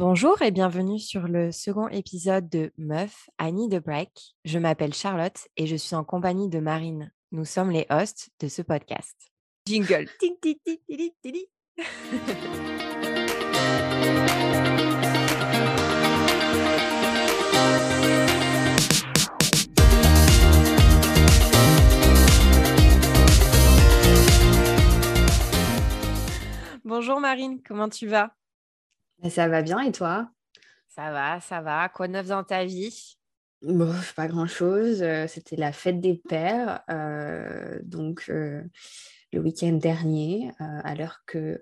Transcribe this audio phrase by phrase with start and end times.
[0.00, 4.36] Bonjour et bienvenue sur le second épisode de Meuf, Annie de Break.
[4.44, 7.10] Je m'appelle Charlotte et je suis en compagnie de Marine.
[7.32, 9.16] Nous sommes les hosts de ce podcast.
[9.66, 10.08] Jingle.
[26.84, 28.32] Bonjour Marine, comment tu vas?
[29.28, 30.30] Ça va bien et toi?
[30.88, 31.88] Ça va, ça va.
[31.88, 33.16] Quoi de neuf dans ta vie?
[33.62, 35.02] Bon, pas grand-chose.
[35.02, 38.62] Euh, C'était la fête des pères, euh, donc euh,
[39.32, 41.60] le week-end dernier, euh, à l'heure que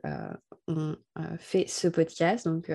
[0.69, 0.97] on
[1.39, 2.47] fait ce podcast.
[2.47, 2.71] Donc,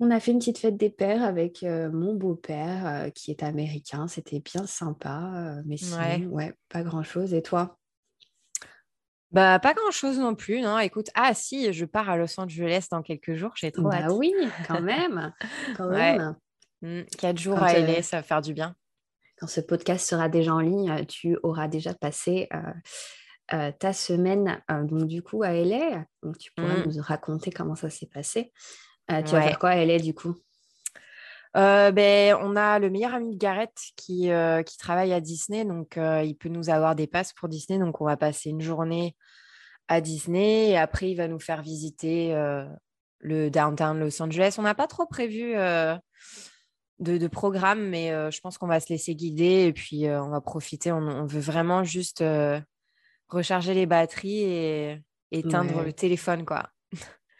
[0.00, 4.06] on a fait une petite fête des pères avec mon beau-père qui est américain.
[4.06, 6.26] C'était bien sympa, mais sinon, Ouais.
[6.26, 7.32] ouais, pas grand-chose.
[7.34, 7.78] Et toi?
[9.34, 10.78] Bah pas grand-chose non plus, non.
[10.78, 14.12] Écoute, ah si, je pars à Los Angeles dans quelques jours, j'ai trop Bah hâte.
[14.12, 14.32] oui,
[14.68, 15.32] quand même,
[15.76, 16.16] quand Ouais.
[16.18, 16.36] même.
[16.82, 18.76] Mm, Quatre jours Quand, à euh, LA, ça va faire du bien.
[19.38, 22.58] quand ce podcast sera déjà en ligne, euh, tu auras déjà passé euh,
[23.54, 26.04] euh, ta semaine donc du coup à LA.
[26.22, 26.92] Donc tu pourras Mm.
[26.94, 28.52] nous raconter comment ça s'est passé.
[29.08, 30.34] Tu vas faire quoi à LA du coup?
[31.56, 35.64] Euh, ben, on a le meilleur ami de Gareth qui, euh, qui travaille à Disney,
[35.64, 37.78] donc euh, il peut nous avoir des passes pour Disney.
[37.78, 39.14] Donc on va passer une journée
[39.88, 42.64] à Disney et après il va nous faire visiter euh,
[43.20, 44.56] le downtown Los Angeles.
[44.58, 45.94] On n'a pas trop prévu euh,
[47.00, 50.30] de, de programme, mais euh, je pense qu'on va se laisser guider et puis on
[50.30, 50.92] va profiter.
[50.92, 52.24] On, on veut vraiment juste
[53.28, 55.00] recharger les batteries et
[55.32, 55.84] éteindre Ouais.
[55.86, 56.68] le téléphone, quoi.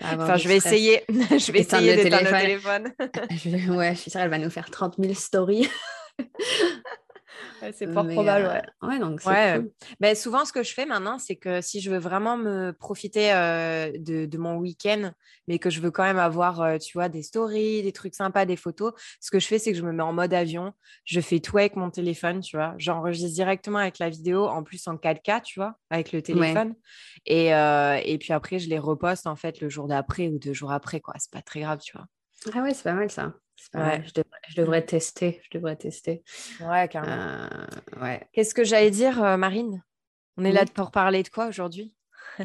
[0.00, 1.04] Enfin, je vais essayer.
[1.08, 2.92] je vais Éteindre essayer d'éteindre le téléphone.
[2.98, 3.30] téléphone.
[3.68, 5.68] Je ouais, je suis sûre elle va nous faire 30 000 stories.
[7.62, 8.88] Ouais, c'est fort Mais, probable, euh, ouais.
[8.88, 9.54] ouais, donc Ouais.
[9.56, 9.70] cool.
[10.00, 13.32] Ben, souvent, ce que je fais maintenant, c'est que si je veux vraiment me profiter
[13.32, 15.12] euh, de, de mon week-end,
[15.48, 18.44] mais que je veux quand même avoir, euh, tu vois, des stories, des trucs sympas,
[18.44, 20.72] des photos, ce que je fais, c'est que je me mets en mode avion.
[21.04, 22.74] Je fais tout avec mon téléphone, tu vois.
[22.78, 26.74] J'enregistre directement avec la vidéo, en plus en 4K, tu vois, avec le téléphone.
[27.26, 30.52] Et, euh, et puis après, je les reposte, en fait, le jour d'après ou deux
[30.52, 31.14] jours après, quoi.
[31.18, 32.06] C'est pas très grave, tu vois.
[32.52, 33.34] Ah ouais, c'est pas mal ça.
[33.74, 34.02] Ouais.
[34.06, 35.40] Je devrais, je devrais tester.
[35.44, 36.22] Je devrais tester.
[36.60, 37.48] Ouais, carrément.
[37.52, 38.28] Euh, ouais.
[38.32, 39.82] Qu'est-ce que j'allais dire, euh, Marine?
[40.36, 41.94] On est là pour parler de quoi aujourd'hui?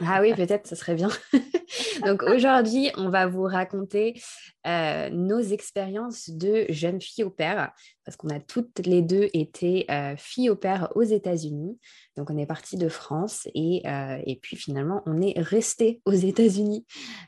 [0.06, 1.10] Ah oui, peut-être, ce serait bien.
[2.06, 4.22] Donc aujourd'hui, on va vous raconter
[4.68, 7.72] euh, nos expériences de jeunes filles au pair,
[8.10, 11.78] parce qu'on a toutes les deux été euh, filles au pair aux États-Unis.
[12.18, 16.14] Donc on est parti de France et, euh, et puis finalement on est resté aux
[16.14, 16.88] États-Unis.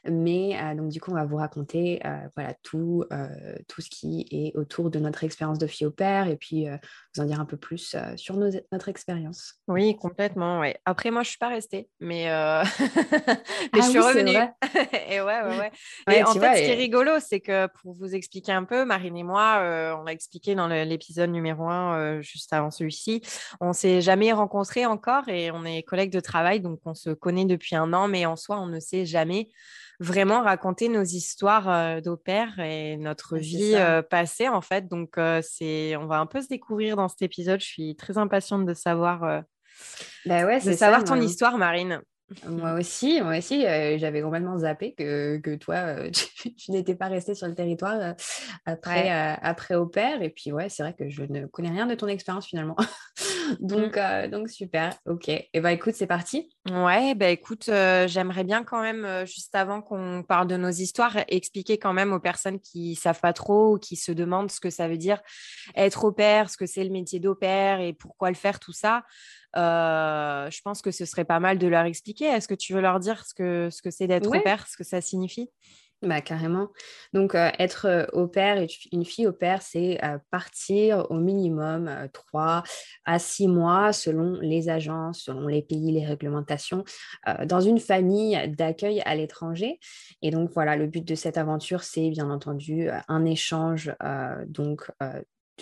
[0.09, 3.03] Mais euh, donc du coup, on va vous raconter euh, voilà tout,
[3.67, 6.65] tout ce qui est autour de notre expérience de filles au pair et puis
[7.15, 9.61] vous en dire un peu plus sur nos- notre expérience.
[9.67, 10.79] Oui, complètement, ouais.
[10.85, 14.35] Après, moi, je suis pas restée, mais, mais Ah je suis oui, revenue.
[15.09, 15.71] et ouais, ouais, ouais.
[16.07, 18.63] Ouais, et en fait, vois, ce qui est rigolo, c'est que pour vous expliquer un
[18.63, 19.59] peu, Marine et moi,
[19.99, 23.21] on l'a expliqué dans le- l'épisode numéro un, euh, juste avant celui-ci,
[23.59, 27.45] on s'est jamais rencontrés encore et on est collègues de travail, donc on se connaît
[27.45, 29.49] depuis un an, mais en soi, on ne s'est jamais
[30.01, 34.87] vraiment raconté nos histoires euh, pair et notre vie euh, passée, en fait.
[34.87, 37.61] Donc, euh, c'est, on va un peu se découvrir dans cet épisode.
[37.61, 39.43] Je suis très impatiente de savoir,
[40.25, 42.01] Bah ouais, de ça, savoir ton histoire, Marine.
[42.47, 46.95] Moi aussi, moi aussi, euh, j'avais complètement zappé que, que toi, euh, tu, tu n'étais
[46.95, 48.13] pas resté sur le territoire euh,
[48.65, 49.09] après, Ouais.
[49.41, 50.21] après au pair.
[50.21, 52.75] Et puis, ouais, c'est vrai que je ne connais rien de ton expérience finalement.
[53.59, 54.93] donc, euh, donc, super.
[55.05, 55.29] Ok.
[55.29, 56.49] Et bah, écoute, c'est parti.
[56.69, 61.77] Ouais, bah écoute, j'aimerais bien quand même, juste avant qu'on parle de nos histoires, expliquer
[61.77, 64.87] quand même aux personnes qui savent pas trop ou qui se demandent ce que ça
[64.87, 65.21] veut dire
[65.75, 68.73] être au pair, ce que c'est le métier d'au pair et pourquoi le faire, tout
[68.73, 69.03] ça.
[69.55, 72.25] Euh, je pense que ce serait pas mal de leur expliquer.
[72.25, 74.41] Est-ce que tu veux leur dire ce que ce que c'est d'être au Ouais.
[74.41, 75.49] pair, ce que ça signifie?
[76.03, 76.69] Bah, carrément.
[77.13, 81.19] Donc, euh, être euh, au pair et une fille au pair, c'est euh, partir au
[81.19, 82.63] minimum euh, trois
[83.05, 86.83] à six mois selon les agences, selon les pays, les réglementations,
[87.45, 89.79] dans une famille d'accueil à l'étranger.
[90.23, 93.93] Et donc, voilà, le but de cette aventure, c'est bien entendu un échange,
[94.47, 94.89] donc,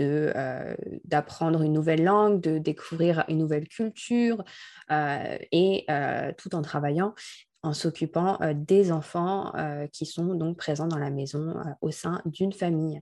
[0.02, 0.76] euh, euh,
[1.06, 4.44] d'apprendre une nouvelle langue, de découvrir une nouvelle culture,
[4.92, 7.14] euh, et euh, tout en travaillant
[7.62, 9.52] en s'occupant des enfants
[9.92, 13.02] qui sont donc présents dans la maison au sein d'une famille.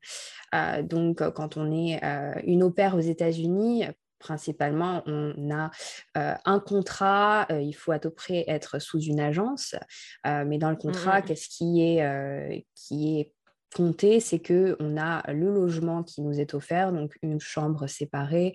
[0.81, 2.01] Donc, quand on est
[2.44, 3.85] une au pair aux États-Unis,
[4.19, 5.69] principalement, on a
[6.17, 9.75] euh, un contrat, euh, il faut à peu près être sous une agence,
[10.25, 11.25] euh, mais dans le contrat, Mhm.
[11.25, 13.33] qu'est-ce qui est, qui est
[13.75, 18.53] compté, c'est que on a le logement qui nous est offert, donc une chambre séparée,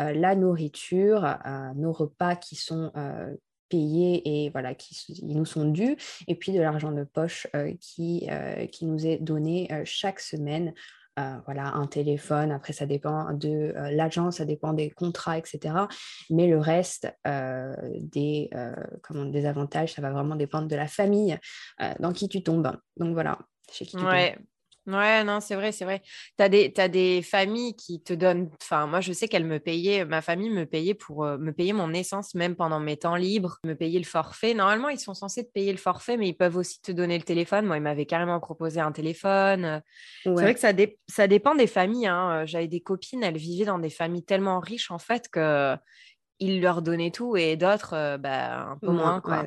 [0.00, 3.34] euh, la nourriture, euh, nos repas qui sont euh,
[3.68, 5.96] payés et voilà, qui nous sont dus,
[6.28, 7.46] et puis de l'argent de poche
[7.80, 8.28] qui,
[8.70, 10.74] qui nous est donné chaque semaine
[11.16, 12.52] voilà, un téléphone.
[12.52, 15.74] Après, ça dépend de l'agence, ça dépend des contrats, etc.
[16.28, 18.50] Mais le reste des,
[19.02, 21.36] comment, des avantages, ça va vraiment dépendre de la famille
[22.00, 22.76] dans qui tu tombes.
[22.98, 23.38] Donc voilà,
[23.72, 24.44] chez qui tu tombes.
[24.86, 26.02] Ouais, non, c'est vrai, c'est vrai.
[26.36, 28.50] Tu as des, des familles qui te donnent.
[28.62, 31.94] Enfin, moi, je sais qu'elle me payait, ma famille me payait pour me payer mon
[31.94, 34.52] essence, même pendant mes temps libres, me payer le forfait.
[34.52, 37.24] Normalement, ils sont censés te payer le forfait, mais ils peuvent aussi te donner le
[37.24, 37.64] téléphone.
[37.64, 39.80] Moi, ils m'avaient carrément proposé un téléphone.
[40.36, 40.72] C'est vrai que ça,
[41.08, 42.06] ça dépend des familles.
[42.06, 42.44] Hein.
[42.44, 45.76] J'avais des copines, elles vivaient dans des familles tellement riches, en fait, que
[46.38, 49.46] ils leur donnaient tout et d'autres, bah, un peu moins, quoi.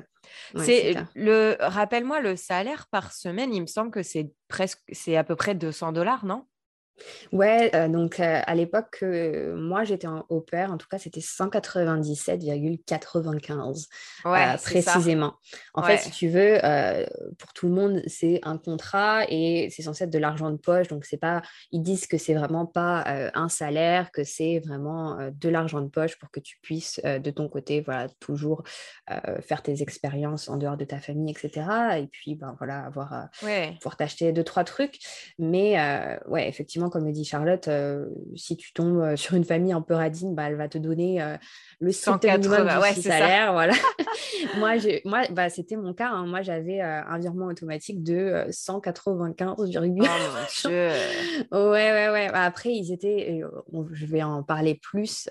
[0.58, 5.24] c'est le rappelle-moi le salaire par semaine, il me semble que c'est presque c'est à
[5.24, 6.46] peu près 200 dollars, non?
[7.32, 13.86] Ouais, euh, donc euh, à l'époque, moi j'étais au pair, en tout cas c'était 197,95
[14.26, 15.36] euh, précisément.
[15.74, 16.58] En fait, si tu veux,
[17.38, 20.88] pour tout le monde, c'est un contrat et c'est censé être de l'argent de poche.
[20.88, 21.42] Donc c'est pas,
[21.72, 23.04] ils disent que c'est vraiment pas
[23.34, 27.50] un salaire, que c'est vraiment de l'argent de poche pour que tu puisses de ton
[27.50, 28.64] côté, voilà, toujours
[29.42, 32.00] faire tes expériences en dehors de ta famille, etc.
[32.00, 35.00] Et puis, ben voilà, avoir pouvoir t'acheter deux trois trucs.
[35.38, 35.78] Mais
[36.28, 38.06] ouais, effectivement comme le dit Charlotte, euh,
[38.36, 41.22] si tu tombes euh, sur une famille un peu radine, bah, elle va te donner
[41.22, 41.36] euh,
[41.80, 43.54] le 180 ouais, salaire.
[43.54, 43.74] Voilà.
[44.58, 44.74] moi,
[45.06, 46.10] moi bah, c'était mon cas.
[46.10, 46.26] Hein.
[46.26, 51.48] Moi, j'avais un virement automatique de 195,8.
[51.52, 52.30] Oh, ouais, ouais, ouais.
[52.32, 53.42] Bah, après, ils étaient,
[53.92, 55.30] je vais en parler plus,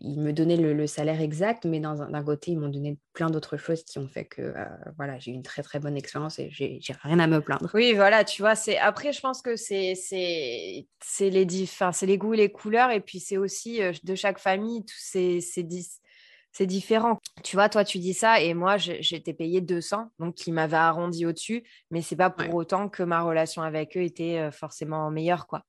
[0.00, 3.82] ils me donnaient le, salaire exact, mais d'un côté, ils m'ont donné plein d'autres choses
[3.84, 4.64] qui ont fait que euh,
[4.96, 7.70] voilà, j'ai eu une très très bonne expérience et j'ai rien à me plaindre.
[7.74, 10.86] Oui, voilà, tu vois, c'est après, je pense que c'est les,
[11.20, 16.66] les goûts et les couleurs, et puis c'est aussi euh, de chaque famille, c'est c'est
[16.66, 17.20] différent.
[17.44, 21.26] Tu vois, toi, tu dis ça et moi, j'étais payée 200, donc qui m'avait arrondi
[21.26, 25.46] au-dessus, mais c'est pas pour autant que ma relation avec eux était euh, forcément meilleure,
[25.46, 25.64] quoi.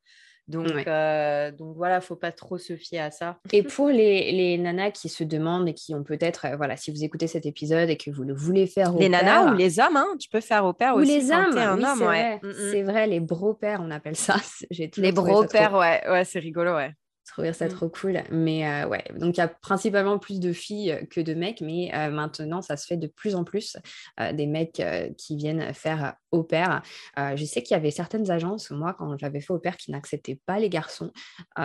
[0.47, 3.37] Donc, euh, donc voilà, faut pas trop se fier à ça.
[3.51, 6.89] Et pour les, les nanas qui se demandent et qui ont peut-être, euh, voilà, si
[6.91, 9.79] vous écoutez cet épisode et que vous le voulez faire au Les nanas ou les
[9.79, 11.11] hommes, hein, tu peux faire au père aussi.
[11.11, 12.39] Ou les hommes, un homme, ouais.
[12.41, 12.53] Mm, mm.
[12.71, 14.37] C'est vrai, les bro-pères, on appelle ça.
[14.97, 16.93] les bro-pères, ouais, ouais c'est rigolo, ouais
[17.27, 17.69] trouver ça mmh.
[17.69, 18.23] trop cool.
[18.31, 21.91] Mais euh, ouais, donc il y a principalement plus de filles que de mecs, mais
[21.93, 23.77] euh, maintenant ça se fait de plus en plus
[24.19, 24.81] euh, des mecs
[25.17, 26.81] qui viennent faire au pair.
[27.17, 30.39] je sais qu'il y avait certaines agences, moi quand j'avais fait au pair, qui n'acceptaient
[30.45, 31.11] pas les garçons.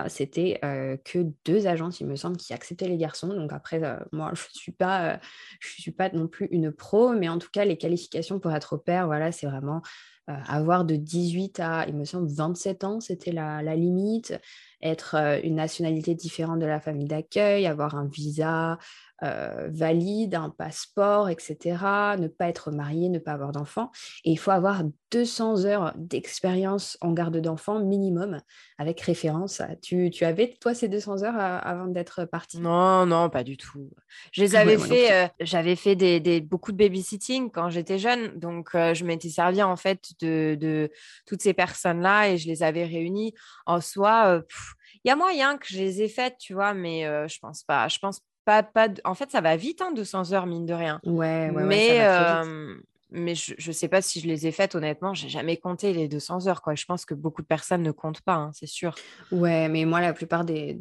[0.08, 0.60] C'était
[1.04, 3.28] que deux agences, il me semble, qui acceptaient les garçons.
[3.28, 3.80] Donc après,
[4.12, 5.20] moi je suis pas,
[5.60, 8.74] je suis pas non plus une pro, mais en tout cas les qualifications pour être
[8.74, 9.82] au pair, voilà, c'est vraiment
[10.26, 14.38] avoir de 18 à, il me semble, 27 ans, c'était la, la, limite
[14.82, 18.78] être euh, une nationalité différente de la famille d'accueil, avoir un visa
[19.22, 22.16] euh, valide, un passeport, etc.
[22.18, 23.92] Ne pas être marié, ne pas avoir d'enfants.
[24.24, 24.82] Et il faut avoir
[25.12, 28.40] 200 heures d'expérience en garde d'enfants minimum
[28.78, 29.62] avec référence.
[29.80, 32.58] Tu, tu avais, toi, ces 200 heures euh, avant d'être partie?
[32.58, 33.90] Non, non, pas du tout.
[34.32, 38.36] Je les avais fait, j'avais fait des, beaucoup de babysitting quand j'étais jeune.
[38.40, 40.90] Donc, je m'étais servi en fait de, de,
[41.26, 43.34] toutes ces personnes-là et je les avais réunies
[43.66, 44.42] en soi.
[45.04, 47.86] Il y a moyen que je les ai faites, tu vois, mais je pense pas.
[47.86, 51.00] Je pense pas, pas En fait, ça va vite, hein, 200 heures, mine de rien.
[51.04, 52.06] Ouais, ouais, mais,
[53.12, 55.12] mais je ne sais pas si je les ai faites, honnêtement.
[55.12, 56.62] J'ai jamais compté les 200 heures.
[56.62, 56.74] Quoi.
[56.74, 58.94] Je pense que beaucoup de personnes ne comptent pas, hein, c'est sûr.
[59.30, 60.78] Ouais, mais moi, la plupart des,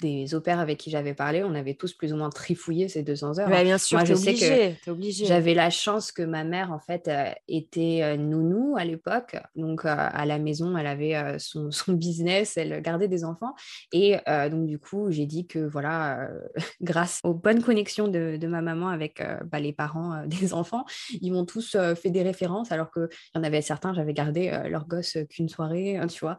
[0.00, 3.38] des opères avec qui j'avais parlé, on avait tous plus ou moins trifouillé ces 200
[3.38, 3.48] heures.
[3.48, 3.64] Hein.
[3.64, 4.90] bien sûr, moi, je sais que.
[5.24, 9.36] J'avais la chance que ma mère, en fait, euh, était euh, nounou à l'époque.
[9.54, 13.54] Donc, euh, à la maison, elle avait son, son, business, elle gardait des enfants.
[13.92, 14.16] Et
[14.50, 16.28] donc, du coup, j'ai dit que, voilà,
[16.82, 20.84] grâce aux bonnes connexions de, de ma maman avec bah, les parents des enfants,
[21.20, 24.86] ils m'ont tous fait des références, alors qu'il y en avait certains, j'avais gardé leur
[24.86, 26.36] gosse qu'une soirée, tu vois.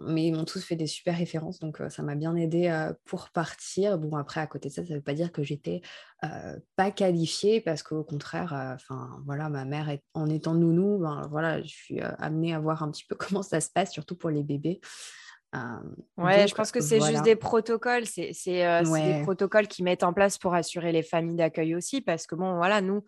[0.00, 2.39] Mais ils m'ont tous fait des super références, donc ça m'a bien aidé
[3.04, 3.98] pour partir.
[3.98, 5.82] Bon, après, à côté de ça, ça ne veut pas dire que j'étais
[6.76, 11.68] pas qualifiée, parce qu'au contraire, enfin voilà, ma mère, en étant nounou, ben, voilà, je
[11.68, 14.80] suis amenée à voir un petit peu comment ça se passe, surtout pour les bébés.
[16.16, 18.06] Ouais, je pense que c'est juste des protocoles.
[18.06, 22.00] C'est des protocoles qui mettent en place pour assurer les familles d'accueil aussi.
[22.00, 23.04] Parce que, bon, voilà, nous,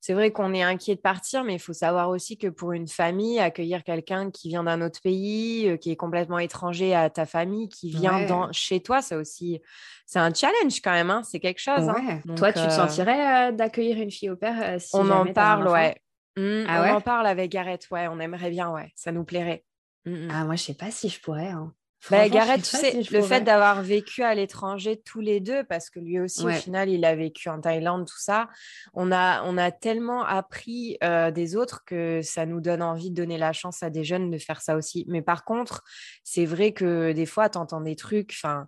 [0.00, 2.88] c'est vrai qu'on est inquiet de partir, mais il faut savoir aussi que pour une
[2.88, 7.68] famille, accueillir quelqu'un qui vient d'un autre pays, qui est complètement étranger à ta famille,
[7.68, 9.60] qui vient dans, chez toi, c'est aussi
[10.06, 11.10] c'est un challenge quand même.
[11.10, 11.88] Hein, c'est quelque chose.
[11.88, 12.20] Hein.
[12.36, 15.96] toi, tu te sentirais d'accueillir une fille au père si On en parle, ouais.
[16.36, 18.08] Mmh, ah on en parle avec Gareth, ouais.
[18.08, 18.92] On aimerait bien, ouais.
[18.94, 19.64] Ça nous plairait.
[20.04, 20.28] Mmh, mmh.
[20.30, 21.48] Ah, moi, je sais pas si je pourrais.
[21.48, 21.72] Hein.
[22.10, 25.98] Bah, Gareth, tu sais, le fait d'avoir vécu à l'étranger tous les deux, parce que
[25.98, 28.48] lui aussi, au final, il a vécu en Thaïlande, tout ça,
[28.94, 33.16] on a, on a tellement appris euh, des autres que ça nous donne envie de
[33.16, 35.04] donner la chance à des jeunes de faire ça aussi.
[35.08, 35.82] Mais par contre,
[36.22, 38.66] c'est vrai que des fois, tu entends des trucs, enfin,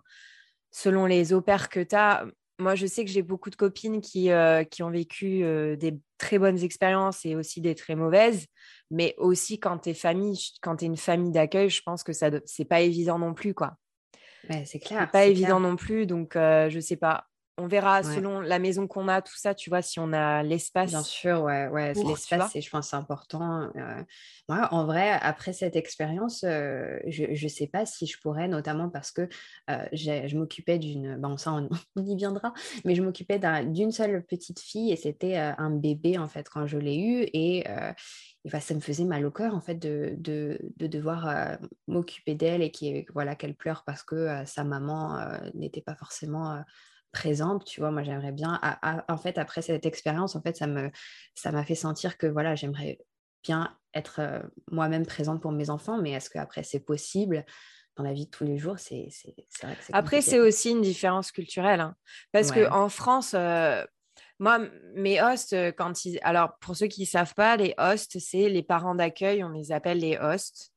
[0.71, 2.25] selon les opères que tu as,
[2.59, 5.97] moi, je sais que j'ai beaucoup de copines qui, euh, qui ont vécu euh, des
[6.17, 8.47] très bonnes expériences et aussi des très mauvaises.
[8.91, 12.13] Mais aussi, quand tu es famille, quand tu es une famille d'accueil, je pense que
[12.13, 13.77] ça c'est pas évident non plus, quoi.
[14.65, 15.09] c'est clair.
[15.11, 16.05] pas évident non plus.
[16.05, 17.29] Donc, euh, je sais pas
[17.59, 20.91] on verra selon la maison qu'on a, tout ça, tu vois, si on a l'espace.
[20.91, 21.93] Bien sûr, ouais, ouais.
[21.93, 23.69] l'espace, je pense, c'est important.
[23.75, 24.03] Euh,
[24.47, 28.89] moi, en vrai, après cette expérience, euh, je ne sais pas si je pourrais, notamment
[28.89, 29.27] parce que
[29.69, 31.69] euh, je m'occupais d'une, bon, ça, on,
[32.01, 32.53] y viendra,
[32.85, 36.77] mais je m'occupais d'une seule petite fille et c'était un bébé, en fait, quand je
[36.77, 37.27] l'ai eu.
[37.33, 37.65] Et,
[38.59, 42.71] ça me faisait mal au cœur, en fait, de, de, de devoir m'occuper d'elle et
[42.71, 45.19] qu'elle voilà, qu'elle pleure parce que sa maman
[45.53, 46.63] n'était pas forcément
[47.11, 48.59] présente, tu vois, moi j'aimerais bien,
[49.07, 50.91] en fait, après cette expérience, en fait, ça me,
[51.35, 52.99] ça m'a fait sentir que, voilà, j'aimerais
[53.43, 54.39] bien être euh,
[54.71, 57.45] moi-même présente pour mes enfants, mais est-ce qu'après c'est possible
[57.95, 59.09] dans la vie de tous les jours, c'est
[59.61, 61.95] vrai que Après, c'est aussi une différence culturelle, hein,
[62.31, 63.83] parce que qu'en France, euh,
[64.39, 64.59] moi,
[64.95, 66.19] mes hosts, euh, quand ils...
[66.23, 69.71] Alors, pour ceux qui ne savent pas, les hosts, c'est les parents d'accueil, on les
[69.71, 70.71] appelle les hosts.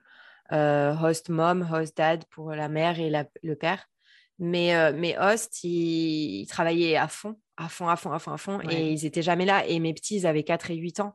[0.51, 3.11] host mom, host dad pour la mère et
[3.43, 3.87] le père.
[4.39, 8.39] Mais euh, mes hosts, ils, travaillaient à fond, à fond, à fond, à fond, à
[8.39, 8.61] fond.
[8.69, 9.65] Et ils n'étaient jamais là.
[9.67, 11.15] Et mes petits, ils avaient 4 et 8 ans.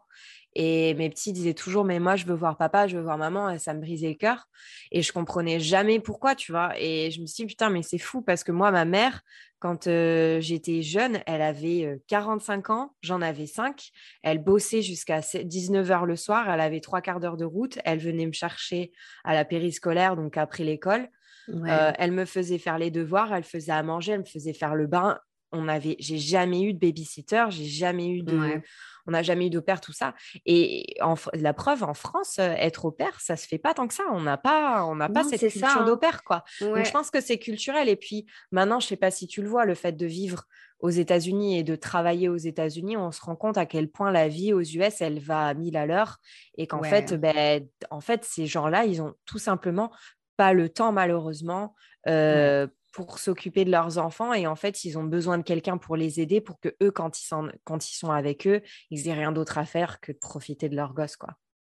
[0.59, 3.51] Et mes petits disaient toujours, mais moi, je veux voir papa, je veux voir maman.
[3.51, 4.47] Et ça me brisait le cœur.
[4.91, 6.71] Et je comprenais jamais pourquoi, tu vois.
[6.79, 9.21] Et je me suis dit, putain, mais c'est fou parce que moi, ma mère,
[9.59, 13.91] quand euh, j'étais jeune, elle avait 45 euh, ans, j'en avais 5.
[14.23, 16.49] Elle bossait jusqu'à 19h le soir.
[16.49, 17.77] Elle avait trois quarts d'heure de route.
[17.85, 18.91] Elle venait me chercher
[19.25, 21.07] à la périscolaire, donc après l'école.
[21.49, 24.73] Euh, elle me faisait faire les devoirs, elle faisait à manger, elle me faisait faire
[24.73, 25.19] le bain.
[25.51, 28.59] On avait, j'ai jamais eu de babysitter, j'ai jamais eu de,
[29.07, 30.13] on n'a jamais eu de père, tout ça.
[30.45, 30.97] Et
[31.33, 34.03] la preuve, en France, euh, être au père, ça se fait pas tant que ça.
[34.11, 35.85] On n'a pas, on n'a pas cette culture hein.
[35.85, 36.43] d'opère, quoi.
[36.61, 37.89] Donc je pense que c'est culturel.
[37.89, 40.43] Et puis maintenant, je sais pas si tu le vois, le fait de vivre
[40.79, 44.27] aux États-Unis et de travailler aux États-Unis, on se rend compte à quel point la
[44.27, 46.19] vie aux US, elle va à mille à l'heure
[46.55, 49.91] et qu'en fait, ben, en fait, ces gens-là, ils ont tout simplement
[50.35, 51.73] pas le temps malheureusement
[52.07, 55.95] euh, pour s'occuper de leurs enfants et en fait ils ont besoin de quelqu'un pour
[55.95, 59.65] les aider pour que eux quand ils sont, avec eux ils aient rien d'autre à
[59.65, 61.17] faire que de profiter de leur gosse.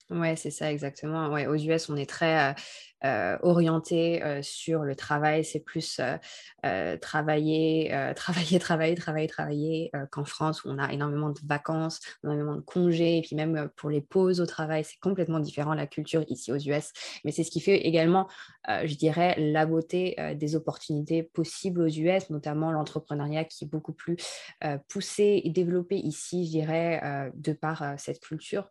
[0.10, 1.28] Ouais, c'est ça exactement.
[1.28, 2.54] Aux US, on est très euh,
[3.06, 5.46] euh, orienté euh, sur le travail.
[5.46, 6.02] C'est plus
[7.02, 12.62] travailler, travailler, travailler, travailler, travailler qu'en France où on a énormément de vacances, énormément de
[12.62, 13.20] congés.
[13.20, 16.58] Et puis même pour les pauses au travail, c'est complètement différent la culture ici aux
[16.58, 16.92] US.
[17.24, 18.28] Mais c'est ce qui fait également,
[18.68, 24.18] je dirais, la beauté des opportunités possibles aux US, notamment l'entrepreneuriat qui est beaucoup plus
[24.88, 28.68] poussé et développé ici, je dirais, de par cette culture.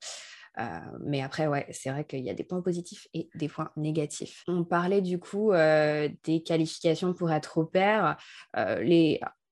[0.59, 3.71] Euh, mais après, ouais, c'est vrai qu'il y a des points positifs et des points
[3.77, 4.43] négatifs.
[4.49, 8.17] On parlait du coup euh, des qualifications pour être au pair.
[8.57, 8.83] Euh,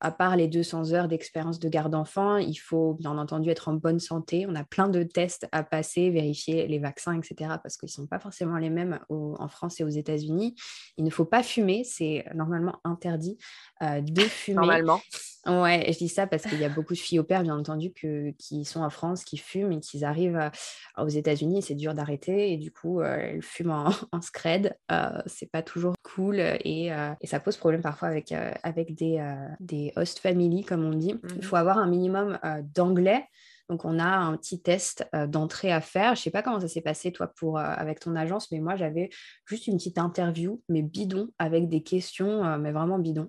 [0.00, 3.75] à part les 200 heures d'expérience de garde d'enfant, il faut bien entendu être en
[3.75, 4.47] bonne santé.
[4.49, 7.57] On a plein de tests à passer, vérifier les vaccins, etc.
[7.62, 10.55] parce qu'ils ne sont pas forcément les mêmes en France et aux États-Unis.
[10.97, 13.38] Il ne faut pas fumer, c'est normalement interdit
[13.81, 14.57] de fumer.
[14.57, 15.00] Normalement.
[15.47, 17.93] Ouais, je dis ça parce qu'il y a beaucoup de filles au père, bien entendu,
[17.93, 20.50] que, qui sont en France, qui fument et qui arrivent
[20.99, 21.62] aux États-Unis.
[21.62, 24.76] C'est dur d'arrêter et du coup, euh, elles fument en, en scred.
[24.91, 29.25] Euh, c'est pas toujours cool et, euh, et, ça pose problème parfois avec, avec des,
[29.61, 31.14] des host family, comme on dit.
[31.23, 32.38] Il mmh faut avoir un minimum
[32.75, 33.25] d'anglais.
[33.69, 36.14] Donc, on a un petit test d'entrée à faire.
[36.14, 38.76] Je ne sais pas comment ça s'est passé, toi, pour, avec ton agence, mais moi,
[38.76, 39.11] j'avais
[39.45, 43.28] juste une petite interview, mais bidon, avec des questions, mais vraiment bidon.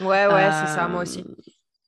[0.00, 1.24] ouais, ouais, c'est ça, moi aussi.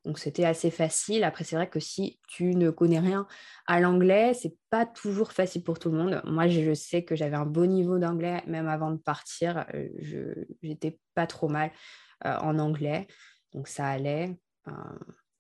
[0.05, 1.25] Donc, c'était assez facile.
[1.25, 3.27] Après, c'est vrai que si tu ne connais rien
[3.67, 6.23] à l'anglais, c'est pas toujours facile pour tout le monde.
[6.25, 9.67] Moi, je sais que j'avais un beau niveau d'anglais, même avant de partir.
[10.01, 11.73] Je n'étais pas trop mal
[12.25, 13.09] en anglais.
[13.55, 14.37] Donc, ça allait.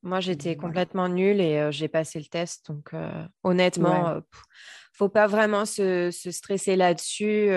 [0.02, 2.66] Moi, j'étais complètement nulle et j'ai passé le test.
[2.68, 2.92] Donc,
[3.44, 4.22] honnêtement, il
[4.94, 7.50] faut pas vraiment se, stresser là-dessus.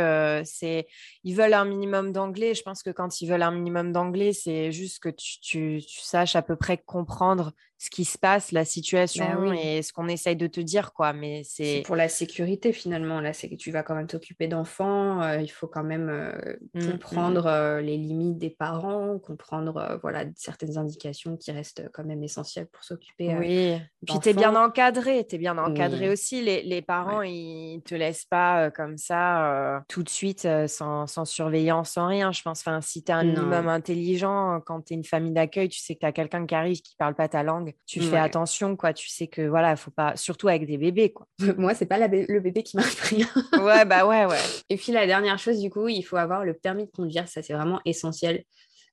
[0.45, 0.87] c'est,
[1.23, 2.53] ils veulent un minimum d'anglais.
[2.53, 6.35] Je pense que quand ils veulent un minimum d'anglais, c'est juste que tu, tu, saches
[6.35, 10.37] à peu près comprendre ce qui se passe, la situation bah et ce qu'on essaye
[10.37, 11.11] de te dire, quoi.
[11.11, 13.19] Mais c'est pour la sécurité finalement.
[13.19, 15.21] Là, c'est que tu vas quand même t'occuper d'enfants.
[15.21, 16.31] Euh, il faut quand même euh,
[16.73, 17.47] mmh, mmh, comprendre mmh.
[17.47, 22.83] Euh, les limites des parents, comprendre voilà certaines indications qui restent quand même essentielles pour
[22.83, 23.35] s'occuper.
[23.35, 23.77] oui.
[24.05, 25.25] Puis tu es bien encadré.
[25.27, 26.41] Tu es bien encadré aussi.
[26.41, 31.91] Les, les parents, ils te laissent pas comme ça tout de suite sans, sans, surveillance,
[31.91, 32.31] sans rien.
[32.31, 32.59] Je pense.
[32.59, 35.95] Enfin, si tu es un minimum intelligent, quand tu es une famille d'accueil, tu sais
[35.95, 38.93] que tu as quelqu'un qui arrive qui parle pas ta langue tu fais attention, quoi.
[38.93, 41.27] Tu sais que voilà, faut pas, surtout avec des bébés, quoi.
[41.57, 43.25] Moi, c'est pas le bébé qui m'a pris.
[43.59, 44.39] ouais, bah ouais, ouais.
[44.69, 47.27] Et puis la dernière chose, du coup, il faut avoir le permis de conduire.
[47.27, 48.43] Ça, c'est vraiment essentiel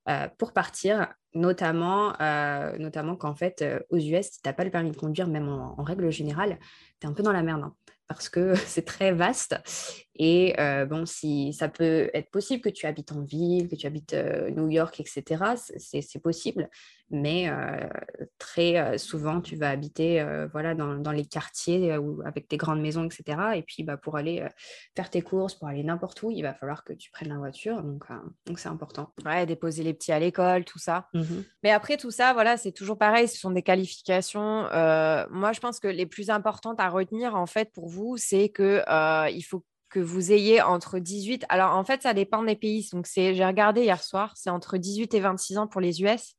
[0.08, 4.64] euh, pour partir, notamment, euh, notamment qu'en fait, euh, aux US, si tu n'as pas
[4.64, 6.58] le permis de conduire, même en, règle générale,
[7.00, 7.62] tu es un peu dans la merde.
[7.64, 7.74] Hein
[8.08, 9.56] parce que c'est très vaste.
[10.16, 13.86] Et euh, bon, si ça peut être possible que tu habites en ville, que tu
[13.86, 14.14] habites
[14.54, 15.44] New York, etc.,
[15.78, 16.68] c'est possible.
[17.12, 17.86] Mais euh,
[18.38, 21.92] très souvent, tu vas habiter voilà, dans, dans, les quartiers
[22.24, 23.38] avec des grandes maisons, etc.
[23.54, 24.46] Et puis, bah, pour aller
[24.96, 27.82] faire tes courses, pour aller n'importe où, il va falloir que tu prennes la voiture.
[27.82, 28.04] Donc,
[28.46, 29.12] donc c'est important.
[29.24, 31.08] Ouais, déposer les petits à l'école, tout ça.
[31.12, 31.22] Mmh
[31.62, 33.28] Mais après, tout ça, voilà, c'est toujours pareil.
[33.28, 34.68] Ce sont des qualifications.
[35.30, 38.82] moi, je pense que les plus importantes à retenir, en fait, pour vous, c'est que
[39.30, 41.44] il faut que vous ayez entre 18.
[41.48, 42.88] Alors, en fait, ça dépend des pays.
[42.92, 46.34] Donc, c'est, j'ai regardé hier soir, c'est entre 18 et 26 ans pour les US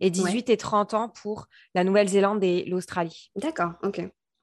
[0.00, 3.30] et 18 et 30 ans pour la Nouvelle-Zélande et l'Australie.
[3.36, 4.02] D'accord, ok.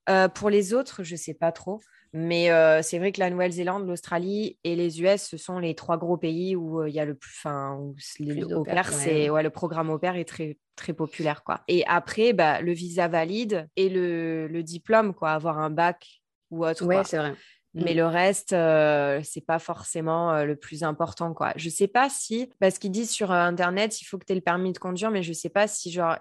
[0.10, 1.82] Euh, pour les autres, je ne sais pas trop.
[2.14, 5.98] Mais euh, c'est vrai que la Nouvelle-Zélande, l'Australie et les US, ce sont les trois
[5.98, 7.34] gros pays où euh, il y a le plus.
[7.40, 11.62] Enfin, c'est ouais, le programme opère est très très populaire quoi.
[11.70, 16.66] Et après, bah, le visa valide et le, le diplôme quoi, avoir un bac ou
[16.66, 16.86] autre.
[16.86, 17.34] Ouais, c'est vrai.
[17.74, 17.98] Mais mmh.
[17.98, 21.54] le reste, euh, c'est pas forcément euh, le plus important, quoi.
[21.56, 24.36] Je sais pas si, parce qu'ils disent sur euh, Internet, il faut que tu aies
[24.36, 26.18] le permis de conduire, mais je sais pas si, genre,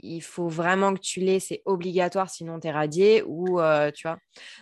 [0.00, 3.58] il faut vraiment que tu l'aies, c'est obligatoire, sinon tu es radié ou
[3.92, 4.16] tu vois.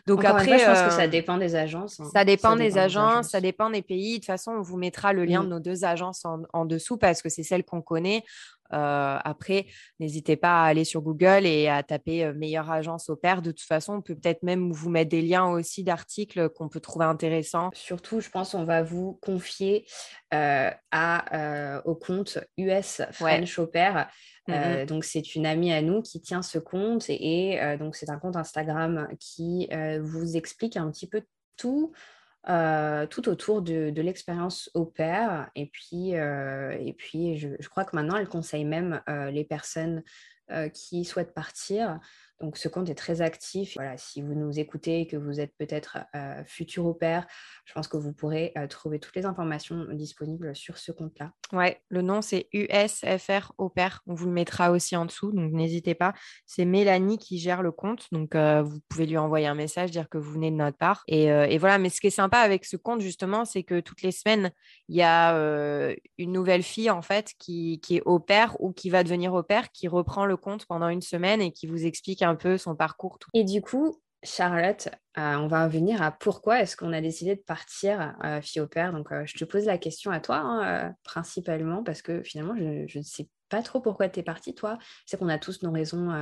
[0.06, 2.00] Donc après, je pense que ça dépend des agences.
[2.00, 2.08] Hein.
[2.10, 4.12] Ça, dépend des, agences, ça dépend des pays.
[4.12, 5.44] De toute façon, on vous mettra le lien mmh.
[5.44, 8.24] de nos deux agences en, en dessous parce que c'est celle qu'on connaît.
[8.72, 9.66] Euh, après,
[10.00, 13.42] n'hésitez pas à aller sur Google et à taper euh, meilleure agence au pair.
[13.42, 16.80] De toute façon, on peut peut-être même vous mettre des liens aussi d'articles qu'on peut
[16.80, 17.70] trouver intéressants.
[17.74, 19.86] Surtout, je pense, on va vous confier
[20.34, 24.08] euh, à, au compte US French au pair.
[24.48, 28.16] Mmh donc c'est une amie à nous qui tient ce compte et, donc c'est un
[28.16, 29.68] compte Instagram qui
[30.00, 31.22] vous explique un petit peu
[31.56, 31.92] tout
[32.48, 35.50] euh, tout autour de, l'expérience au pair.
[35.56, 36.78] Et puis, euh,
[37.12, 40.02] je, crois que maintenant, elle conseille même euh, les personnes
[40.72, 41.98] qui souhaitent partir
[42.40, 43.74] donc ce compte est très actif.
[43.76, 47.26] Voilà, si vous nous écoutez et que vous êtes peut-être euh, futur au pair,
[47.64, 51.32] je pense que vous pourrez euh, trouver toutes les informations disponibles sur ce compte-là.
[51.52, 54.02] Ouais, le nom c'est USFR au pair.
[54.06, 56.12] On vous le mettra aussi en dessous, donc n'hésitez pas.
[56.44, 60.08] C'est Mélanie qui gère le compte, donc euh, vous pouvez lui envoyer un message, dire
[60.10, 61.04] que vous venez de notre part.
[61.08, 64.12] Et, voilà, mais ce qui est sympa avec ce compte justement, c'est que toutes les
[64.12, 64.50] semaines,
[64.88, 65.34] il y a
[66.18, 69.42] une nouvelle fille en fait qui, qui est au pair ou qui va devenir au
[69.42, 72.76] pair, qui reprend le compte pendant une semaine et qui vous explique un peu son
[72.76, 73.18] parcours.
[73.32, 77.40] Et du coup, Charlotte, euh, on va revenir à pourquoi est-ce qu'on a décidé de
[77.40, 78.92] partir euh, fille au père.
[78.92, 82.98] Donc, euh, je te pose la question à toi, hein, principalement, parce que finalement, je
[82.98, 84.78] ne sais pas trop pourquoi tu es partie, toi.
[85.06, 86.12] C'est qu'on a tous nos raisons,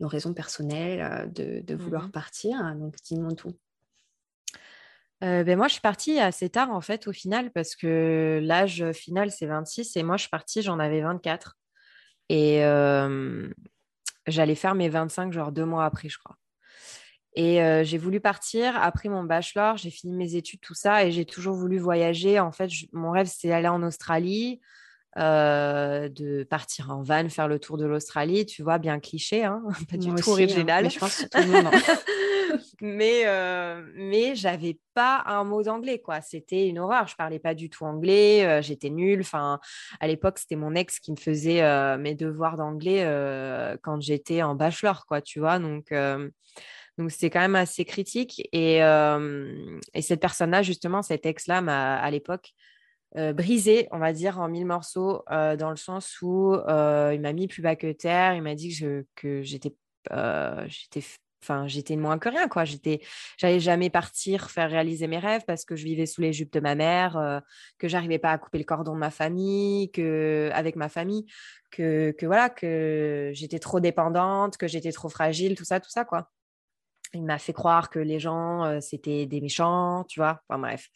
[0.00, 2.74] nos raisons personnelles de, vouloir mmh partir.
[2.76, 3.56] donc, dis-moi tout.
[5.20, 9.30] ben moi, je suis partie assez tard, en fait, au final, parce que l'âge final,
[9.30, 11.56] c'est 26, et moi, je suis partie, j'en avais 24.
[12.30, 12.60] Et,
[14.28, 16.36] J'allais faire mes 25, genre deux mois après, je crois.
[17.34, 21.12] Et euh, j'ai voulu partir après mon bachelor, j'ai fini mes études, tout ça, et
[21.12, 22.40] j'ai toujours voulu voyager.
[22.40, 24.60] En fait, mon rêve, c'est d'aller en Australie,
[25.18, 29.62] euh, de partir en van, faire le tour de l'Australie, tu vois, bien cliché, hein
[29.90, 30.32] pas du tout hein.
[30.32, 30.84] original.
[30.84, 31.74] mais je pense que tout le monde.
[32.80, 36.20] Mais euh, mais j'avais pas un mot d'anglais, quoi.
[36.20, 37.06] C'était une horreur.
[37.06, 39.20] Je parlais pas du tout anglais, euh, j'étais nulle.
[39.20, 39.60] Enfin,
[40.00, 41.62] à l'époque, c'était mon ex qui me faisait
[41.98, 43.04] mes devoirs d'anglais
[43.82, 45.58] quand j'étais en bachelor, quoi, tu vois.
[45.58, 45.92] Donc
[46.98, 48.48] donc, c'était quand même assez critique.
[48.52, 52.54] Et, et cette personne-là, justement, cet ex-là, à l'époque,
[53.16, 57.20] euh, brisé, on va dire, en mille morceaux, euh, dans le sens où euh, il
[57.22, 58.34] m'a mis plus bas que terre.
[58.34, 59.74] Il m'a dit que, que j'étais,
[61.42, 62.64] enfin, j'étais moins que rien, quoi.
[62.64, 63.00] J'étais,
[63.38, 66.60] j'allais jamais partir faire réaliser mes rêves parce que je vivais sous les jupes de
[66.60, 67.42] ma mère,
[67.78, 71.26] que j'arrivais pas à couper le cordon de ma famille, que avec ma famille,
[71.70, 76.04] que, que voilà, que j'étais trop dépendante, que j'étais trop fragile, tout ça, tout ça,
[76.04, 76.30] quoi.
[77.14, 80.40] Il m'a fait croire que les gens, euh, c'était des méchants, tu vois.
[80.48, 80.88] Enfin bref.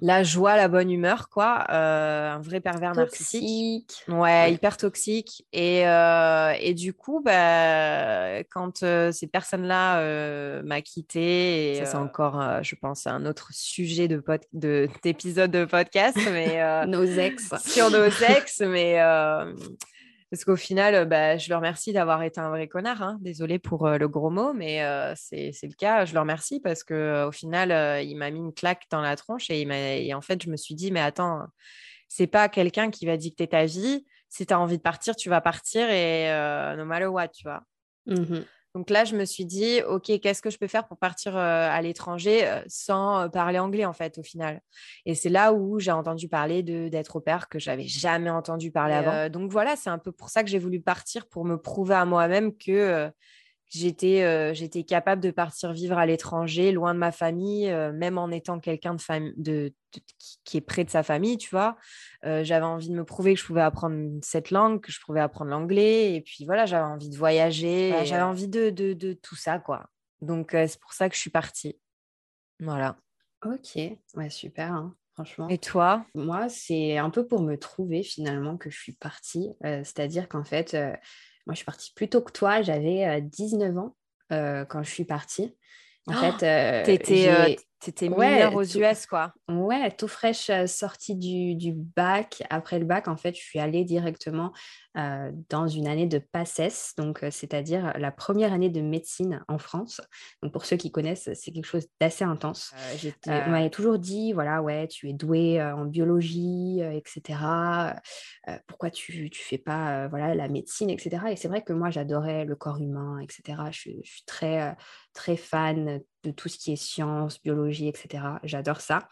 [0.00, 1.64] La joie, la bonne humeur, quoi.
[1.70, 4.04] Euh, un vrai pervers narcissique.
[4.08, 5.44] Ouais, hyper toxique.
[5.52, 12.74] Et, euh, et du coup, bah, quand ces personnes-là m'a quitté, et c'est encore, je
[12.76, 14.22] pense, un autre sujet de
[15.02, 17.52] d'épisode de, de podcast, mais nos ex.
[17.64, 19.00] Sur nos ex, mais
[20.34, 23.00] parce qu'au final, euh, bah, je leur remercie d'avoir été un vrai connard.
[23.02, 23.18] Hein.
[23.20, 26.06] Désolée pour euh, le gros mot, mais euh, c'est le cas.
[26.06, 30.12] Je leur remercie parce qu'au final, il m'a mis une claque dans la tronche et,
[30.12, 31.46] en fait, je me suis dit, mais attends,
[32.08, 34.04] c'est pas quelqu'un qui va dicter ta vie.
[34.28, 36.26] Si tu as envie de partir, tu vas partir et
[36.76, 37.62] no matter what, tu vois.
[38.06, 38.40] Mmh
[38.74, 41.68] donc là, je me suis dit, OK, qu'est-ce que je peux faire pour partir euh,
[41.70, 44.60] à l'étranger euh, sans parler anglais, en fait, au final?
[45.06, 48.94] Et c'est là où j'ai entendu parler d'être au père que j'avais jamais entendu parler
[48.94, 49.28] avant.
[49.30, 52.04] donc voilà, c'est un peu pour ça que j'ai voulu partir, pour me prouver à
[52.04, 53.10] moi-même que
[53.70, 58.18] j'étais euh, j'étais capable de partir vivre à l'étranger, loin de ma famille, euh, même
[58.18, 59.72] en étant quelqu'un de, de,
[60.44, 61.76] qui est près de sa famille, tu vois.
[62.24, 65.20] Euh, j'avais envie de me prouver que je pouvais apprendre cette langue, que je pouvais
[65.20, 66.14] apprendre l'anglais.
[66.14, 69.86] Et puis voilà, j'avais envie de voyager, j'avais envie de, de, de, tout ça, quoi.
[70.20, 71.78] Donc c'est pour ça que je suis partie.
[72.60, 72.96] Voilà.
[73.44, 73.76] Ok,
[74.14, 74.72] ouais, super.
[74.72, 75.48] Hein, franchement.
[75.48, 76.06] Et toi?
[76.14, 79.50] Moi, c'est un peu pour me trouver finalement que je suis partie.
[79.62, 80.76] C'est-à-dire qu'en fait,
[81.46, 82.62] moi, je suis partie plus tôt que toi.
[82.62, 83.96] J'avais 19 ans
[84.30, 85.54] quand je suis partie.
[86.06, 86.84] En fait, euh,
[87.84, 89.34] T'étais mineure aux US, quoi.
[89.46, 92.42] Ouais, tout fraîche euh, sortie du, du, bac.
[92.48, 94.54] Après le bac, en fait, je suis allée directement
[94.96, 99.58] euh, dans une année de PACES, donc euh, c'est-à-dire la première année de médecine en
[99.58, 100.00] France.
[100.42, 102.72] Donc pour ceux qui connaissent, c'est quelque chose d'assez intense.
[103.26, 107.38] on m'avait toujours dit, voilà, ouais, tu es douée en biologie, etc.
[108.66, 111.22] pourquoi tu ne fais pas voilà, la médecine, etc.
[111.32, 113.58] Et c'est vrai que moi, j'adorais le corps humain, etc.
[113.70, 114.74] Je, je suis très,
[115.12, 118.24] très fan de tout ce qui est sciences, biologie, etc.
[118.42, 119.06] J'adore ça.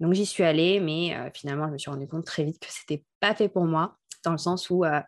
[0.00, 2.68] Donc j'y suis allée, mais euh, finalement, je me suis rendu compte très vite que
[2.68, 5.00] c'était pas fait pour moi, dans le sens où euh,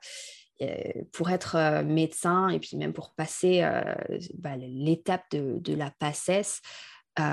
[0.63, 3.67] euh, pour être médecin et puis même pour passer
[4.35, 6.61] bah, l'étape de, la PACES,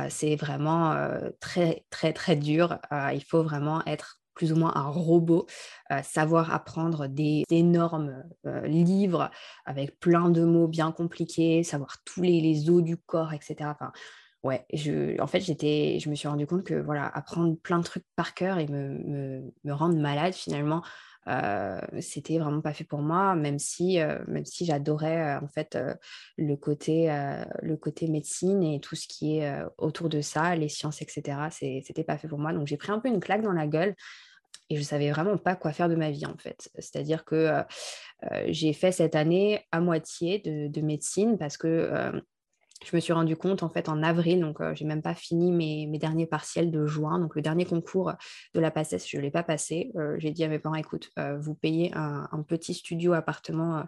[0.10, 0.96] c'est vraiment
[1.40, 2.80] très, très, très dur.
[3.14, 5.48] il faut vraiment être plus ou moins un robot,
[5.92, 9.32] euh, savoir apprendre des énormes euh, livres
[9.66, 13.56] avec plein de mots bien compliqués, savoir tous les, os du corps, etc.
[13.62, 13.92] Enfin,
[14.44, 14.66] ouais,
[15.20, 18.36] en fait, j'étais, je me suis rendu compte que voilà, apprendre plein de trucs par
[18.36, 20.84] cœur et me, me, rendre malade finalement,
[21.28, 23.98] euh, c'était vraiment pas fait pour moi, même si,
[24.28, 25.78] même si j'adorais en fait
[26.38, 27.08] le côté,
[27.64, 31.50] le côté médecine et tout ce qui est autour de ça, les sciences, etc.
[31.50, 33.96] C'était pas fait pour moi, donc j'ai pris un peu une claque dans la gueule
[34.70, 36.70] et je savais vraiment pas quoi faire de ma vie en fait.
[36.76, 37.52] C'est-à-dire que
[38.48, 42.12] j'ai fait cette année à moitié de, médecine parce que
[42.86, 45.88] je me suis rendu compte en fait en avril, donc j'ai même pas fini mes,
[45.88, 48.14] mes, derniers partiels de juin, donc le dernier concours
[48.54, 49.92] de la PACES, je ne l'ai pas passé.
[50.18, 53.84] j'ai dit à mes parents, écoute, vous payez un, petit studio appartement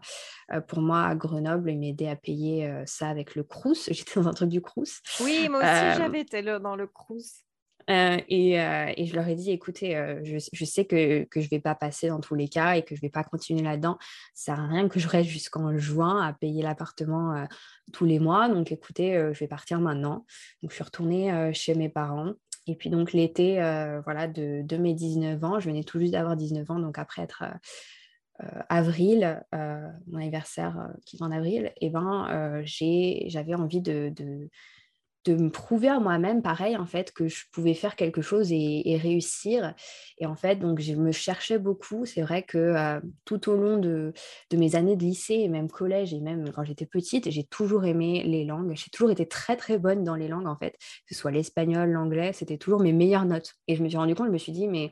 [0.68, 3.88] pour moi à Grenoble et m'aider à payer ça avec le Crous.
[3.92, 5.02] J'étais dans un truc du Crous.
[5.22, 7.44] Oui, moi aussi j'avais été dans le Crous.
[7.90, 11.60] Euh, euh, et, je leur ai dit, écoutez, euh, je, sais que, je ne vais
[11.60, 13.98] pas passer dans tous les cas et que je ne vais pas continuer là-dedans.
[14.34, 17.48] Ça sert à rien que je reste jusqu'en juin à payer l'appartement
[17.92, 18.48] tous les mois.
[18.48, 20.26] Donc, écoutez, je vais partir maintenant.
[20.62, 22.34] Donc, je suis retournée chez mes parents.
[22.68, 23.56] Et puis, donc, l'été
[24.04, 26.80] voilà, de, de, mes 19 ans, je venais tout juste d'avoir 19 ans.
[26.80, 27.44] Donc, après être...
[28.70, 34.14] avril, mon anniversaire qui est en avril, eh ben, j'avais envie de
[35.28, 39.74] me prouver à moi-même, pareil, en fait, que je pouvais faire quelque chose et, réussir.
[40.18, 42.06] Et en fait, donc, je me cherchais beaucoup.
[42.06, 44.14] C'est vrai que euh, tout au long de,
[44.54, 48.24] mes années de lycée et même collège et même quand j'étais petite, j'ai toujours aimé
[48.26, 48.74] les langues.
[48.76, 50.74] J'ai toujours été très, très bonne dans les langues, en fait.
[51.08, 53.54] Que ce soit l'espagnol, l'anglais, c'était toujours mes meilleures notes.
[53.68, 54.92] Et je me suis rendu compte, je me suis dit, mais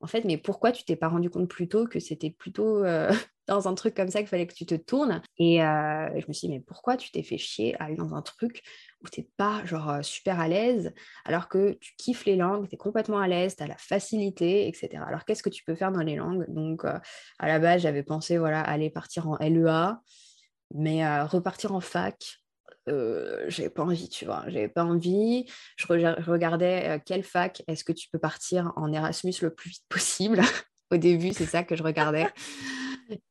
[0.00, 3.10] en fait, mais pourquoi tu t'es pas rendu compte plus tôt que c'était plutôt euh,
[3.48, 6.32] dans un truc comme ça qu'il fallait que tu te tournes Et euh, je me
[6.32, 8.62] suis dit, mais pourquoi tu t'es fait chier à aller dans un truc
[9.02, 10.92] où tu n'es pas genre euh, super à l'aise,
[11.24, 14.68] alors que tu kiffes les langues, tu es complètement à l'aise, tu as la facilité,
[14.68, 15.02] etc.
[15.06, 16.44] Alors qu'est-ce que tu peux faire dans les langues?
[16.48, 20.00] Donc à la base, j'avais pensé voilà, aller partir en LEA,
[20.74, 22.40] mais repartir en fac,
[22.88, 25.46] euh, j'avais pas envie, tu vois, j'avais pas envie.
[25.76, 29.84] Je, regardais euh, quelle fac est-ce que tu peux partir en Erasmus le plus vite
[29.88, 30.40] possible?
[30.90, 32.26] Au début, c'est ça que je regardais.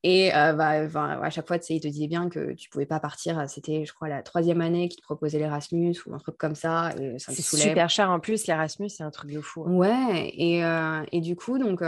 [0.04, 0.88] Et euh, bah,
[1.22, 3.50] à chaque fois, tu sais, il te disait bien que tu pouvais pas partir.
[3.50, 6.92] C'était, je crois, la troisième année qui te proposait l'Erasmus ou un truc comme ça.
[7.18, 9.66] c'est super cher en plus, l'Erasmus, c'est un truc de fou.
[9.68, 9.72] Hein.
[9.72, 10.64] Ouais, et,
[11.12, 11.82] et, du coup, donc,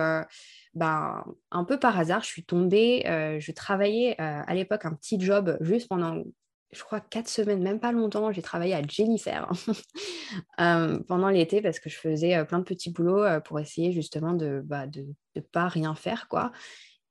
[0.74, 3.04] bah, un peu par hasard, je suis tombée.
[3.06, 6.24] je travaillais à l'époque un petit job juste pendant
[6.72, 9.50] je crois, quatre semaines, même pas longtemps, j'ai travaillé à Jennifer
[10.60, 13.92] euh, pendant l'été parce que je faisais euh, plein de petits boulots euh, pour essayer
[13.92, 16.52] justement de ne bah, de, de pas rien faire, quoi.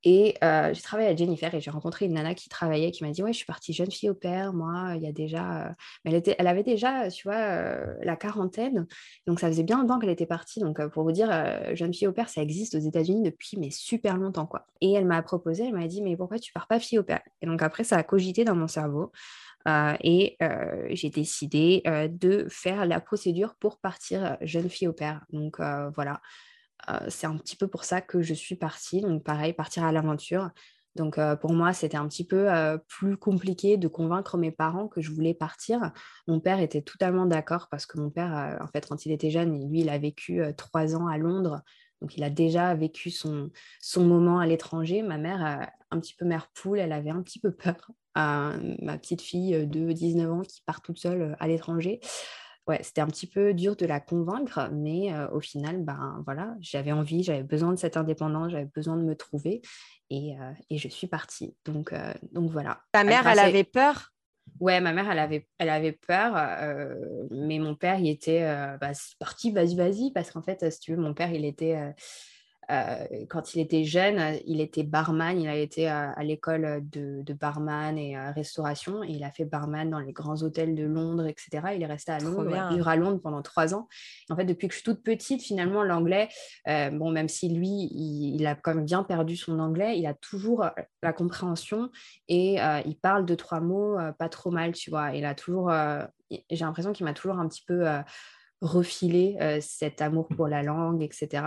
[0.04, 3.22] Et j'ai travaillé à Jennifer et j'ai rencontré une nana qui travaillait, qui m'a dit
[3.22, 5.74] Ouais, je suis partie jeune fille au père, moi, il y a déjà.
[6.04, 8.86] Mais elle, était, elle avait déjà, tu vois, la quarantaine.
[9.26, 10.60] Donc ça faisait bien longtemps qu'elle était partie.
[10.60, 11.30] Donc pour vous dire,
[11.74, 14.66] jeune fille au père, ça existe aux États-Unis depuis mais super longtemps, quoi.
[14.80, 17.22] Et elle m'a proposé, elle m'a dit Mais pourquoi tu pars pas fille au père?
[17.42, 19.10] Et donc après, ça a cogité dans mon cerveau.
[20.02, 20.36] et
[20.90, 25.24] j'ai décidé de faire la procédure pour partir jeune fille au père.
[25.32, 25.58] Donc
[25.94, 26.20] voilà,
[27.08, 29.00] c'est un petit peu pour ça que je suis partie.
[29.00, 30.50] Donc, pareil, partir à l'aventure.
[30.96, 32.48] Donc, pour moi, c'était un petit peu
[32.88, 35.92] plus compliqué de convaincre mes parents que je voulais partir.
[36.26, 39.68] Mon père était totalement d'accord parce que mon père, en fait, quand il était jeune,
[39.68, 41.62] lui, il a vécu trois ans à Londres.
[42.00, 45.02] Donc, il a déjà vécu son, son moment à l'étranger.
[45.02, 47.90] Ma mère, un petit peu mère poule, elle avait un petit peu peur.
[48.16, 52.00] ma petite fille de 19 ans qui part toute seule à l'étranger
[52.68, 56.92] ouais, c'était un petit peu dur de la convaincre, mais au final, ben voilà, j'avais
[56.92, 59.62] envie, j'avais besoin de cette indépendance, j'avais besoin de me trouver
[60.10, 60.36] et,
[60.70, 61.56] et je suis partie.
[61.64, 61.94] Donc,
[62.32, 62.80] donc voilà.
[62.92, 64.12] Ta mère, elle, avait peur?
[64.60, 66.34] Ouais, ma mère, elle avait, elle avait peur,
[67.30, 68.42] mais mon père, il était
[68.80, 71.90] bah, parti, vas-y, vas-y, parce qu'en fait, si tu veux, mon père, il était euh,
[73.28, 78.14] quand il était jeune, il était barman, il a été à, l'école de, barman et
[78.14, 81.68] à restauration, et il a fait barman dans les grands hôtels de Londres, etc.
[81.74, 83.88] Il est resté à Londres, vivre à Londres pendant trois ans.
[84.28, 86.28] En fait, depuis que je suis toute petite, finalement, l'anglais,
[86.68, 90.14] euh, bon, même si lui, il, a quand même bien perdu son anglais, il a
[90.14, 90.70] toujours euh,
[91.02, 91.90] la compréhension
[92.28, 95.14] et il parle deux, trois mots pas trop mal, tu vois.
[95.14, 95.72] Il a toujours,
[96.30, 97.86] j'ai l'impression qu'il m'a toujours un petit peu
[98.60, 101.42] refilé cet amour pour la langue, etc.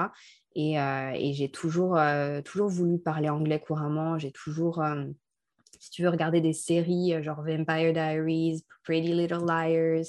[0.58, 4.18] Euh, et, j'ai toujours, euh, toujours voulu parler anglais couramment.
[4.18, 5.06] J'ai toujours, euh,
[5.80, 10.06] si tu veux regarder des séries genre Vampire Diaries, Pretty Little Liars,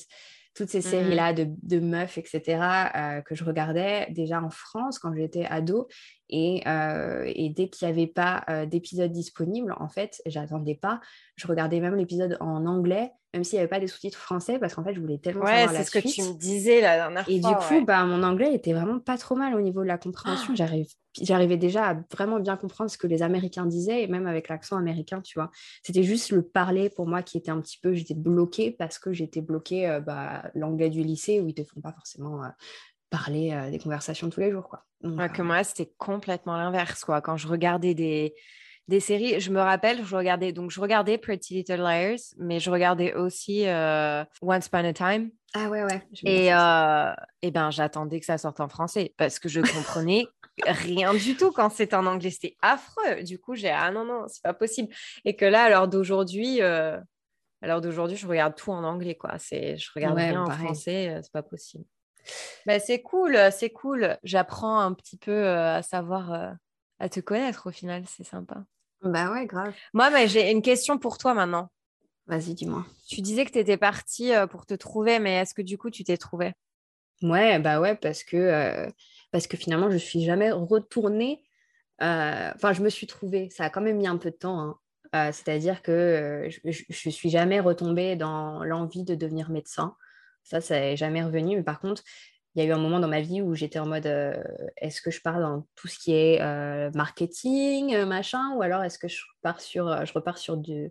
[0.54, 5.14] toutes ces mmh séries-là de, de, meufs, etc., que je regardais déjà en France quand
[5.14, 5.88] j'étais ado.
[6.28, 11.00] Et, et dès qu'il n'y avait pas d'épisode disponible, en fait, j'attendais pas.
[11.36, 14.74] Je regardais même l'épisode en anglais même s'il n'y avait pas des sous-titres français, parce
[14.74, 16.02] qu'en fait, je voulais tellement ouais, savoir la suite.
[16.02, 17.50] c'est ce que tu me disais la dernière et fois.
[17.50, 19.96] Et du coup, bah, mon anglais était vraiment pas trop mal au niveau de la
[19.96, 20.52] compréhension.
[20.58, 20.66] Ah.
[21.20, 24.76] J'arrivais déjà à vraiment bien comprendre ce que les Américains disaient, et même avec l'accent
[24.76, 25.50] américain, tu vois.
[25.82, 29.12] C'était juste le parler pour moi qui était un petit peu, j'étais bloquée parce que
[29.14, 32.48] j'étais bloquée euh, bah, l'anglais du lycée où ils te font pas forcément euh,
[33.12, 34.84] parler euh, des conversations tous les jours, quoi.
[35.28, 37.20] que moi, c'était complètement l'inverse, quoi.
[37.20, 38.34] Quand je regardais des
[38.88, 39.40] des séries.
[39.40, 43.68] Je me rappelle, je regardais donc je regardais Pretty Little Liars, mais je regardais aussi
[43.68, 45.30] euh, Once Upon a Time.
[45.54, 46.02] Ah ouais ouais.
[46.24, 50.26] Et, euh, et ben j'attendais que ça sorte en français parce que je comprenais
[50.66, 52.30] rien du tout quand c'était en anglais.
[52.30, 53.22] C'était affreux.
[53.22, 54.92] Du coup j'ai ah non non c'est pas possible.
[55.24, 56.60] Et que là à l'heure d'aujourd'hui.
[56.60, 56.98] Euh,
[57.80, 59.38] d'aujourd'hui, je regarde tout en anglais, quoi.
[59.38, 61.84] C'est, je regarde rien en français, euh, c'est pas possible.
[62.66, 64.18] Ben, c'est cool, c'est cool.
[64.22, 66.56] J'apprends un petit peu à savoir
[66.98, 68.64] à te connaître au final, c'est sympa.
[69.02, 69.74] Bah ouais, grave.
[69.92, 71.68] Moi, mais j'ai une question pour toi maintenant.
[72.26, 72.86] Vas-y, dis-moi.
[73.08, 75.90] Tu disais que tu étais partie euh, pour te trouver, mais est-ce que du coup,
[75.90, 76.52] tu t'es trouvée?
[77.22, 78.88] Ouais, bah ouais, parce que, euh,
[79.32, 81.42] parce que finalement, je suis jamais retournée.
[82.00, 83.50] Euh, enfin, je me suis trouvée.
[83.50, 84.78] Ça a quand même mis un peu de temps.
[85.12, 85.32] Hein.
[85.32, 89.94] C'est-à-dire que je ne suis jamais retombée dans l'envie de devenir médecin.
[90.42, 91.56] Ça, ça n'est jamais revenu.
[91.56, 92.02] Mais par contre,
[92.54, 94.42] il y a eu un moment dans ma vie où j'étais en mode euh,
[94.76, 98.82] est-ce que je pars dans tout ce qui est euh, marketing, euh, machin, ou alors
[98.84, 100.90] est-ce que je repars sur, je repars sur de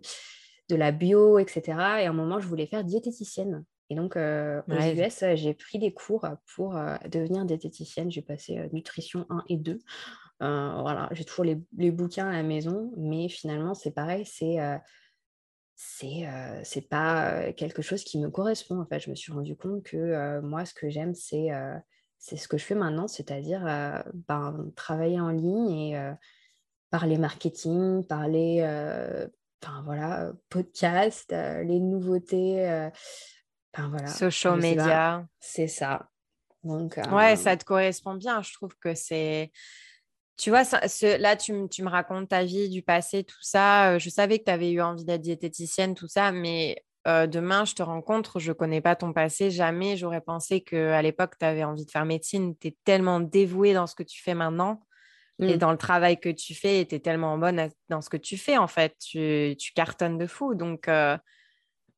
[0.70, 1.62] la bio, etc.
[2.00, 3.64] Et à un moment, je voulais faire diététicienne.
[3.90, 8.10] Et donc, aux US, j'ai pris des cours pour devenir diététicienne.
[8.10, 9.78] J'ai passé nutrition 1 et 2.
[10.40, 14.56] voilà, j'ai toujours les, les, bouquins à la maison, mais finalement, c'est pareil, c'est
[15.84, 16.28] c'est
[16.64, 18.80] c'est pas quelque chose qui me correspond.
[18.80, 21.48] En fait, je me suis rendu compte que moi, ce que j'aime, c'est
[22.18, 23.62] c'est ce que je fais maintenant, c'est-à-dire
[24.28, 26.12] ben, travailler en ligne et
[26.90, 28.62] parler marketing, parler
[29.62, 32.90] enfin voilà, podcast, les nouveautés,
[33.74, 34.06] enfin voilà.
[34.06, 35.26] Social media.
[35.40, 36.08] C'est ça.
[36.62, 38.40] Donc, ouais, ça te correspond bien.
[38.40, 39.50] Je trouve que c'est
[40.42, 40.64] tu vois,
[41.18, 43.92] là, tu, me racontes ta vie du passé, tout ça.
[43.92, 47.64] Euh, je savais que tu avais eu envie d'être diététicienne, tout ça, mais euh, demain,
[47.64, 49.52] je te rencontre, je ne connais pas ton passé.
[49.52, 52.56] Jamais j'aurais pensé qu'à l'époque, tu avais envie de faire médecine.
[52.58, 54.82] Tu es tellement dévouée dans ce que tu fais maintenant
[55.38, 55.58] et mmh.
[55.58, 56.86] dans le travail que tu fais.
[56.86, 58.96] Tu es tellement bonne dans ce que tu fais, en fait.
[58.98, 60.56] Tu, cartonnes de fou.
[60.56, 61.16] Donc, euh,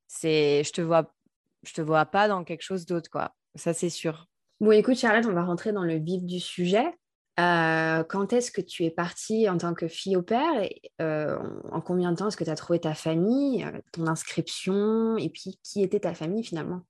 [0.07, 1.15] c'est, je te vois,
[1.63, 3.35] je te vois pas dans quelque chose d'autre, quoi.
[3.55, 4.27] Ça, c'est sûr.
[4.61, 6.93] Bon, écoute, Charlotte, on va rentrer dans le vif du sujet.
[7.37, 12.13] Quand est-ce que tu es partie en tant que fille au père et, En combien
[12.13, 16.01] de temps est-ce que tu as trouvé ta famille, ton inscription Et puis, qui était
[16.01, 16.83] ta famille finalement?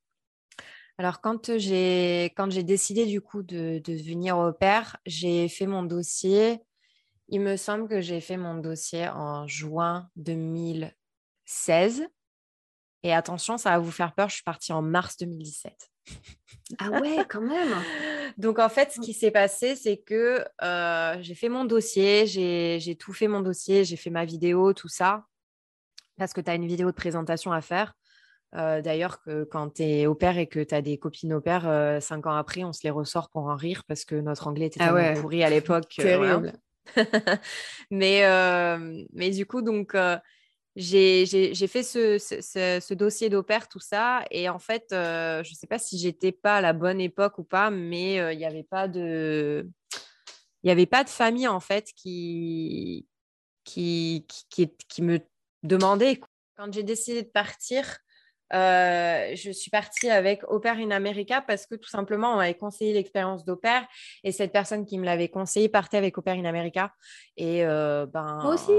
[0.98, 5.66] Alors, quand j'ai, quand j'ai décidé du coup de, de devenir au père, j'ai fait
[5.66, 6.61] mon dossier.
[7.28, 12.07] Il me semble que j'ai fait mon dossier en juin 2016.
[13.02, 15.90] Et attention, ça va vous faire peur, je suis partie en mars 2017.
[16.78, 17.74] Ah ouais, quand même.
[18.38, 22.96] Donc en fait, ce qui s'est passé, c'est que euh, j'ai fait mon dossier, j'ai
[22.96, 25.24] tout fait mon dossier, j'ai fait ma vidéo, tout ça,
[26.18, 27.94] parce que tu as une vidéo de présentation à faire.
[28.56, 29.18] Euh, d'ailleurs,
[29.50, 32.26] quand tu es au père et que tu as des copines au père, euh, cinq
[32.26, 35.12] ans après, on se les ressort pour en rire parce que notre anglais était ah
[35.20, 35.92] pourri à l'époque.
[35.96, 36.52] Terrible.
[37.90, 38.22] mais,
[39.12, 39.96] mais du coup, donc,
[40.76, 44.24] j'ai fait ce, ce, dossier d'opère, tout ça.
[44.30, 47.44] Et en fait, je ne sais pas si j'étais pas à la bonne époque ou
[47.44, 49.68] pas, mais il n'y avait pas de...
[50.62, 53.06] Il n'y avait pas de famille, en fait, qui,
[53.64, 55.20] qui, qui me
[55.62, 56.20] demandait.
[56.56, 57.98] Quand j'ai décidé de partir,
[58.52, 62.92] euh, je suis partie avec Au in America parce que tout simplement, on m'avait conseillé
[62.92, 63.59] l'expérience d'au
[64.22, 66.92] et cette personne qui me l'avait conseillé partait avec Au in America.
[67.37, 68.72] Et euh, ben, Moi aussi.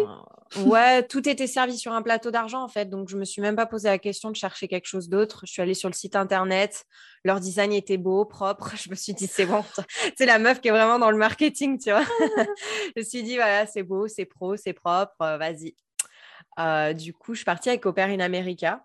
[0.68, 2.90] ouais, tout était servi sur un plateau d'argent en fait.
[2.90, 5.42] Donc, je me suis même pas posé la question de chercher quelque chose d'autre.
[5.46, 6.86] Je suis allée sur le site internet.
[7.24, 8.72] Leur design était beau, propre.
[8.76, 9.64] Je me suis dit, c'est bon.
[10.16, 12.04] c'est la meuf qui est vraiment dans le marketing, tu vois.
[12.20, 15.16] je me suis dit, voilà, c'est beau, c'est pro, c'est propre.
[15.22, 15.76] Euh, vas-y.
[16.94, 18.84] du coup, je suis partie avec Au in America.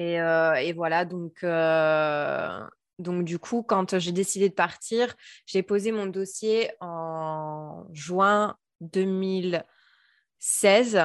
[0.00, 2.60] Euh, et, voilà, donc, euh,
[2.98, 5.14] donc du coup, quand j'ai décidé de partir,
[5.46, 11.04] j'ai posé mon dossier en juin 2016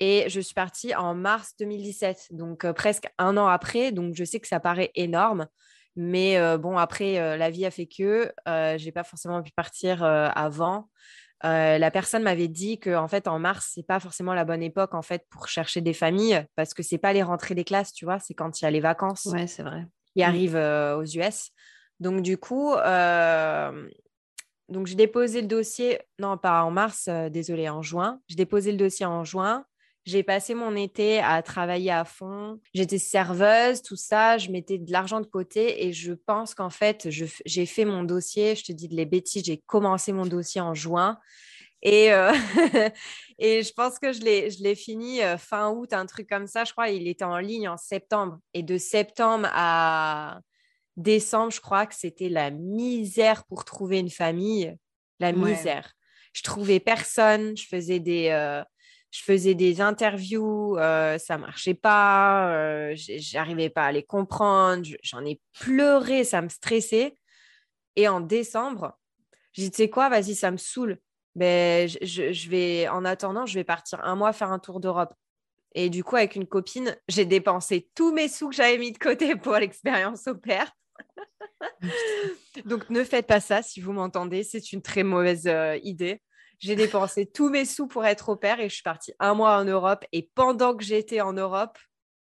[0.00, 3.92] et je suis partie en mars 2017, donc euh, presque un an après.
[3.92, 5.46] Donc je sais que ça paraît énorme,
[5.94, 10.90] mais bon, après, la vie a fait que je n'ai pas forcément pu partir avant.
[11.44, 14.62] Euh, la personne m'avait dit que en fait en mars c'est pas forcément la bonne
[14.62, 17.92] époque en fait pour chercher des familles parce que c'est pas les rentrées des classes
[17.92, 19.86] tu vois c'est quand il y a les vacances ouais c'est vrai.
[20.14, 20.28] ils mm.
[20.28, 21.50] arrivent euh, aux US
[22.00, 23.86] donc du coup euh,
[24.70, 28.18] donc j'ai déposé le dossier non pas en mars désolé en juin.
[28.28, 29.66] J'ai déposé le dossier en juin
[30.06, 32.60] j'ai passé mon été à travailler à fond.
[32.72, 34.38] J'étais serveuse, tout ça.
[34.38, 38.54] Je mettais de l'argent de côté et je pense qu'en fait, j'ai fait mon dossier.
[38.54, 41.18] Je te dis de les bêtises, j'ai commencé mon dossier en juin.
[41.82, 42.32] Et, euh,
[43.38, 46.62] et je pense que je l'ai fini euh, fin août, un truc comme ça.
[46.62, 48.38] Je crois il était en ligne en septembre.
[48.54, 50.38] Et de septembre à
[50.96, 54.76] décembre, je crois que c'était la misère pour trouver une famille.
[55.18, 55.94] La misère.
[56.32, 57.56] Je trouvais personne.
[57.56, 58.62] Je faisais des, euh,
[59.16, 65.24] je faisais des interviews, euh, ça marchait pas, euh, j'arrivais pas à les comprendre, j'en
[65.24, 67.14] ai pleuré, ça me stressait.
[67.96, 68.98] Et en décembre,
[69.52, 70.98] j'ai dit, tu sais quoi, vas-y, ça me saoule.
[71.34, 75.14] Mais ben, je, vais, en attendant, je vais partir un mois faire un tour d'Europe.
[75.74, 78.98] Et du coup, avec une copine, j'ai dépensé tous mes sous que j'avais mis de
[78.98, 80.70] côté pour l'expérience au père.
[82.66, 86.20] Donc, ne faites pas ça si vous m'entendez, c'est une très mauvaise euh, idée.
[86.58, 89.58] J'ai dépensé tous mes sous pour être au père et je suis partie un mois
[89.58, 90.04] en Europe.
[90.12, 91.78] Et pendant que j'étais en Europe,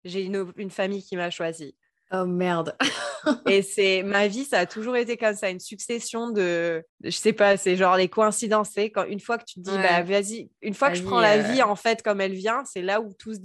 [0.03, 1.75] j'ai une, une famille qui m'a choisie.
[2.11, 2.75] Oh merde.
[3.47, 7.33] et c'est ma vie, ça a toujours été comme ça, une succession de, je sais
[7.33, 8.73] pas, c'est genre les coïncidences.
[8.93, 11.37] Quand une fois que tu te dis, bah vas-y, une fois que je prends la
[11.39, 13.39] vie en fait comme elle vient, c'est là où tout se,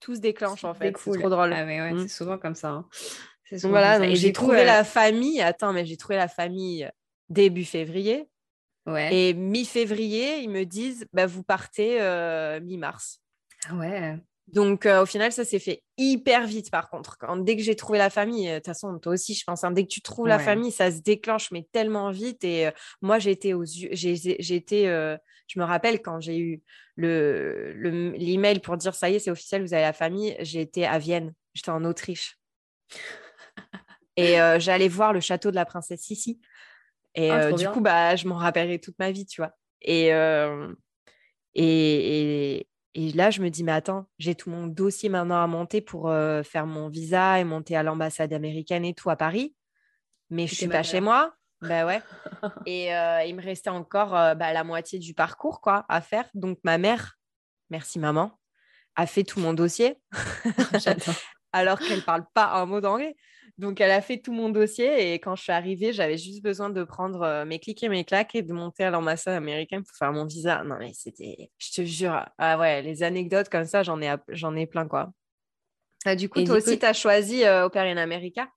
[0.00, 0.94] tout se déclenche en fait.
[0.98, 1.52] C'est trop drôle.
[1.54, 2.00] Ah, ouais, mm.
[2.02, 2.70] c'est souvent comme ça.
[2.70, 2.86] Hein.
[3.62, 5.40] voilà, j'ai trouvé la famille.
[5.40, 6.90] Attends, mais j'ai trouvé la famille
[7.30, 8.28] début février.
[8.86, 13.20] Et mi-février, ils me disent bah, vous partez euh, mi-mars.
[13.68, 14.18] Ah ouais.
[14.48, 17.16] Donc, euh, au final, ça s'est fait hyper vite, par contre.
[17.16, 19.70] Quand, dès que j'ai trouvé la famille, de toute façon, toi aussi, je pense, hein,
[19.70, 22.42] dès que tu trouves la famille, ça se déclenche, mais tellement vite.
[22.42, 22.68] Et
[23.00, 24.84] moi, j'ai été aux j'ai été,
[25.46, 26.62] je me rappelle quand j'ai eu
[26.96, 27.72] le
[28.16, 30.98] l'email pour dire ça y est, c'est officiel, vous avez la famille, j'ai été à
[30.98, 32.38] Vienne, j'étais en Autriche.
[34.16, 36.40] et j'allais voir le château de la princesse Sissi.
[37.14, 39.52] Et ah, euh, du coup, bah, je m'en rappellerai toute ma vie, tu vois.
[39.88, 40.74] Euh,
[41.54, 45.46] et, et, et, là, je me dis, mais attends, j'ai tout mon dossier maintenant à
[45.46, 49.54] monter pour euh, faire mon visa et monter à l'ambassade américaine et tout à Paris.
[50.30, 51.34] Mais je suis pas chez moi.
[51.60, 52.00] Bah ouais.
[52.66, 52.86] et
[53.28, 56.28] il me restait encore bah, la moitié du parcours quoi, à faire.
[56.34, 57.18] Donc ma mère,
[57.70, 58.38] merci maman,
[58.96, 59.98] a fait tout mon dossier.
[61.52, 63.14] alors qu'elle parle pas un mot d'anglais.
[63.58, 66.70] Donc, elle a fait tout mon dossier et quand je suis arrivée, j'avais juste besoin
[66.70, 69.96] de prendre euh, mes clics et mes claques et de monter à l'ambassade américaine pour
[69.96, 70.64] faire mon visa.
[70.64, 74.56] Non, mais c'était, je te jure, ah ouais, les anecdotes comme ça, j'en ai, j'en
[74.56, 75.12] ai plein quoi.
[76.04, 78.48] Ah, du coup, toi aussi, tu as choisi euh, Opera in America?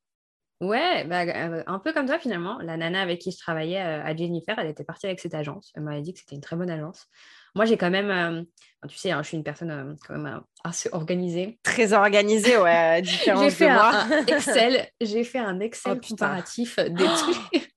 [0.61, 1.25] Ouais, bah,
[1.67, 2.57] un peu comme toi finalement.
[2.59, 5.71] La nana avec qui je travaillais à Jennifer, elle était partie avec cette agence.
[5.75, 7.07] Elle m'avait dit que c'était une très bonne agence.
[7.55, 8.45] Moi, j'ai quand même,
[8.87, 11.57] tu sais, hein, je suis une personne quand même assez organisée.
[11.63, 13.91] Très organisée, ouais, différente j'ai fait de moi.
[13.93, 17.05] Un, Excel, j'ai fait un Excel oh, comparatif de
[17.51, 17.67] tous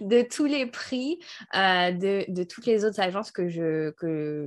[0.00, 1.18] de tous les prix
[1.54, 3.48] euh, de, toutes les autres agences que,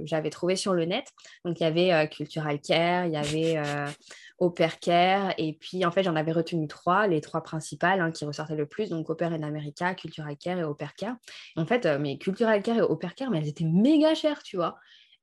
[0.05, 1.05] j'avais trouvées sur le net.
[1.45, 5.91] Donc, il y avait euh, Cultural Care, il y avait euh, Care, et puis en
[5.91, 9.33] fait, j'en avais retenu trois, les trois principales hein, qui ressortaient le plus, donc Pair
[9.33, 11.15] in America, Cultural Care et Au Care.
[11.55, 14.77] En fait, mais Cultural Care et Au Care, mais elles étaient méga chères, tu vois.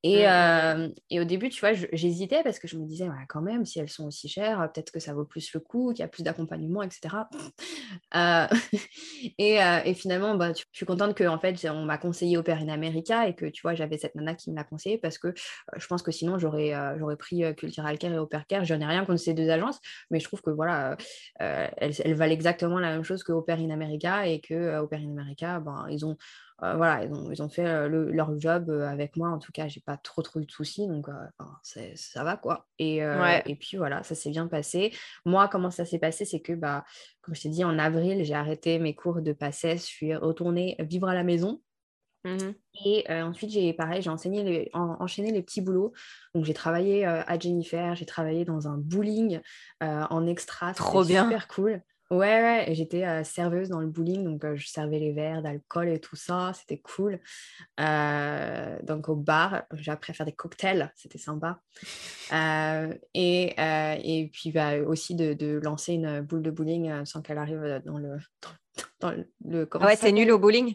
[0.04, 3.64] Et, euh, et, au début, tu vois, j'hésitais parce que je me disais, quand même,
[3.64, 6.08] si elles sont aussi chères, peut-être que ça vaut plus le coup, qu'il y a
[6.08, 7.16] plus d'accompagnement, etc.
[8.14, 8.46] Euh,
[9.38, 12.68] et, euh, et, finalement, bah, je suis contente qu'en fait, on m'a conseillé Opère in
[12.68, 15.32] America et que, tu vois, j'avais cette nana qui me l'a conseillé parce que
[15.76, 18.64] je pense que sinon, j'aurais j'aurais pris Cultural Care et Opère Care.
[18.64, 19.80] Je n'ai rien contre ces deux agences,
[20.10, 20.96] mais je trouve que, voilà,
[21.38, 25.10] elles, elles, valent exactement la même chose que Opère in America et que Opère in
[25.10, 29.28] America, ben, ils ont euh, voilà, ils ont, fait euh, leur job euh, avec moi.
[29.28, 31.08] En tout cas, j'ai pas trop trop eu de soucis, donc
[31.62, 32.66] ça va quoi.
[32.78, 34.92] Et, et puis voilà, ça s'est bien passé.
[35.24, 36.84] Moi, comment ça s'est passé, c'est que bah,
[37.22, 40.76] comme je t'ai dit, en avril, j'ai arrêté mes cours de passesse, je suis retournée
[40.78, 41.60] vivre à la maison.
[42.24, 42.52] Mmh
[42.86, 45.92] et ensuite, j'ai pareil, j'ai enseigné enchaîné les petits boulots.
[46.34, 49.40] Donc, j'ai travaillé à Jennifer, j'ai travaillé dans un bowling
[49.80, 50.72] en extra.
[50.74, 51.24] Trop bien.
[51.24, 51.82] Super cool.
[52.14, 56.14] Ouais, ouais, j'étais serveuse dans le bowling, donc je servais les verres d'alcool et tout
[56.14, 57.18] ça, c'était cool.
[57.76, 61.60] donc au bar, j'ai appris à faire des cocktails, c'était sympa.
[63.14, 67.82] et, et puis bah, aussi de, de, lancer une boule de bowling sans qu'elle arrive
[67.84, 68.16] dans le...
[68.98, 69.12] Dans,
[69.44, 70.74] le ah ouais, c'est nul au bowling?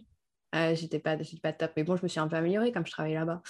[0.54, 3.20] J'étais pas, pas top, mais bon, je me suis un peu améliorée comme je travaillais
[3.20, 3.42] là-bas.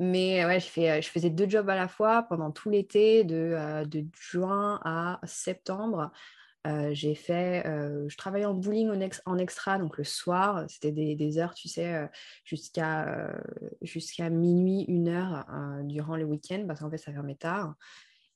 [0.00, 3.84] mais ouais, je, fais, je faisais deux jobs à la fois pendant tout l'été, de,
[3.84, 6.10] de juin à septembre.
[6.92, 8.90] J'ai fait, je travaillais en bowling
[9.26, 12.08] en, extra, donc le soir, c'était des, heures, tu sais,
[12.44, 13.32] jusqu'à
[13.80, 15.44] jusqu'à minuit, une heure
[15.84, 17.74] durant le week-end, parce qu'en fait, ça fermait tard.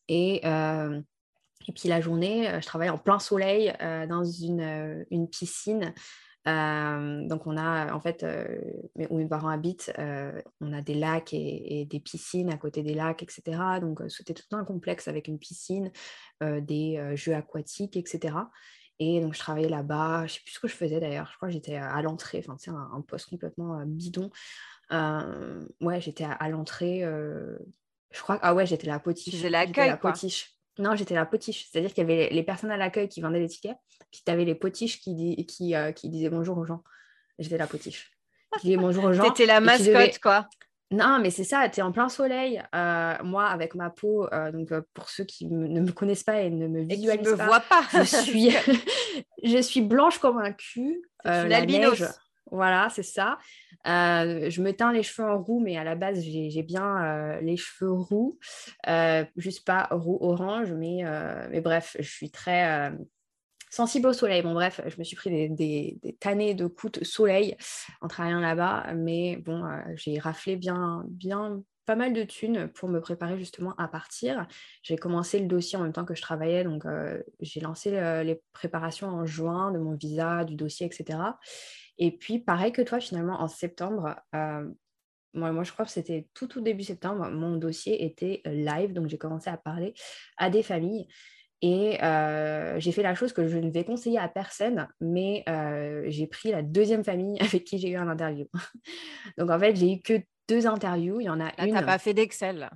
[0.08, 3.72] Et, et puis la journée, je travaillais en plein soleil
[4.08, 5.94] dans une, une piscine
[6.46, 8.24] donc on a en fait
[9.10, 9.92] où mes parents habitent,
[10.60, 13.58] on a des lacs et, des piscines à côté des lacs, etc.
[13.80, 15.90] Donc c'était tout un complexe avec une piscine,
[16.40, 18.36] des jeux aquatiques, etc.
[18.98, 21.48] Et donc je travaillais là-bas, je sais plus ce que je faisais d'ailleurs, je crois
[21.48, 24.30] que j'étais à l'entrée, enfin c'est un, un, poste complètement bidon.
[24.90, 27.02] ouais, j'étais à, l'entrée,
[28.12, 29.34] je crois, ah ouais, j'étais la potiche.
[29.34, 30.55] J'étais la potiche.
[30.78, 31.68] Non, j'étais la potiche.
[31.70, 33.76] C'est-à-dire qu'il y avait les personnes à l'accueil qui vendaient les tickets,
[34.10, 36.82] puis tu avais les potiches qui, qui, euh, qui disaient bonjour aux gens.
[37.38, 38.12] J'étais la potiche.
[38.60, 39.24] Qui disais bonjour aux gens.
[39.24, 40.48] T'étais la mascotte, quoi.
[40.92, 42.62] Non, mais c'est ça, tu es en plein soleil.
[42.74, 46.50] Euh, moi, avec ma peau, euh, donc pour ceux qui ne me connaissent pas et
[46.50, 48.50] ne me visualisent me voient pas, je suis,
[49.42, 51.02] je suis blanche comme un cul.
[52.50, 53.38] Voilà, c'est ça.
[53.86, 57.40] Euh, je me teins les cheveux en roux, mais à la base, j'ai bien euh,
[57.40, 58.38] les cheveux roux,
[58.88, 61.04] euh, juste pas roux orange, mais,
[61.60, 62.92] bref, je suis très
[63.70, 64.42] sensible au soleil.
[64.42, 67.56] Bon, bref, je me suis pris des, des, tannées de coups soleil
[68.00, 69.62] en travaillant là-bas, mais bon,
[69.94, 74.48] j'ai raflé bien, bien pas mal de thunes pour me préparer justement à partir.
[74.82, 76.84] J'ai commencé le dossier en même temps que je travaillais, donc
[77.40, 81.18] j'ai lancé les préparations en juin de mon visa, du dossier, etc.
[81.98, 84.68] Et puis, pareil que toi, finalement, en septembre, euh,
[85.34, 88.92] moi, moi, je crois que c'était tout, tout début septembre, mon dossier était live.
[88.92, 89.94] Donc, j'ai commencé à parler
[90.36, 91.08] à des familles.
[91.62, 96.04] Et euh, j'ai fait la chose que je ne vais conseiller à personne, mais euh,
[96.08, 98.46] j'ai pris la deuxième famille avec qui j'ai eu un interview.
[99.38, 101.20] donc, en fait, j'ai eu que deux interviews.
[101.20, 101.66] Il y en a une.
[101.66, 102.70] Tu n'as pas fait d'Excel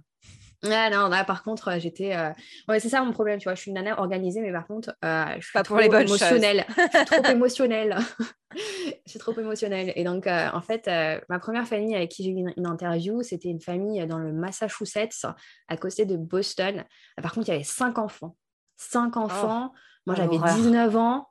[0.63, 2.15] ah non, par contre, euh, j'étais.
[2.15, 2.31] Euh,
[2.69, 3.55] ouais, c'est ça mon problème, tu vois.
[3.55, 6.03] Je suis une nana organisée, mais par contre, euh, je suis pas pour les bonnes
[6.03, 6.67] émotionnelle.
[6.77, 7.99] je suis trop émotionnelle.
[8.55, 9.93] je suis trop émotionnelle.
[9.97, 10.91] Et donc, en fait,
[11.29, 15.27] ma première famille avec qui j'ai eu une, interview, c'était une famille dans le Massachusetts,
[15.69, 16.85] à côté de Boston.
[17.23, 18.37] Par contre, il y avait cinq enfants.
[18.77, 19.73] Cinq oh, enfants.
[20.07, 21.27] Moi, j'avais 19 ans.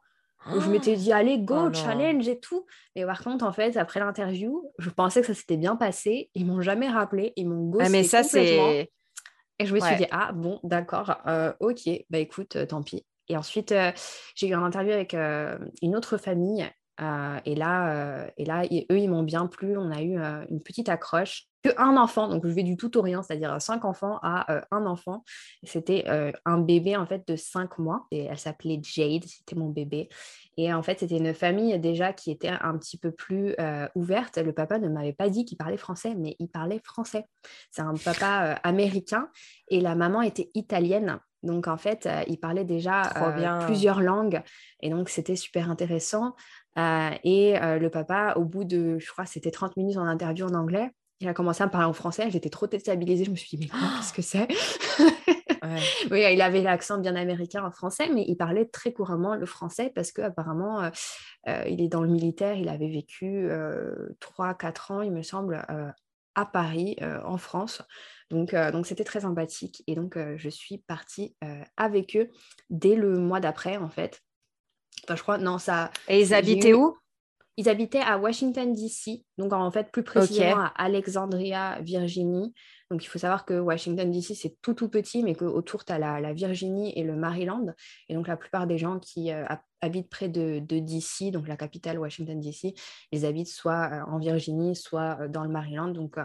[0.56, 2.66] Où je m'étais dit, allez, go, oh challenge et tout.
[2.96, 6.32] Et par contre, en fait, après l'interview, je pensais que ça s'était bien passé.
[6.34, 7.34] Ils m'ont jamais rappelé.
[7.36, 7.86] Ils m'ont ghosté.
[7.86, 8.90] Ah, mais ça, c'est
[9.60, 13.06] et je me suis dit, ah bon, d'accord, euh, ok, bah écoute, euh, tant pis.
[13.28, 13.92] Et ensuite, euh,
[14.36, 16.68] j'ai eu un interview avec une autre famille.
[17.46, 19.78] Et là, et là eux, ils m'ont bien plu.
[19.78, 20.18] On a eu
[20.50, 23.84] une petite accroche que un enfant, donc je vais du tout au rien, c'est-à-dire cinq
[23.84, 25.24] enfants à euh, un enfant.
[25.64, 29.70] C'était euh, un bébé en fait de cinq mois et elle s'appelait Jade, c'était mon
[29.70, 30.10] bébé.
[30.58, 34.38] Et en fait, c'était une famille déjà qui était un petit peu plus euh, ouverte.
[34.38, 37.26] Le papa ne m'avait pas dit qu'il parlait français, mais il parlait français.
[37.72, 39.30] C'est un papa américain
[39.70, 41.20] et la maman était italienne.
[41.44, 43.02] Donc, en fait, il parlait déjà
[43.66, 44.42] plusieurs langues.
[44.82, 46.36] Et donc, c'était super intéressant.
[46.78, 50.92] et le papa, au bout de, je crois, c'était 30 minutes en interview en anglais,
[51.22, 52.30] il a commencé à me parler en français.
[52.32, 53.26] J'étais trop déstabilisée.
[53.26, 54.48] Je me suis dit, mais qu'est-ce que c'est?
[56.12, 59.92] Oui, il avait l'accent bien américain en français, mais il parlait très couramment le français
[59.94, 60.90] parce qu'apparemment, euh,
[61.48, 62.56] euh, il est dans le militaire.
[62.56, 65.90] Il avait vécu euh, 3-4 ans, il me semble, euh,
[66.36, 67.82] à Paris, en France.
[68.30, 69.84] Donc, donc c'était très sympathique.
[69.88, 71.36] Et donc, je suis partie
[71.78, 72.30] avec eux
[72.70, 74.22] dès le mois d'après, en fait.
[75.04, 75.92] Enfin, je crois, non, ça.
[76.08, 76.98] Et ils habitaient où?
[77.58, 82.54] Ils habitaient à Washington, D.C., donc en fait plus précisément à Alexandria, Virginie.
[82.92, 86.00] Donc, il faut savoir que Washington, D.C., c'est tout, tout petit, mais qu'autour, tu as
[86.00, 87.74] la, Virginie et le Maryland.
[88.08, 89.46] Et donc, la plupart des gens qui euh,
[89.82, 92.74] habitent près de, de, D.C., donc la capitale Washington, D.C.,
[93.12, 95.90] ils habitent soit euh, en Virginie, soit euh, dans le Maryland.
[95.90, 96.16] Donc,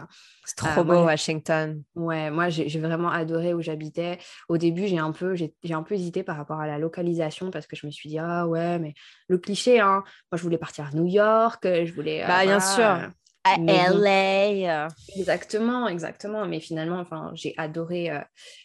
[0.43, 1.83] c'est trop beau, Washington.
[1.93, 4.17] Ouais, moi, j'ai vraiment adoré où j'habitais.
[4.49, 5.35] Au début, j'ai un, peu,
[5.69, 8.47] un peu hésité par rapport à la localisation parce que je me suis dit, ah
[8.47, 8.95] ouais, mais
[9.27, 12.25] le cliché, hein, moi, je voulais partir à New York, je voulais.
[12.25, 13.11] Bah, bien sûr
[13.45, 14.87] à LA.
[15.15, 16.45] Exactement, exactement.
[16.47, 18.19] Mais finalement, enfin, j'ai adoré, euh,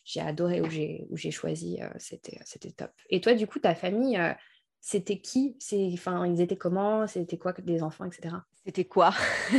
[0.05, 1.79] j'ai adoré où j'ai où j'ai choisi.
[1.81, 2.91] Euh, c'était c'était top.
[3.11, 4.33] Et toi, du coup, ta famille, euh,
[4.81, 5.57] c'était qui?
[5.61, 7.07] C'est, enfin, ils étaient comment?
[7.07, 8.37] C'était quoi des enfants, etc.
[8.65, 9.13] C'était quoi,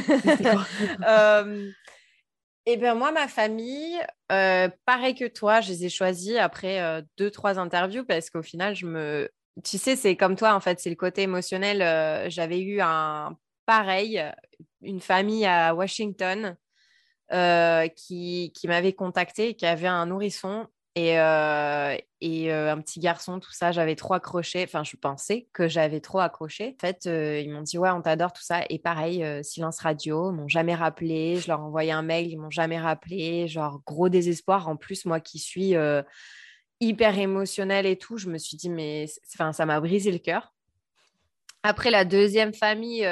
[2.68, 3.98] Eh bien, moi, ma famille,
[4.28, 8.86] pareil que toi, je les ai choisis après deux, trois interviews parce qu'au final, je
[8.86, 9.30] me.
[9.64, 12.30] Tu sais, c'est comme toi, en fait, c'est le côté émotionnel.
[12.30, 14.24] J'avais eu un pareil,
[14.82, 16.56] une famille à Washington
[17.34, 23.00] euh, qui, qui m'avait contacté, qui avait un nourrisson et, euh, et euh, un petit
[23.00, 23.72] garçon, tout ça.
[23.72, 24.64] J'avais trop accroché.
[24.66, 26.76] Enfin, je pensais que j'avais trop accroché.
[26.76, 28.66] En fait, ils m'ont dit Ouais, on t'adore, tout ça.
[28.70, 31.38] Et pareil, silence radio, ils m'ont jamais rappelé.
[31.38, 33.48] Je leur ai envoyé un mail, ils m'ont jamais rappelé.
[33.48, 34.68] Genre, gros désespoir.
[34.68, 35.74] En plus, moi qui suis
[36.82, 40.54] hyper émotionnelle et tout, je me suis dit Mais enfin, ça m'a brisé le cœur.
[41.64, 43.08] Après, la deuxième famille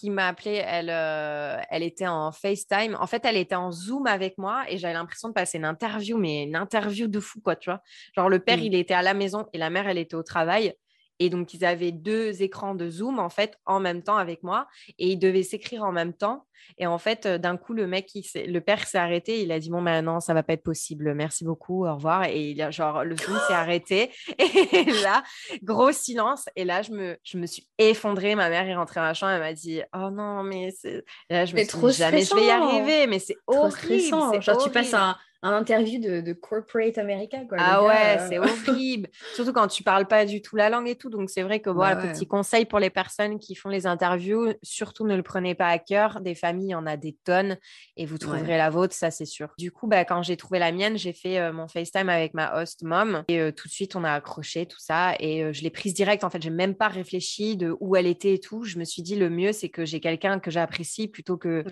[0.00, 2.96] qui m'a appelée, elle, euh, elle était en FaceTime.
[2.98, 6.16] En fait, elle était en Zoom avec moi et j'avais l'impression de passer une interview,
[6.16, 7.82] mais une interview de fou, quoi, tu vois.
[8.16, 8.62] Genre, le père, mm.
[8.62, 10.74] il était à la maison et la mère, elle était au travail.
[11.20, 14.66] Et donc, ils avaient deux écrans de Zoom, en fait, en même temps avec moi.
[14.98, 16.46] Et ils devaient s'écrire en même temps.
[16.78, 19.42] Et en fait, euh, d'un coup, le mec, le père s'est arrêté.
[19.42, 21.14] Il a dit Bon, ben non, ça va pas être possible.
[21.14, 21.86] Merci beaucoup.
[21.86, 22.24] Au revoir.
[22.24, 24.10] Et il a, genre, le Zoom s'est arrêté.
[24.38, 25.22] Et là,
[25.62, 26.46] gros silence.
[26.56, 28.34] Et là, je me, je me suis effondrée.
[28.34, 29.32] Ma mère est rentrée dans la chambre.
[29.32, 31.04] Elle m'a dit Oh non, mais c'est.
[31.28, 33.06] là, je me suis trop dit Jamais je vais y arriver.
[33.06, 34.42] Mais c'est horrible.
[34.42, 37.46] Genre, tu passes un un interview de, corporate américain.
[37.48, 38.26] Quoi, ah ouais, euh.
[38.28, 38.38] c'est
[38.70, 39.08] horrible.
[39.34, 41.08] Surtout quand tu parles pas du tout la langue et tout.
[41.08, 44.52] Donc, c'est vrai que, voilà, bah petit conseil pour les personnes qui font les interviews,
[44.62, 46.20] surtout ne le prenez pas à cœur.
[46.20, 47.56] Des familles, il y en a des tonnes
[47.96, 49.48] et vous trouverez la vôtre, ça, c'est sûr.
[49.58, 52.60] Du coup, bah, quand j'ai trouvé la mienne, j'ai fait euh, mon FaceTime avec ma
[52.60, 55.70] host mom et euh, tout de suite, on a accroché tout ça et je l'ai
[55.70, 56.24] prise direct.
[56.24, 58.64] En fait, j'ai même pas réfléchi de où elle était et tout.
[58.64, 61.64] Je me suis dit, le mieux, c'est que j'ai quelqu'un que j'apprécie plutôt que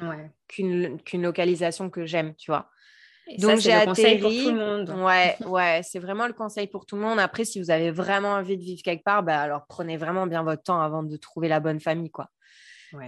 [0.49, 2.71] qu'une localisation que j'aime, tu vois.
[3.37, 4.19] Donc j'ai atterri.
[4.21, 4.91] Pour tout le monde.
[5.05, 7.19] Ouais, ouais, c'est vraiment le conseil pour tout le monde.
[7.19, 10.43] Après, si vous avez vraiment envie de vivre quelque part, bah, alors prenez vraiment bien
[10.43, 12.31] votre temps avant de trouver la bonne famille, quoi.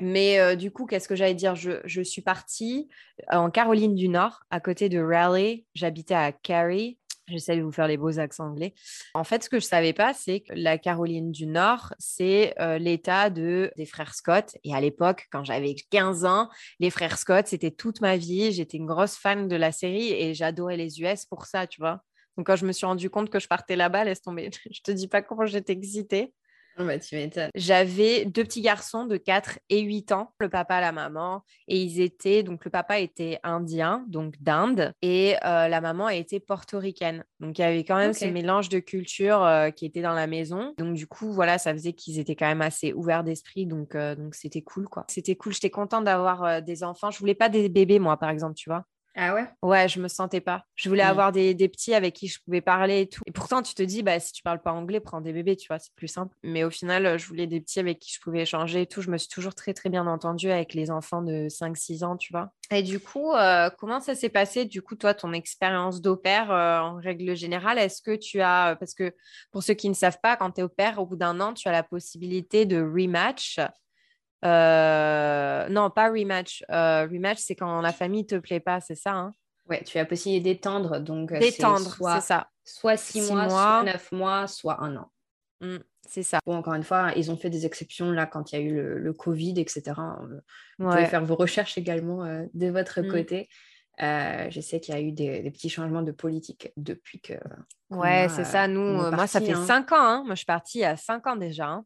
[0.02, 1.54] Mais euh, du coup, qu'est-ce que j'allais dire?
[1.54, 2.88] Je, je, suis partie
[3.28, 5.64] en Caroline du Nord, à côté de Raleigh.
[5.74, 6.98] J'habitais à Cary.
[7.30, 8.74] J'essaie de vous faire les beaux accents anglais.
[9.14, 12.54] En fait, ce que je ne savais pas, c'est que la Caroline du Nord, c'est
[12.60, 14.56] euh, l'état de, des frères Scott.
[14.64, 18.52] Et à l'époque, quand j'avais 15 ans, les frères Scott, c'était toute ma vie.
[18.52, 22.02] J'étais une grosse fan de la série et j'adorais les US pour ça, tu vois.
[22.36, 24.50] Donc, quand je me suis rendu compte que je partais là-bas, laisse tomber.
[24.70, 26.32] je te dis pas comment j'étais excitée.
[26.84, 31.78] Bah, J'avais deux petits garçons de 4 et 8 ans, le papa, la maman, et
[31.78, 37.24] ils étaient, donc le papa était indien, donc d'Inde, et euh, la maman était portoricaine.
[37.40, 40.26] Donc il y avait quand même ce mélange de culture euh, qui était dans la
[40.26, 40.74] maison.
[40.78, 44.14] Donc du coup, voilà, ça faisait qu'ils étaient quand même assez ouverts d'esprit, donc euh,
[44.14, 45.04] donc c'était cool, quoi.
[45.08, 47.10] C'était cool, j'étais contente d'avoir des enfants.
[47.10, 48.84] Je voulais pas des bébés, moi, par exemple, tu vois.
[49.16, 49.46] Ah ouais?
[49.62, 50.64] Ouais, je me sentais pas.
[50.74, 51.08] Je voulais mm.
[51.08, 53.22] avoir des, petits avec qui je pouvais parler et tout.
[53.26, 55.66] Et pourtant, tu te dis, bah, si tu parles pas anglais, prends des bébés, tu
[55.68, 56.34] vois, c'est plus simple.
[56.42, 59.02] Mais au final, je voulais des petits avec qui je pouvais échanger et tout.
[59.02, 62.32] Je me suis toujours très, très bien entendue avec les enfants de 5-6 ans, tu
[62.32, 62.52] vois.
[62.70, 66.52] Et du coup, euh, comment ça s'est passé, du coup, toi, ton expérience d'au pair
[66.52, 67.78] euh, en règle générale?
[67.78, 69.12] Est-ce que tu as, parce que
[69.50, 71.52] pour ceux qui ne savent pas, quand tu es au pair, au bout d'un an,
[71.52, 73.58] tu as la possibilité de rematch
[74.44, 76.64] euh, non, pas rematch.
[76.70, 79.34] Euh, rematch, c'est quand la famille te plaît pas, c'est ça hein?
[79.68, 80.98] Ouais, tu as possibilité d'étendre.
[80.98, 82.48] Donc, euh, d'étendre, c'est ça.
[82.64, 85.12] Soit six, mois, soit neuf mois, soit un an.
[85.60, 85.76] Mmh,
[86.08, 86.40] c'est ça.
[86.44, 88.74] Bon, encore une fois, ils ont fait des exceptions là quand il y a eu
[88.98, 89.92] le, Covid, etc.
[90.78, 93.08] Vous pouvez faire vos recherches également de votre mmh.
[93.08, 93.48] côté.
[93.98, 97.34] je sais qu'il y a eu des, petits changements de politique depuis que.
[97.90, 98.66] Ouais, c'est ça.
[98.66, 99.66] Nous, moi, ça fait hein.
[99.66, 100.00] cinq ans.
[100.00, 100.22] Hein.
[100.24, 101.66] Moi, je suis partie il y a cinq ans déjà.
[101.66, 101.84] Hein.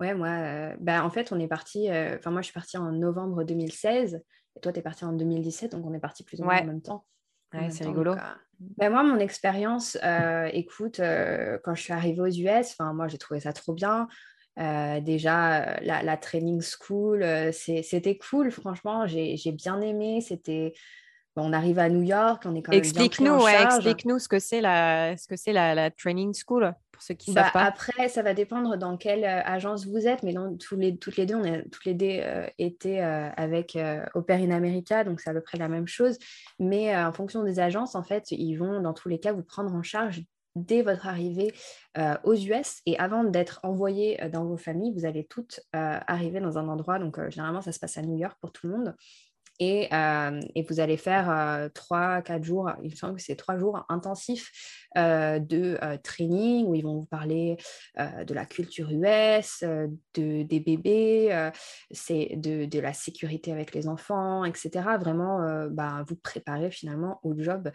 [0.00, 1.88] Ouais, moi, ben, en fait, on est parti.
[1.90, 4.22] Enfin, moi, je suis partie en novembre 2016
[4.56, 6.64] et toi, tu es parti en 2017, donc on est parti plus ou moins en
[6.64, 7.06] même temps.
[7.54, 8.14] Ouais, c'est rigolo.
[8.78, 9.96] Ben moi, mon expérience,
[10.52, 11.00] écoute,
[11.64, 14.06] quand je suis arrivée aux US, moi, j'ai trouvé ça trop bien.
[14.58, 20.20] Euh, déjà, la, training school, euh, c'était cool, franchement, j'ai bien aimé.
[20.20, 20.72] C'était,
[21.42, 24.60] on arrive à New York, on est quand même explique-nous, ouais, explique-nous ce que c'est
[24.60, 27.64] la, ce que c'est la, training school pour ceux qui bah, savent pas.
[27.64, 31.16] Après, ça va dépendre dans quelle euh, agence vous êtes, mais dans, tous les, toutes
[31.16, 32.20] les deux, on a toutes les deux
[32.58, 33.78] été avec
[34.14, 36.18] Opera in America, donc c'est à peu près la même chose.
[36.58, 39.74] Mais en fonction des agences, en fait, ils vont dans tous les cas vous prendre
[39.74, 40.22] en charge
[40.56, 41.54] dès votre arrivée
[41.98, 45.98] euh, aux US et avant d'être envoyé euh, dans vos familles, vous allez toutes euh,
[46.06, 46.98] arriver dans un endroit.
[46.98, 48.96] Donc, généralement, ça se passe à New York pour tout le monde.
[49.58, 49.88] Et,
[50.54, 54.50] et, vous allez faire trois, quatre jours, il me semble que c'est trois jours intensifs
[54.94, 57.56] de training où ils vont vous parler
[57.98, 61.50] de la culture US, de, des bébés,
[61.90, 64.70] c'est de, de, la sécurité avec les enfants, etc.
[64.98, 67.70] Vraiment, bah, vous préparer finalement au job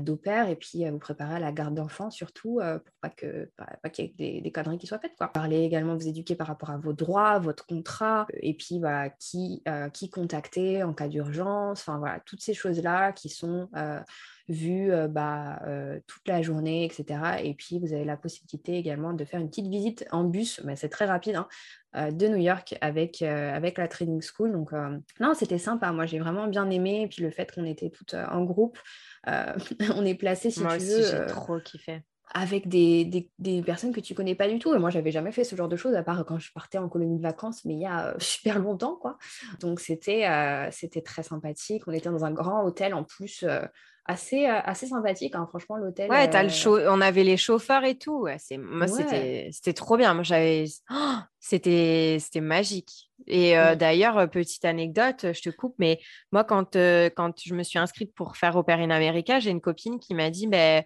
[0.00, 4.04] d'au et puis vous préparer à la garde d'enfants surtout pour pas que pas, qu'il
[4.04, 5.16] y ait des, des, conneries qui soient faites.
[5.16, 5.28] Quoi.
[5.28, 9.62] Parler également, vous éduquer par rapport à vos droits, votre contrat et puis bah, qui,
[9.92, 14.00] qui contacter en cas d'urgence urgence, enfin voilà, toutes ces choses-là qui sont euh,
[14.48, 17.20] vues euh, bah, euh, toute la journée, etc.
[17.42, 20.76] Et puis vous avez la possibilité également de faire une petite visite en bus, mais
[20.76, 24.52] c'est très rapide, hein, de New York avec, avec la training school.
[24.52, 24.72] Donc
[25.20, 27.02] non, c'était sympa, moi j'ai vraiment bien aimé.
[27.02, 28.78] Et puis le fait qu'on était toutes en groupe,
[29.26, 31.02] on est placé si moi tu aussi, veux.
[31.02, 32.02] J'ai trop kiffé
[32.32, 34.74] avec des, des, personnes que tu connais pas du tout.
[34.74, 36.88] Et moi, j'avais jamais fait ce genre de choses, à part quand je partais en
[36.88, 39.18] colonie de vacances, mais il y a euh, super longtemps, quoi.
[39.60, 41.82] Donc, c'était euh, c'était très sympathique.
[41.86, 43.62] On était dans un grand hôtel, en plus, euh,
[44.06, 45.46] assez, assez sympathique, hein.
[45.48, 46.10] franchement, l'hôtel.
[46.10, 48.22] Ouais, as le on avait les chauffeurs et tout.
[48.22, 50.14] Ouais, moi, c'était trop bien.
[50.14, 50.64] Moi, j'avais...
[50.90, 53.10] Oh, c'était magique.
[53.26, 56.00] Et d'ailleurs, petite anecdote, je te coupe, mais
[56.32, 60.00] moi, quand, quand je me suis inscrite pour faire Opera in America, j'ai une copine
[60.00, 60.48] qui m'a dit...
[60.48, 60.82] Ben,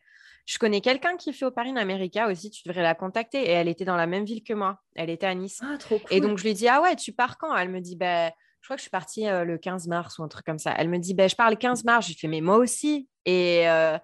[0.46, 3.42] je connais quelqu'un qui fait Opera in America aussi, tu devrais la contacter.
[3.42, 4.78] Et elle était dans la même ville que moi.
[4.94, 5.60] Elle était à Nice.
[5.62, 6.06] Ah, trop cool.
[6.10, 8.30] Et donc, je lui ai dit, ah ouais, tu pars quand Elle me dit, ben,
[8.60, 10.74] je crois que je suis partie euh, le 15 mars ou un truc comme ça.
[10.76, 12.06] Elle me dit, ben, je pars le 15 mars.
[12.06, 13.08] J'ai fait, mais moi aussi.
[13.24, 13.96] Et euh,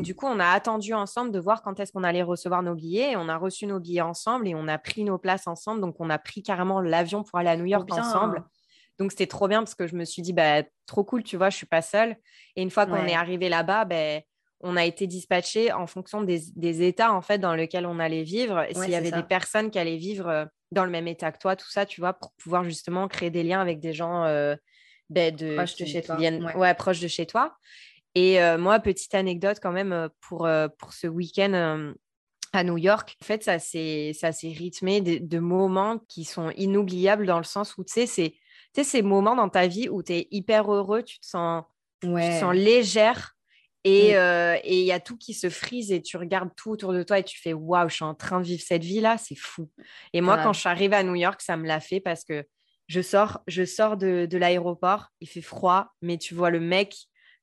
[0.00, 3.12] du coup, on a attendu ensemble de voir quand est-ce qu'on allait recevoir nos billets.
[3.12, 5.80] Et on a reçu nos billets ensemble et on a pris nos places ensemble.
[5.80, 8.44] Donc, on a pris carrément l'avion pour aller à New York ensemble.
[8.98, 11.48] Donc, c'était trop bien parce que je me suis dit, bah, trop cool, tu vois,
[11.48, 12.16] je suis pas seule.
[12.54, 14.20] Et une fois qu'on est arrivé là-bas, ben,
[14.60, 18.66] on a été dispatché en fonction des, états en fait dans lesquels on allait vivre.
[18.72, 21.56] S'il y avait des personnes qui allaient vivre euh, dans le même état que toi,
[21.56, 24.56] tout ça, tu vois, pour pouvoir justement créer des liens avec des gens euh,
[25.10, 26.16] ben, de, proches de chez toi.
[26.16, 26.74] ouais.
[26.74, 27.56] de chez toi.
[28.14, 30.48] Et euh, moi, petite anecdote quand même pour,
[30.78, 31.92] pour ce week-end
[32.54, 33.14] à New York.
[33.22, 37.92] En fait, ça s'est rythmé de, moments qui sont inoubliables dans le sens où, tu
[37.92, 41.64] sais, c'est ces moments dans ta vie où tu es hyper heureux, tu te sens,
[42.00, 43.35] tu te sens légère euh,
[43.88, 47.18] et il y a tout qui se frise et tu regardes tout autour de toi
[47.18, 49.70] et tu fais waouh, je suis en train de vivre cette vie-là, c'est fou.
[50.12, 52.44] Et moi, quand je suis arrivée à New York, ça me l'a fait parce que
[52.88, 56.94] je sors, je sors de, de l'aéroport, il fait froid, mais tu vois le mec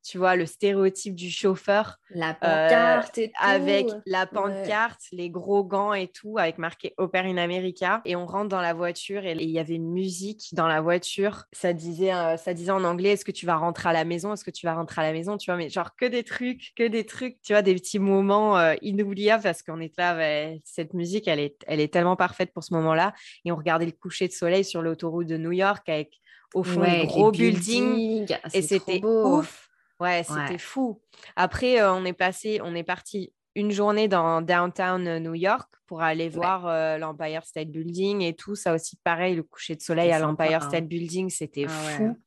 [0.04, 1.98] tu vois, le stéréotype du chauffeur.
[2.10, 3.34] La euh, pancarte et tout.
[3.40, 8.02] Avec la pancarte, les gros gants et tout, avec marqué Opera in America.
[8.06, 11.46] Et on rentre dans la voiture et il y avait une musique dans la voiture.
[11.54, 14.34] Ça disait, euh, ça disait en anglais, est-ce que tu vas rentrer à la maison
[14.34, 16.74] Est-ce que tu vas rentrer à la maison Tu vois, mais genre que des trucs,
[16.76, 20.94] que des trucs, tu vois, des petits moments euh, inoubliables parce qu'on est là, cette
[20.94, 23.14] musique, elle est, elle est tellement parfaite pour ce moment-là.
[23.46, 26.20] Et on regardait le coucher de soleil sur l'autoroute de New York avec
[26.54, 27.96] au fond ouais, gros buildings.
[27.96, 28.38] Building.
[28.54, 29.70] Et c'était ouf.
[30.00, 31.02] Ouais, c'était fou.
[31.36, 35.70] Après, euh, on est passé, on est parti une journée dans downtown euh, New York
[35.86, 38.56] pour aller voir euh, l'Empire State Building et tout.
[38.56, 40.68] Ça aussi, pareil, le coucher de soleil à l'Empire hein.
[40.68, 42.18] State Building, c'était ah fou.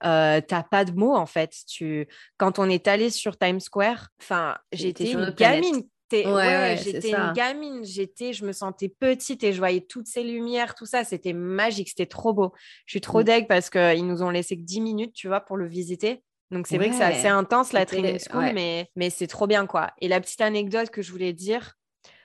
[0.00, 1.54] T'as pas de mots en fait.
[1.68, 2.08] Tu...
[2.36, 5.82] Quand on est allé sur Times Square, enfin, j'étais une gamine.
[6.12, 10.76] Ouais, j'étais une gamine, j'étais, je me sentais petite et je voyais toutes ces lumières,
[10.76, 12.52] tout ça, c'était magique, c'était trop beau.
[12.86, 13.24] Je suis trop mmh.
[13.24, 16.22] deg parce qu'ils nous ont laissé que 10 minutes, tu vois, pour le visiter.
[16.50, 19.66] Donc c'est vrai que c'est assez intense la training school, mais, mais c'est trop bien
[19.66, 19.92] quoi.
[20.00, 21.74] Et la petite anecdote que je voulais dire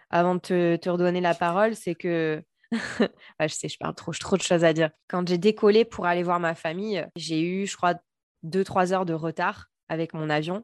[0.09, 4.37] avant de te, te redonner la parole, c'est que je sais, je parle trop, trop
[4.37, 4.91] de choses à dire.
[5.07, 7.95] Quand j'ai décollé pour aller voir ma famille, j'ai eu, je crois,
[8.43, 10.63] deux, trois heures de retard avec mon avion.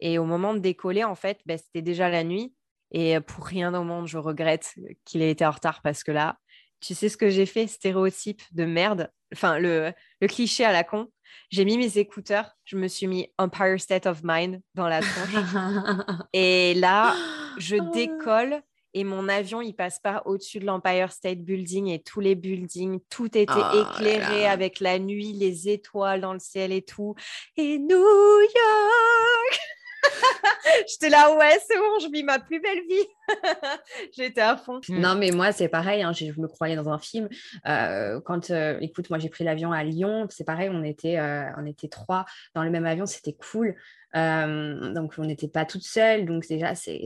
[0.00, 2.54] Et au moment de décoller, en fait, ben, c'était déjà la nuit.
[2.92, 4.74] Et pour rien au monde, je regrette
[5.04, 6.38] qu'il ait été en retard parce que là,
[6.80, 9.10] tu sais ce que j'ai fait Stéréotype de merde.
[9.34, 11.08] Enfin, le, le cliché à la con
[11.50, 15.34] j'ai mis mes écouteurs, je me suis mis Empire State of Mind dans la tronche.
[16.32, 17.14] et là,
[17.58, 17.90] je oh.
[17.92, 18.60] décolle
[18.96, 23.00] et mon avion, il passe pas au-dessus de l'Empire State Building et tous les buildings,
[23.10, 27.16] tout était oh éclairé avec la nuit, les étoiles dans le ciel et tout.
[27.56, 29.60] Et New York
[30.88, 33.06] J'étais là, ouais, c'est bon, je vis ma plus belle vie.
[34.16, 34.80] J'étais à fond.
[34.88, 37.28] Non, mais moi, c'est pareil, hein, je me croyais dans un film.
[37.66, 41.44] Euh, quand, euh, écoute, moi, j'ai pris l'avion à Lyon, c'est pareil, on était, euh,
[41.58, 42.24] on était trois
[42.54, 43.74] dans le même avion, c'était cool.
[44.14, 46.24] donc, on n'était pas toutes seules.
[46.26, 47.04] Donc, déjà, c'est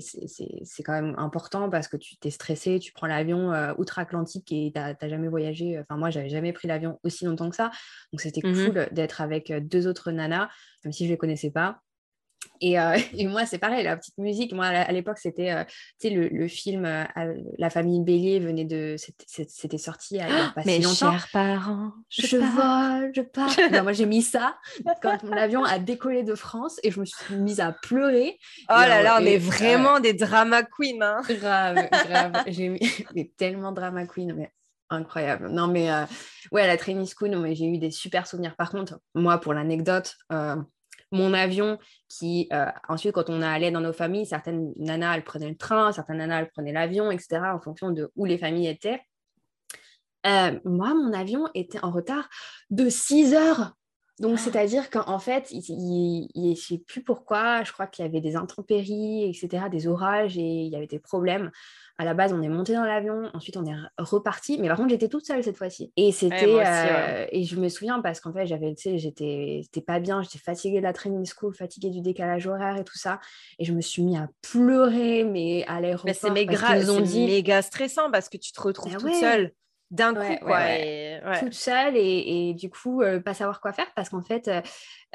[0.85, 5.09] quand même important parce que tu t'es stressé, tu prends l'avion outre-Atlantique et tu n'as
[5.09, 5.79] jamais voyagé.
[5.79, 7.71] Enfin, moi, j'avais jamais pris l'avion aussi longtemps que ça.
[8.13, 10.49] Donc, c'était mmh cool d'être avec deux autres nanas,
[10.85, 11.81] même si je ne les connaissais pas.
[12.65, 14.53] Euh, et, moi, c'est pareil, la petite musique.
[14.53, 15.65] Moi, à l'époque, c'était euh,
[16.05, 17.05] le, le, film euh,
[17.59, 18.97] La famille Bélier venait de.
[18.99, 21.13] C'était sorti il y a pas Mes si longtemps.
[21.13, 23.83] chers parents, je, je vole, je pars.
[23.83, 24.57] Moi, j'ai mis ça
[25.03, 28.39] quand mon avion a décollé de France et je me suis mise à pleurer.
[28.71, 31.01] Oh là là, on est vraiment des drama queens.
[31.01, 31.21] Hein.
[31.29, 32.33] Grave, grave.
[32.47, 32.81] j'ai mis
[33.15, 34.53] mais tellement drama queen, mais
[34.91, 35.49] incroyable.
[35.51, 35.91] Non, mais
[36.51, 38.57] ouais, la training school, j'ai eu des super souvenirs.
[38.57, 40.17] Par contre, moi, pour l'anecdote,
[41.11, 41.79] mon avion
[42.09, 45.93] qui, euh, ensuite, quand on allait dans nos familles, certaines nanas, elles prenaient le train,
[45.93, 49.01] certaines nanas, elles prenaient l'avion, etc., en fonction de où les familles étaient.
[50.27, 52.29] Euh, moi, mon avion était en retard
[52.71, 53.73] de 6 heures.
[54.19, 54.39] Donc, ah.
[54.39, 58.37] c'est-à-dire qu'en fait, il, je ne sais plus pourquoi, je crois qu'il y avait des
[58.37, 61.51] intempéries, etc., des orages et il y avait des problèmes
[61.99, 64.91] à la base, on est monté dans l'avion, ensuite on est reparti, mais par contre,
[64.91, 65.93] j'étais toute seule cette fois-ci.
[65.97, 69.99] Et c'était, euh, et je me souviens parce qu'en fait, j'avais, tu sais, j'étais, pas
[69.99, 73.19] bien, j'étais fatiguée de la training school, fatiguée du décalage horaire et tout ça,
[73.59, 76.15] et je me suis mis à pleurer, mais à l'aéroport.
[76.15, 77.27] c'est méga, dit...
[77.27, 79.53] méga stressant parce que tu te retrouves ah toute seule
[79.91, 80.61] d'un coup, quoi.
[81.41, 84.61] Toute seule et, du coup, euh, pas savoir quoi faire parce qu'en fait, euh,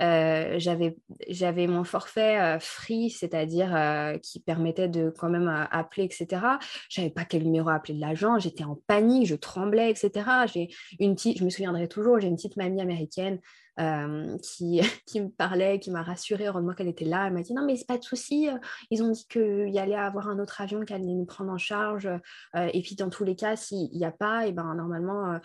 [0.01, 6.41] euh, j'avais mon forfait free, c'est-à-dire qui permettait de quand même appeler, etc.
[6.89, 10.11] Je savais pas quel numéro appeler de l'agent, j'étais en panique, je tremblais, etc.
[10.51, 10.69] J'ai
[10.99, 13.39] une petite, je me souviendrai toujours, j'ai une petite mamie américaine
[13.79, 17.27] euh, qui, qui, me parlait, qui m'a rassurée, heureusement qu'elle était là.
[17.27, 18.47] Elle m'a dit non, mais c'est pas de souci,
[18.91, 21.57] ils ont dit qu'il y allait avoir un autre avion qui allait nous prendre en
[21.57, 22.05] charge.
[22.05, 25.39] Euh, et puis, dans tous les cas, s'il n'y a pas, et ben, normalement,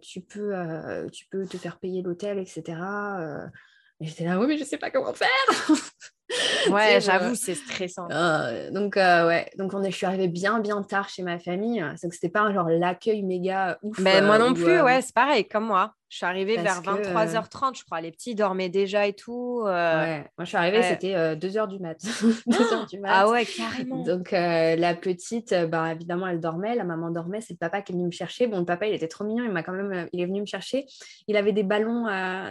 [0.00, 0.52] tu, peux,
[1.12, 2.62] tu peux te faire payer l'hôtel, etc.
[4.00, 5.28] Et j'étais là, oui, mais je sais pas comment faire.
[6.72, 8.08] ouais, j'avoue, c'est stressant.
[8.72, 11.84] donc, ouais, donc on est, je suis arrivée bien, bien tard chez ma famille.
[12.02, 13.98] Donc, c'était pas genre l'accueil méga ouf.
[13.98, 15.94] Mais moi non plus, ouais, c'est pareil, comme moi.
[16.12, 18.02] Je suis arrivée vers 23h30, euh, je crois.
[18.02, 19.62] Les petits dormaient déjà et tout.
[19.64, 20.18] Euh, ouais.
[20.36, 21.98] Moi, je suis arrivée, c'était 2h euh, du mat.
[22.04, 23.08] 2h du mat.
[23.10, 24.02] Ah ouais, carrément.
[24.02, 26.74] Donc, la petite, bah, évidemment, elle dormait.
[26.74, 27.40] La maman dormait.
[27.40, 28.46] C'est le papa qui est venu me chercher.
[28.46, 29.44] Bon, le papa, il était trop mignon.
[29.46, 30.84] Il m'a quand même, il est venu me chercher.
[31.28, 32.04] Il avait des ballons,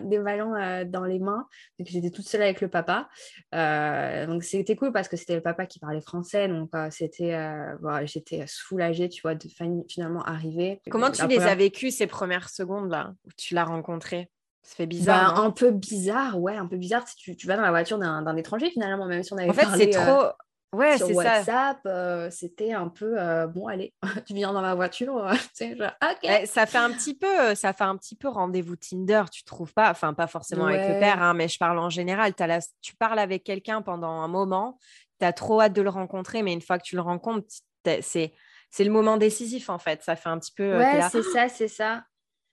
[0.06, 0.54] des ballons
[0.88, 1.46] dans les mains.
[1.78, 3.10] Donc, j'étais toute seule avec le papa.
[3.52, 6.48] donc, c'était cool parce que c'était le papa qui parlait français.
[6.48, 7.38] Donc, c'était,
[7.80, 9.48] voilà, j'étais soulagée, tu vois, de
[9.88, 10.82] finalement arriver.
[10.90, 13.14] Comment tu les as vécues ces premières secondes là
[13.52, 14.30] tu l'as rencontré
[14.64, 15.36] ça fait bizarre.
[15.36, 17.98] Ben, un peu bizarre, ouais, un peu bizarre si tu, tu vas dans la voiture
[17.98, 20.28] d'un étranger finalement, même si on avait En fait, c'est euh, trop.
[20.74, 23.94] Ouais, sur WhatsApp, euh, c'était un peu euh, bon, allez,
[24.26, 25.28] tu viens dans ma voiture,
[25.60, 25.92] genre,
[26.46, 29.92] ça fait un petit peu, ça fait un petit peu rendez-vous Tinder, tu trouves pas
[29.92, 32.34] Enfin, pas forcément avec le père, hein, mais je parle en général.
[32.40, 34.78] As Tu parles avec quelqu'un pendant un moment,
[35.20, 37.48] tu as trop hâte de le rencontrer, mais une fois que tu le rencontres,
[38.02, 38.34] c'est
[38.70, 40.02] c'est le moment décisif en fait.
[40.04, 40.78] Ça fait un petit peu.
[40.78, 42.06] Ouais, c'est ça, c'est ça.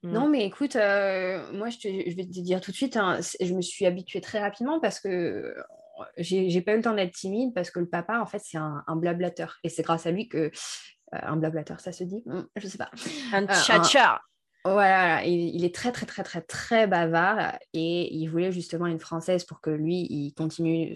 [0.02, 0.30] Non, mmh.
[0.30, 3.84] mais écoute, euh, moi, je, vais te dire tout de suite, hein, je me suis
[3.84, 5.54] habituée très rapidement parce que euh,
[6.18, 8.84] j'ai pas eu le temps d'être timide parce que le papa, en fait, c'est un,
[8.96, 9.58] blablateur.
[9.64, 10.50] Et c'est grâce à lui que.
[11.14, 12.22] Euh, un blablateur, ça se dit?
[12.26, 12.90] Je mmh, Je sais pas.
[13.32, 14.20] Un tchatcha.
[14.72, 19.44] Voilà, il, est très, très, très, très, très bavard et il voulait justement une française
[19.44, 20.94] pour que lui, il continue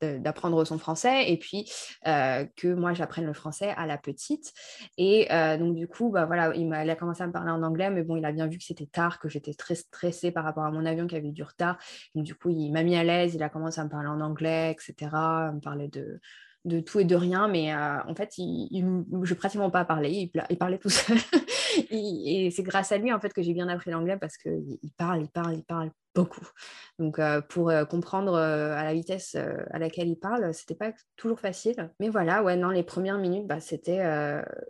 [0.00, 1.70] d'apprendre son français et puis
[2.06, 4.52] euh, que moi, j'apprenne le français à la petite.
[4.96, 7.90] Et euh, donc, du coup, bah, voilà, il, a, commencé à me parler en anglais,
[7.90, 10.64] mais bon, il a bien vu que c'était tard, que j'étais très stressée par rapport
[10.64, 11.78] à mon avion qui avait du retard.
[12.14, 14.20] Donc, du coup, il m'a mis à l'aise, il a commencé à me parler en
[14.20, 16.20] anglais, etc., à me parler de,
[16.64, 20.10] de tout et de rien, mais euh, en fait, il, il, je pratiquement pas parler,
[20.10, 21.16] il, il parlait tout seul.
[21.90, 25.22] et, c'est grâce à lui en fait que j'ai bien appris l'anglais parce qu'il parle,
[25.22, 26.46] il parle, il parle beaucoup.
[26.98, 31.38] Donc euh, pour euh, comprendre à la vitesse à laquelle il parle, c'était pas toujours
[31.38, 31.90] facile.
[32.00, 34.02] Mais voilà, ouais, non, les premières minutes, bah, c'était,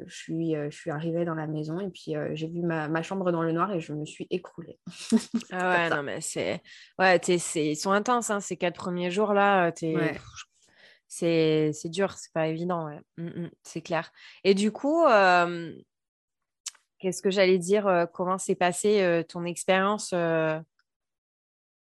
[0.07, 3.33] je suis, je suis arrivée dans la maison et puis j'ai vu ma, ma, chambre
[3.33, 4.79] dans le noir et je me suis écroulée.
[5.53, 6.61] ah ouais, non mais c'est,
[6.99, 9.73] ouais, ils sont intenses hein, ces quatre premiers jours là.
[9.83, 10.19] Ouais
[11.09, 14.13] c'est dur, c'est pas évident, mmh, mmh, c'est clair.
[14.45, 15.05] Et du coup,
[16.99, 20.15] qu'est-ce que j'allais dire Comment s'est passée ton expérience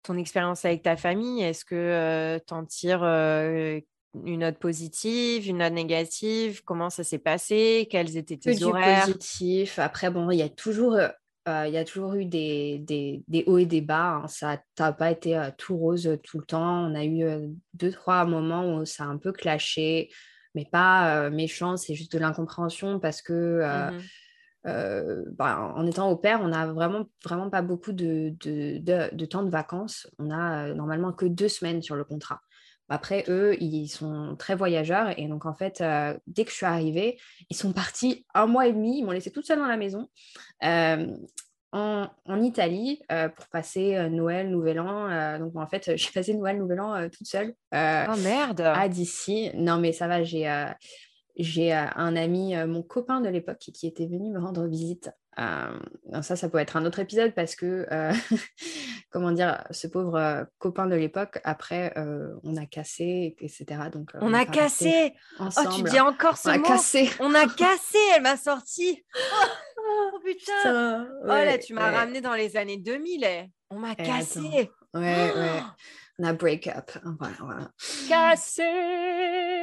[0.05, 5.73] ton expérience avec ta famille, est-ce que tu en tires une note positive, une note
[5.73, 6.63] négative?
[6.63, 7.87] Comment ça s'est passé?
[7.89, 9.05] Quels étaient tes que horaires?
[9.05, 9.79] du positif.
[9.79, 10.97] Après, bon, il y a toujours,
[11.47, 14.21] il y a toujours eu des, des, des, hauts et des bas.
[14.23, 14.27] Hein.
[14.27, 16.89] Ça n'a pas été tout rose tout le temps.
[16.89, 17.25] On a eu
[17.73, 20.09] deux, trois moments où ça a un peu clashé,
[20.55, 21.75] mais pas méchant.
[21.77, 24.01] C'est juste de l'incompréhension parce que mmh
[25.37, 29.25] bah, en étant au père, on n'a vraiment, vraiment pas beaucoup de, de, de, de,
[29.25, 30.07] temps de vacances.
[30.19, 32.39] On a normalement que deux semaines sur le contrat.
[32.89, 35.17] Après, eux, ils sont très voyageurs.
[35.17, 37.17] Et donc, en fait, euh, dès que je suis arrivée,
[37.49, 38.99] ils sont partis un mois et demi.
[38.99, 40.07] Ils m'ont laissé toute seule dans la maison
[40.63, 41.07] euh,
[41.71, 42.07] en,
[42.41, 45.39] Italie euh, pour passer Noël, Nouvel An.
[45.39, 47.53] donc, en fait, j'ai passé Noël, Nouvel An toute seule.
[47.73, 49.49] oh merde À d'ici.
[49.55, 50.47] Non, mais ça va, j'ai
[51.35, 56.35] j'ai un ami, mon copain de l'époque, qui était venu me rendre visite euh, ça,
[56.35, 58.13] ça peut être un autre épisode parce que, euh,
[59.11, 61.93] comment dire, ce pauvre euh, copain de l'époque, après,
[62.43, 63.65] on a cassé, etc.
[63.91, 67.09] Donc, on, a cassé Oh, tu dis encore ce on mot a cassé.
[67.19, 69.03] On a cassé, elle m'a sorti
[69.77, 73.49] Oh putain Oh là, tu m'as ramené dans les années 2000, eh.
[73.69, 75.61] on m'a eh, cassé Ouais, ouais.
[76.19, 76.91] On a break up.
[77.19, 77.71] Voilà, voilà.
[78.07, 78.61] Cassé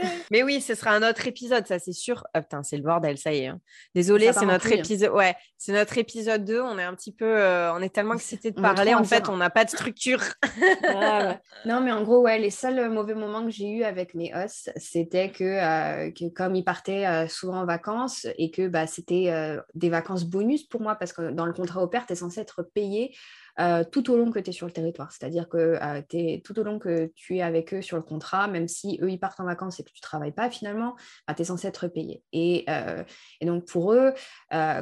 [0.30, 2.24] Mais oui, ce sera un autre épisode, ça c'est sûr.
[2.36, 3.46] Oh, putain, c'est le bordel, ça y est.
[3.48, 3.60] Hein.
[3.94, 5.12] Désolée, c'est notre épisode.
[5.12, 6.60] Ouais, c'est notre épisode 2.
[6.60, 7.26] On est un petit peu.
[7.26, 8.94] Euh, on est tellement excités de parler.
[8.94, 10.22] En fait, on n'a pas de structure.
[11.66, 14.72] Non, mais en gros, ouais, les seuls mauvais moments que j'ai eu avec mes hosts,
[14.76, 19.30] c'était que, euh, que, comme ils partaient euh, souvent en vacances et que bah, c'était
[19.74, 22.40] des vacances bonus pour moi, parce que dans le contrat au père, tu es censé
[22.40, 23.14] être payé
[23.58, 25.12] euh, tout au long que tu es sur le territoire.
[25.12, 28.68] C'est-à-dire que euh, tout au long que tu es avec eux sur le contrat, même
[28.68, 30.96] si eux, ils partent en vacances et que tu ne travailles pas finalement,
[31.26, 32.22] bah, tu es censé être payé.
[32.32, 33.02] Et, euh,
[33.42, 34.12] donc pour eux,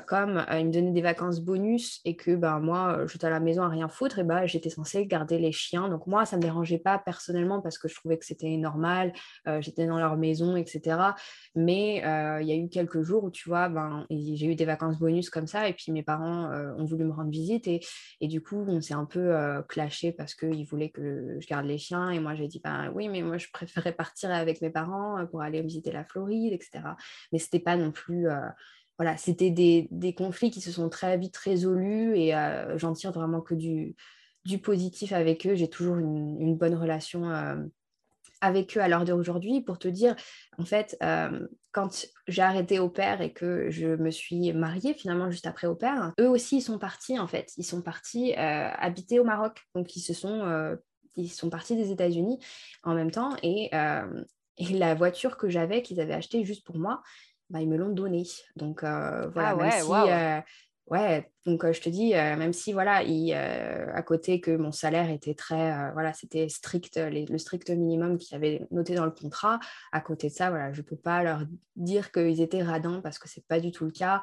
[0.06, 3.62] comme ils me donnaient des vacances bonus et que ben, moi, j'étais à la maison
[3.62, 5.88] à rien foutre, ben, j'étais censée garder les chiens.
[5.88, 9.12] Donc moi, ça ne me dérangeait pas personnellement parce que je trouvais que c'était normal,
[9.60, 10.98] j'étais dans leur maison, etc.
[11.54, 14.98] Mais il y a eu quelques jours où, tu vois, ben, j'ai eu des vacances
[14.98, 18.57] bonus comme ça, et puis mes parents ont voulu me rendre visite, et du coup,
[18.66, 19.34] on s'est un peu
[19.68, 22.10] clashé parce qu'ils voulaient que je garde les chiens.
[22.10, 25.42] Et moi, j'ai dit, ben oui, mais moi, je préférais partir avec mes parents pour
[25.42, 26.80] aller visiter la Floride, etc.
[27.32, 28.26] Mais c'était pas non plus.
[28.98, 32.32] voilà, c'était des, conflits qui se sont très vite résolus et
[32.76, 33.94] j'en tire vraiment que du,
[34.62, 35.54] positif avec eux.
[35.54, 37.68] J'ai toujours une, bonne relation
[38.40, 40.14] avec eux à l'heure d'aujourd'hui pour te dire,
[40.58, 45.30] en fait, euh, quand j'ai arrêté au père et que je me suis mariée finalement
[45.30, 48.70] juste après au père, eux aussi ils sont partis en fait, ils sont partis euh,
[48.78, 50.76] habiter au Maroc, donc ils se sont euh,
[51.16, 52.38] ils sont partis des États-Unis
[52.84, 53.70] en même temps et,
[54.56, 57.02] et la voiture que j'avais qu'ils avaient achetée juste pour moi,
[57.50, 58.26] bah, ils me l'ont donnée.
[58.54, 60.44] Donc voilà, ah même si
[60.90, 65.34] ouais, donc je te dis, même si voilà, il, à côté que mon salaire était
[65.34, 69.58] très, voilà, c'était strict, le strict minimum qu'ils avaient noté dans le contrat,
[69.92, 71.44] à côté de ça, voilà, je ne peux pas leur
[71.76, 74.22] dire qu'ils étaient radins parce que ce n'est pas du tout le cas.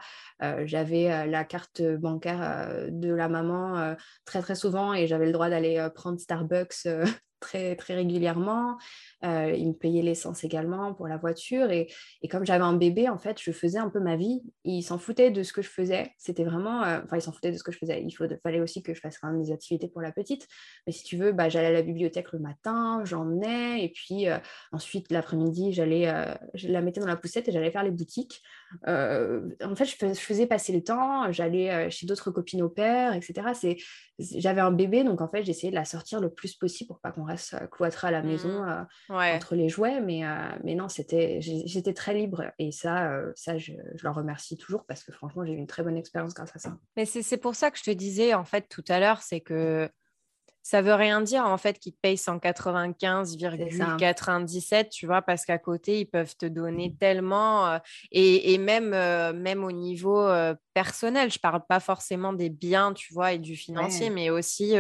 [0.66, 3.96] j'avais la carte bancaire de la maman
[4.26, 6.88] très très souvent et j'avais le droit d'aller prendre Starbucks
[7.46, 8.78] très, très régulièrement.
[9.24, 11.72] Euh, il me payait l'essence également pour la voiture.
[11.72, 11.88] Et,
[12.30, 14.42] comme j'avais un bébé, en fait, je faisais un peu ma vie.
[14.64, 16.12] Il s'en foutait de ce que je faisais.
[16.18, 16.84] C'était vraiment...
[16.84, 18.02] Euh, enfin, il s'en foutait de ce que je faisais.
[18.02, 20.48] Il faut, fallait aussi que je fasse quand même des activités pour la petite.
[20.86, 23.84] Mais si tu veux, bah, j'allais à la bibliothèque le matin, j'emmenais.
[23.84, 24.38] Et puis euh,
[24.72, 26.12] ensuite, l'après-midi, j'allais,
[26.54, 28.42] je la mettais dans la poussette et j'allais faire les boutiques.
[28.86, 31.32] en fait, je, faisais passer le temps.
[31.32, 33.34] J'allais chez d'autres copines au père, etc.
[33.54, 33.78] C'est,
[34.20, 37.12] j'avais un bébé, donc en fait, j'essayais de la sortir le plus possible pour pas
[37.12, 38.64] qu'on reste cloîtré à la maison.
[38.64, 43.32] Mmh entre les jouets, mais, euh, mais non, c'était, j'étais très libre et ça, euh,
[43.36, 46.34] ça je, je, leur remercie toujours parce que franchement, j'ai eu une très bonne expérience
[46.34, 46.78] grâce à ça.
[46.96, 49.90] Mais c'est pour ça que je te disais en fait tout à l'heure, c'est que
[50.66, 56.00] ça veut rien dire en fait qu'ils te payent 195,97, tu vois, parce qu'à côté,
[56.00, 57.68] ils peuvent te donner tellement.
[57.68, 57.78] Euh,
[58.12, 63.14] et, même, euh, même au niveau euh, personnel, je parle pas forcément des biens, tu
[63.14, 64.74] vois, et du financier, mais aussi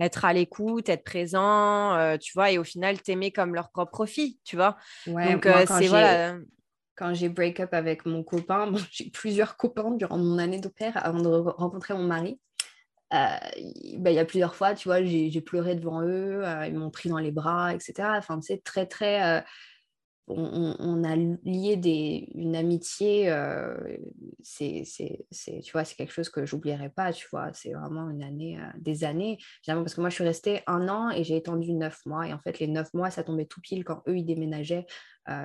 [0.00, 4.40] être à l'écoute, être présent, tu vois, et au final, t'aimer comme leur propre fille,
[4.42, 4.76] tu vois.
[5.06, 6.34] Donc, c'est voilà
[7.00, 11.22] quand j'ai break up avec mon copain, j'ai plusieurs copains durant mon année d'opère avant
[11.22, 12.38] de rencontrer mon mari.
[13.12, 13.36] Euh,
[13.98, 16.90] bah, il y a plusieurs fois, tu vois, j'ai pleuré devant eux, euh, ils m'ont
[16.90, 18.16] pris dans les bras, etc.
[18.16, 19.38] Enfin, c'est très, très.
[19.38, 19.40] Euh,
[20.32, 23.34] on, a lié des, une amitié,
[24.44, 28.56] c'est, tu vois, c'est quelque chose que j'oublierai pas, tu vois, c'est vraiment une année,
[28.76, 32.28] des années, parce que moi je suis restée un an et j'ai étendu neuf mois,
[32.28, 34.86] et en fait les neuf mois ça tombait tout pile quand eux ils déménageaient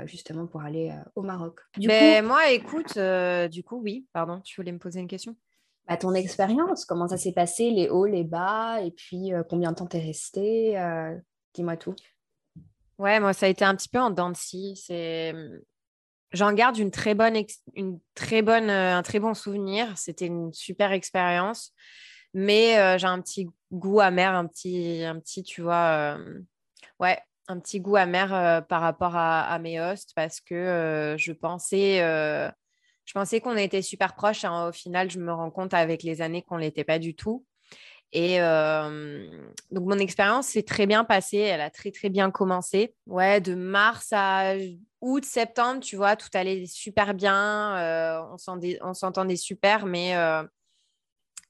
[0.05, 1.61] justement pour aller au Maroc.
[1.83, 2.99] Mais moi écoute,
[3.49, 5.35] du coup oui, pardon, tu voulais me poser une question?
[5.87, 9.75] Bah, ton expérience, comment ça s'est passé, les hauts, les bas, et puis combien de
[9.75, 10.77] temps t'es resté
[11.53, 11.95] Dis-moi tout.
[12.97, 14.75] Ouais, moi, ça a été un petit peu en dents de scie.
[14.75, 15.33] C'est...
[16.31, 17.35] J'en garde une très bonne,
[17.75, 19.97] une très bonne, un très bon souvenir.
[19.97, 21.73] C'était une super expérience.
[22.33, 26.17] Mais j'ai un petit goût amer, un petit, un petit tu vois,
[26.99, 27.17] ouais,
[27.47, 32.01] un petit goût amer par rapport à, mes hosts parce que je pensais,
[33.05, 34.45] je pensais qu'on était super proches.
[34.45, 34.69] Hein.
[34.69, 37.45] Au final, je me rends compte avec les années qu'on ne l'était pas du tout.
[38.11, 41.37] Et donc, mon expérience s'est très bien passée.
[41.37, 42.95] Elle a très, très bien commencé.
[43.07, 44.53] Ouais, de mars à
[45.01, 48.25] août, septembre, tu vois, tout allait super bien.
[48.31, 50.13] on s'entendait super, mais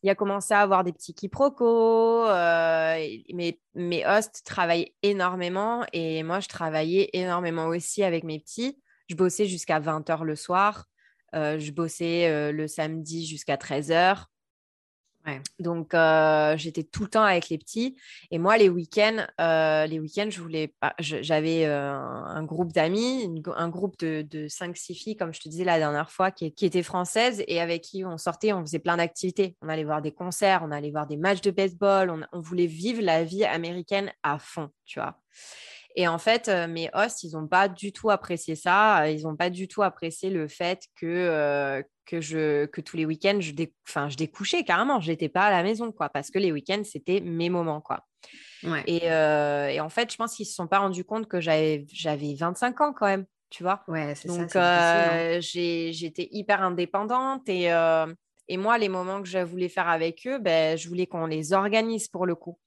[0.01, 2.25] il a commencé à avoir des petits quiproquos.
[2.25, 8.79] mes, mes hosts travaillent énormément et moi, je travaillais énormément aussi avec mes petits.
[9.07, 10.85] Je bossais jusqu'à 20h le soir.
[11.35, 14.25] Je bossais le samedi jusqu'à 13h.
[15.59, 17.95] Donc, euh, j'étais tout le temps avec les petits.
[18.31, 23.69] Et moi, les week-ends, euh, les week-ends, je voulais J'avais euh, un groupe d'amis, un
[23.69, 26.83] groupe de, de 5-6 filles, comme je te disais la dernière fois, qui, qui étaient
[26.83, 29.55] françaises et avec qui on sortait, on faisait plein d'activités.
[29.61, 32.09] On allait voir des concerts, on allait voir des matchs de baseball.
[32.09, 35.19] On, on voulait vivre la vie américaine à fond, tu vois.
[35.95, 39.09] Et en fait, mes hosts, ils n'ont pas du tout apprécié ça.
[39.09, 43.39] Ils n'ont pas du tout apprécié le fait que, que, je, que tous les week-ends,
[43.39, 44.99] je, je découchais carrément.
[44.99, 48.05] Je n'étais pas à la maison, quoi, parce que les week-ends, c'était mes moments, quoi.
[48.87, 49.09] Et,
[49.79, 51.85] en fait, je pense qu'ils ne se sont pas rendus compte que j'avais
[52.37, 53.83] 25 ans quand même, tu vois.
[53.87, 55.39] Ouais, c'est Donc, hein.
[55.39, 57.69] j'étais hyper indépendante et,
[58.47, 61.53] et moi, les moments que je voulais faire avec eux, ben, je voulais qu'on les
[61.53, 62.59] organise pour le coup.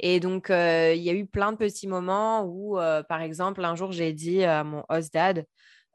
[0.00, 2.76] Et donc, il y a eu plein de petits moments où,
[3.08, 5.46] par exemple, un jour, j'ai dit à mon host dad,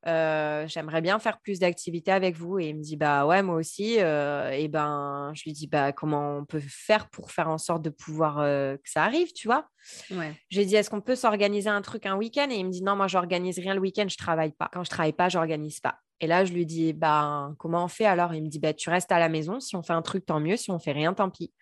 [0.06, 2.60] j'aimerais bien faire plus d'activités avec vous.
[2.60, 3.96] Et il me dit, bah ouais, moi aussi.
[3.96, 7.90] et ben, je lui dis, bah comment on peut faire pour faire en sorte de
[7.90, 9.68] pouvoir que ça arrive, tu vois?
[10.12, 10.34] Ouais.
[10.50, 12.48] J'ai dit, est-ce qu'on peut s'organiser un truc un week-end?
[12.50, 14.70] Et il me dit, non, moi, j'organise rien le week-end, je travaille pas.
[14.72, 16.00] Quand je travaille pas, j'organise pas.
[16.20, 18.34] Et là, je lui dis, bah, comment on fait alors?
[18.34, 19.60] Il me dit, bah, tu restes à la maison.
[19.60, 20.58] Si on fait un truc, tant mieux.
[20.58, 21.54] Si on fait rien, tant pis.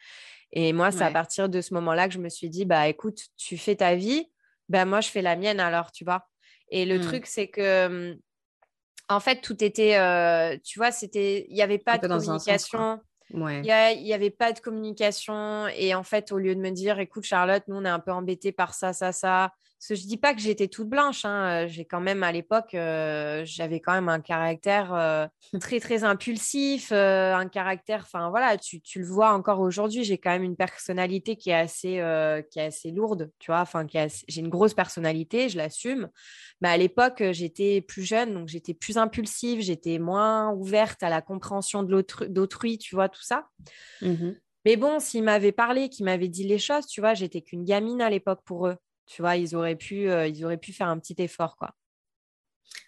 [0.51, 3.19] Et moi, c'est à partir de ce moment-là que je me suis dit, bah écoute,
[3.37, 4.29] tu fais ta vie,
[4.69, 6.27] bah moi, je fais la mienne alors, tu vois.
[6.69, 7.01] Et le mmh.
[7.01, 8.19] truc, c'est que, mmh,
[9.09, 13.01] en fait, tout était, euh, tu vois, c'était, il n'y avait pas de communication.
[13.33, 15.67] Il n'y avait pas de communication.
[15.75, 18.11] Et en fait, au lieu de me dire, écoute, Charlotte, nous, on est un peu
[18.11, 19.51] embêtés par ça, ça, ça,
[19.87, 21.25] parce que je dis pas que j'étais toute blanche.
[21.25, 21.67] Hein.
[21.67, 25.27] J'ai quand même à l'époque, euh, j'avais quand même un caractère euh,
[25.59, 28.01] très très impulsif, euh, un caractère.
[28.01, 30.03] Enfin voilà, tu, tu, le vois encore aujourd'hui.
[30.03, 32.01] J'ai quand même une personnalité qui est assez
[32.49, 33.61] qui est assez lourde, tu vois.
[33.61, 36.09] Enfin, j'ai une grosse personnalité, je l'assume.
[36.61, 41.21] Mais à l'époque, j'étais plus jeune, donc j'étais plus impulsive, j'étais moins ouverte à la
[41.21, 43.49] compréhension de d'autrui, tu vois tout ça.
[44.01, 44.31] Mmh
[44.65, 48.01] Mais bon, s'ils m'avaient parlé, qu'ils m'avaient dit les choses, tu vois, j'étais qu'une gamine
[48.01, 48.77] à l'époque pour eux.
[49.05, 51.71] Tu vois, ils auraient pu, euh, ils auraient pu faire un petit effort, quoi.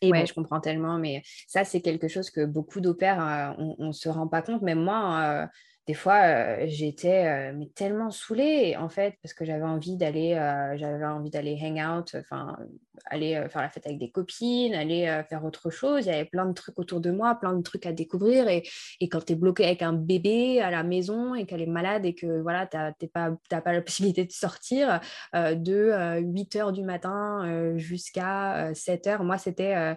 [0.02, 3.22] Et ouais, je comprends tellement, mais ça, c'est quelque chose que beaucoup d'opères,
[3.60, 4.62] euh, on ne se rend pas compte.
[4.62, 5.48] Même moi, euh,
[5.88, 10.34] des fois, j'étais tellement saoulée, en fait, parce que j'avais envie d'aller
[10.76, 12.58] j'avais envie d'aller hang out, enfin,
[13.06, 16.06] aller faire la fête avec des copines, aller faire autre chose.
[16.06, 18.50] Il y avait plein de trucs autour de moi, plein de trucs à découvrir.
[18.50, 18.64] Et,
[19.00, 22.06] et quand tu es bloqué avec un bébé à la maison et qu'elle est malade
[22.06, 25.00] et que voilà, tu n'as pas, pas la possibilité de sortir
[25.34, 29.96] de 8 h du matin jusqu'à 7 h, moi, c'était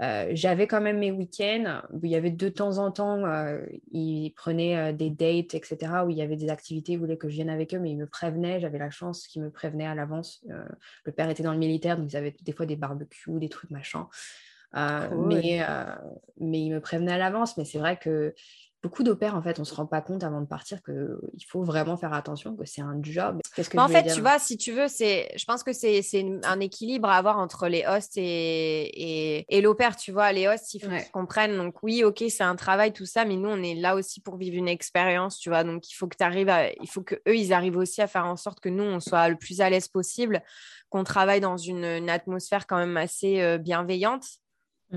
[0.00, 3.64] euh, j'avais quand même mes week-ends où il y avait de temps en temps, euh,
[3.92, 7.28] ils prenaient euh, des dates, etc., où il y avait des activités, ils voulaient que
[7.28, 9.94] je vienne avec eux, mais ils me prévenaient, j'avais la chance qu'ils me prévenaient à
[9.94, 10.44] l'avance.
[11.04, 13.70] le père était dans le militaire, donc ils avaient des fois des barbecues, des trucs
[13.70, 14.08] machin.
[14.74, 15.60] mais,
[16.40, 18.34] mais ils me prévenaient à l'avance, mais c'est vrai que
[18.84, 21.62] beaucoup d'opères, en fait, on ne se rend pas compte avant de partir qu'il faut
[21.62, 23.40] vraiment faire attention, que c'est un job.
[23.56, 26.02] Que en fait, tu vois, si tu veux, je pense que c'est
[26.44, 29.96] un équilibre à avoir entre les hosts et, et, et l'opère.
[29.96, 31.56] Tu vois, les hosts, il faut qu'ils comprennent.
[31.56, 34.36] Donc, oui, OK, c'est un travail, tout ça, mais nous, on est là aussi pour
[34.36, 35.64] vivre une expérience, tu vois.
[35.64, 36.70] Donc, il faut que tu arrives à...
[36.70, 39.30] Il faut que eux, ils arrivent aussi à faire en sorte que nous, on soit
[39.30, 40.42] le plus à l'aise possible,
[40.90, 43.56] qu'on travaille dans une, atmosphère quand même assez euh,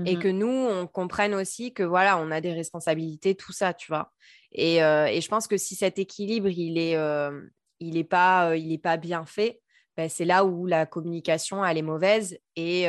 [0.04, 3.74] et mmh que nous, on comprenne aussi que voilà, on a des responsabilités, tout ça,
[3.74, 4.12] tu vois.
[4.52, 7.40] Et, euh, et je pense que si cet équilibre, il est, euh,
[7.80, 9.60] il est, pas, euh, il est pas bien fait,
[9.96, 12.38] ben, c'est là où la communication, elle est mauvaise.
[12.54, 12.86] Et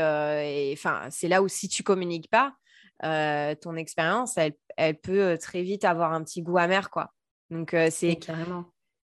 [0.73, 2.53] enfin, c'est là où si tu communiques pas,
[3.01, 7.11] ton expérience, elle, elle, peut très vite avoir un petit goût amer, quoi.
[7.49, 8.65] Donc, c'est carrément.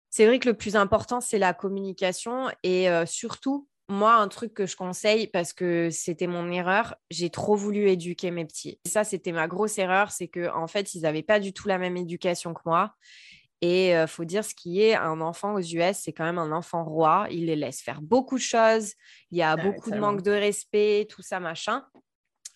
[0.10, 4.66] C'est vrai que le plus important, c'est la communication et surtout moi, un truc que
[4.66, 8.80] je conseille, parce que c'était mon erreur, j'ai trop voulu éduquer mes petits.
[8.86, 11.78] ça, c'était ma grosse erreur, c'est qu'en en fait, ils n'avaient pas du tout la
[11.78, 12.94] même éducation que moi.
[13.62, 16.38] Et il euh, faut dire ce qui est, un enfant aux US, c'est quand même
[16.38, 17.28] un enfant roi.
[17.32, 18.94] Il les laisse faire beaucoup de choses.
[19.32, 21.86] Il y a beaucoup de manque de respect, tout ça, machin.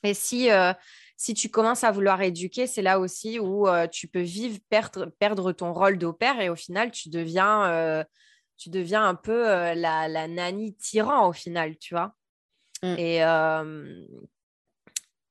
[0.03, 0.73] Et si, euh,
[1.15, 5.05] si tu commences à vouloir éduquer, c'est là aussi où euh, tu peux vivre, perdre,
[5.17, 8.05] perdre ton rôle d'opère et au final, tu deviens
[8.57, 12.15] tu deviens un peu euh, la, la nanny tyran au final, tu vois.
[12.83, 12.95] Mm.
[12.97, 14.05] Et euh,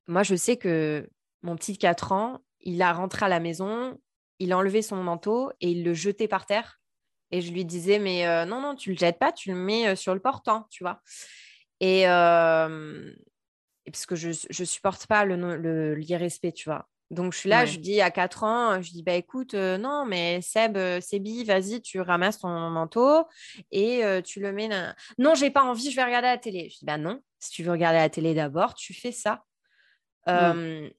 [0.07, 1.09] moi, je sais que
[1.43, 3.99] mon petit de 4 ans, il a rentré à la maison,
[4.39, 6.81] il a enlevé son manteau et il le jetait par terre.
[7.33, 9.97] Et je lui disais, mais euh, non, non, tu le jettes pas, tu le mets
[9.97, 11.01] sur le portant, tu vois.
[11.81, 16.89] Et, parce que je ne supporte pas l'irrespect, le, tu vois.
[17.11, 20.05] Donc, je suis là, je dis à 4 ans, je dis, bah écoute, euh, non,
[20.05, 23.27] mais Seb, euh, Sébi, vas-y, tu ramasses ton manteau
[23.71, 24.69] et euh, tu le mets.
[24.69, 24.93] Dans...
[25.19, 26.69] Non, j'ai pas envie, je vais regarder la télé.
[26.69, 29.45] Je dis, bah non, si tu veux regarder la télé d'abord, tu fais ça.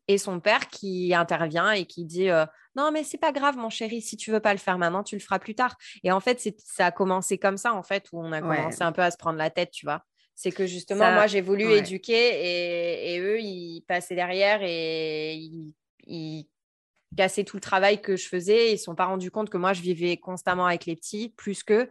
[0.08, 2.30] Et son père qui intervient et qui dit
[2.78, 5.18] Non, mais c'est pas grave, mon chéri, si tu veux pas le faire maintenant, tu
[5.18, 5.76] le feras plus tard.
[6.06, 8.94] Et en fait, ça a commencé comme ça, en fait, où on a commencé un
[8.94, 10.02] peu à se prendre la tête, tu vois.
[10.34, 15.74] C'est que justement, moi, j'ai voulu éduquer et, et, eux, ils passaient derrière et ils
[16.08, 16.48] ils
[17.16, 18.70] cassaient tout le travail que je faisais.
[18.70, 21.64] Ils ne sont pas rendus compte que moi, je vivais constamment avec les petits, plus
[21.64, 21.90] qu'eux.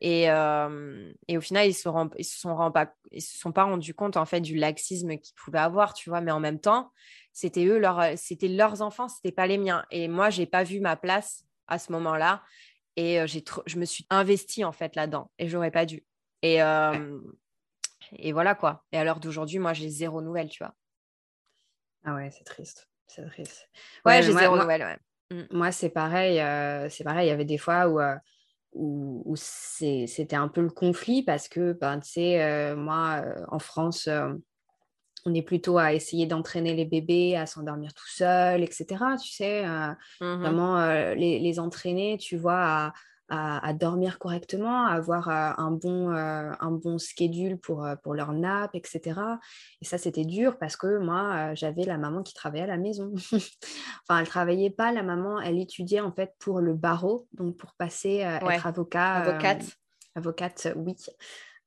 [0.00, 5.16] Et, euh, au final, ils ne se, sont pas, rendus compte en fait du laxisme
[5.16, 6.20] qu'ils pouvaient avoir, tu vois.
[6.20, 6.92] Mais en même temps,
[7.32, 7.80] c'était eux,
[8.16, 9.84] c'était leurs enfants, c'était pas les miens.
[9.90, 12.42] Et moi, j'ai pas vu ma place à ce moment-là.
[12.96, 15.30] Et euh, j'ai je me suis investie en fait là-dedans.
[15.38, 16.04] Et j'aurais pas dû.
[16.42, 17.18] Et, euh,
[18.12, 18.84] et voilà quoi.
[18.92, 20.74] Et à l'heure d'aujourd'hui, moi, j'ai zéro nouvelle, tu vois.
[22.04, 22.88] Ah ouais, c'est triste.
[23.06, 23.68] C'est triste.
[24.04, 24.98] Ouais, j'ai zéro nouvelle,
[25.30, 25.42] mmh.
[25.50, 26.40] Moi, c'est pareil.
[26.40, 27.26] Euh, c'est pareil.
[27.26, 28.16] Il y avait des fois où, euh,
[28.72, 34.08] où, c'était un peu le conflit parce que, ben, tu sais, euh, moi, en France,
[35.24, 38.86] on est plutôt à essayer d'entraîner les bébés à s'endormir tout seuls, etc.
[39.22, 42.92] Tu sais, mmh vraiment les, les, entraîner, tu vois, à,
[43.28, 48.14] à, dormir correctement, à avoir euh, un, bon, euh, un bon schedule pour, euh, pour
[48.14, 49.20] leur nappe, etc.
[49.80, 53.12] Et ça, c'était dur parce que moi, j'avais la maman qui travaillait à la maison.
[54.08, 57.72] enfin, elle travaillait pas, la maman, elle étudiait en fait pour le barreau, donc pour
[57.74, 59.14] passer, être avocat.
[59.14, 59.64] Avocate.
[60.14, 60.94] avocate, oui.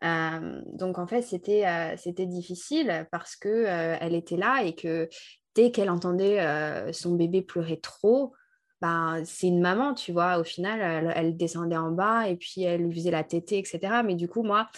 [0.02, 1.66] donc en fait, c'était
[1.98, 5.10] c'était difficile parce que elle était là et que
[5.56, 8.34] dès qu'elle entendait son bébé pleurer trop,
[8.82, 10.40] ben, c'est une maman, tu vois.
[10.40, 14.02] Au final, elle, descendait en bas et puis elle lui faisait la tétée, etc.
[14.06, 14.70] Mais du coup, moi,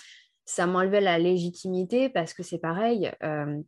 [0.46, 3.12] ça m'enlevait la légitimité parce que c'est pareil.
[3.24, 3.62] Euh,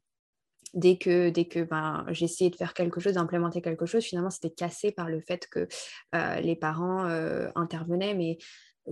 [0.74, 4.50] dès que, dès que ben, j'essayais de faire quelque chose, d'implémenter quelque chose, finalement, c'était
[4.50, 5.68] cassé par le fait que
[6.16, 8.16] euh, les parents euh, intervenaient.
[8.16, 8.38] Mais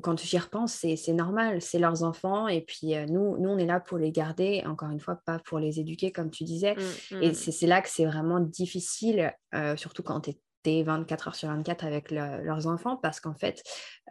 [0.04, 2.48] quand j'y repense, c'est normal, c'est leurs enfants.
[2.48, 5.58] Et puis, nous, nous, on est là pour les garder, encore une fois, pas pour
[5.58, 6.76] les éduquer, comme tu disais.
[6.76, 7.34] Mmh, Et mmh.
[7.34, 9.34] c'est là que c'est vraiment difficile,
[9.76, 13.64] surtout quand tu es 24 heures sur 24 avec leurs enfants parce qu'en fait,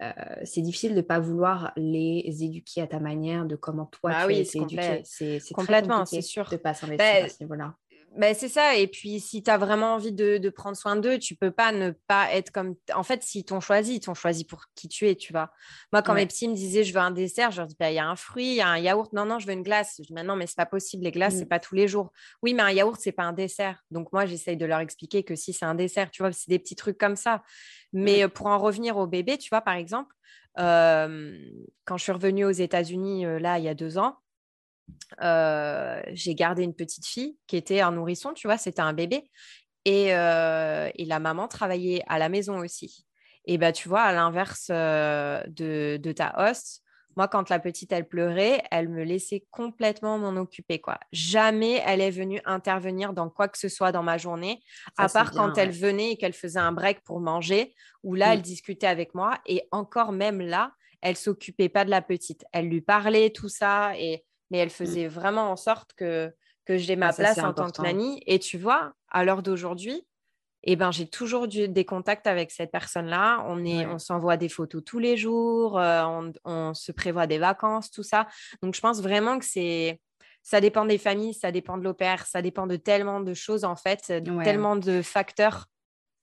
[0.03, 0.13] euh,
[0.45, 4.21] c'est difficile de ne pas vouloir les éduquer à ta manière, de comment toi bah
[4.23, 5.03] tu oui, es éduqué.
[5.05, 6.49] C'est complètement, c'est sûr.
[6.51, 7.75] De pas s'investir bah, à ce niveau-là.
[8.17, 8.77] Ben, c'est ça.
[8.77, 11.93] Et puis, si tu as vraiment envie de, prendre soin d'eux, tu peux pas ne
[12.09, 12.75] pas être comme.
[12.93, 15.53] En fait, s'ils t'ont choisi, ils t'ont choisi pour qui tu es, tu vois.
[15.93, 17.95] Moi, quand mes petits me disaient je veux un dessert, je leur dis bah, il
[17.95, 19.13] y a un fruit, il y a un yaourt.
[19.13, 19.95] Non, non, je veux une glace.
[19.99, 21.05] Je dis mais non, mais c'est pas possible.
[21.05, 22.13] Les glaces, ce c'est pas tous les jours.
[22.43, 23.85] Oui, mais un yaourt, c'est pas un dessert.
[23.93, 26.59] Donc, moi, j'essaye de leur expliquer que si c'est un dessert, tu vois, c'est des
[26.59, 27.45] petits trucs comme ça.
[27.93, 30.13] Mais pour en revenir au bébé, tu vois, par exemple,
[30.57, 34.17] quand je suis revenue aux États-Unis, là, il y a deux ans,
[35.23, 39.31] euh, j'ai gardé une petite fille qui était un nourrisson, tu vois, c'était un bébé.
[39.85, 43.07] Et, euh, et, la maman travaillait à la maison aussi.
[43.47, 46.83] Et bah, tu vois, à l'inverse euh, de, de, ta host,
[47.17, 50.81] moi, quand la petite, elle pleurait, elle me laissait complètement m'en occuper.
[50.81, 50.99] quoi.
[51.13, 54.63] Jamais elle est venue intervenir dans quoi que ce soit dans ma journée,
[54.97, 58.43] à part quand elle venait et qu'elle faisait un break pour manger, où là, elle
[58.43, 59.39] discutait avec moi.
[59.47, 60.73] Et encore même là,
[61.03, 62.45] elle s'occupait pas de la petite.
[62.53, 63.99] Elle lui parlait, tout ça.
[63.99, 64.71] Et mais elle mmh.
[64.71, 66.33] faisait vraiment en sorte que,
[66.65, 68.23] que j'ai ma place en tant que nanny.
[68.27, 70.07] Et tu vois, à l'heure d'aujourd'hui,
[70.63, 73.45] eh ben, j'ai toujours des contacts avec cette personne-là.
[73.47, 77.91] On, est, on s'envoie des photos tous les jours, euh, on, se prévoit des vacances,
[77.91, 78.27] tout ça.
[78.63, 80.01] Donc, je pense vraiment que c'est.
[80.43, 83.77] Ça dépend des familles, ça dépend de l'opère, ça dépend de tellement de choses, en
[83.77, 85.67] fait, tellement de facteurs.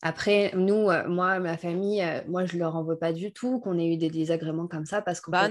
[0.03, 3.59] Après, nous, euh, moi, ma famille, euh, moi, je leur en veux pas du tout
[3.59, 5.49] qu'on ait eu des désagréments comme ça parce que bah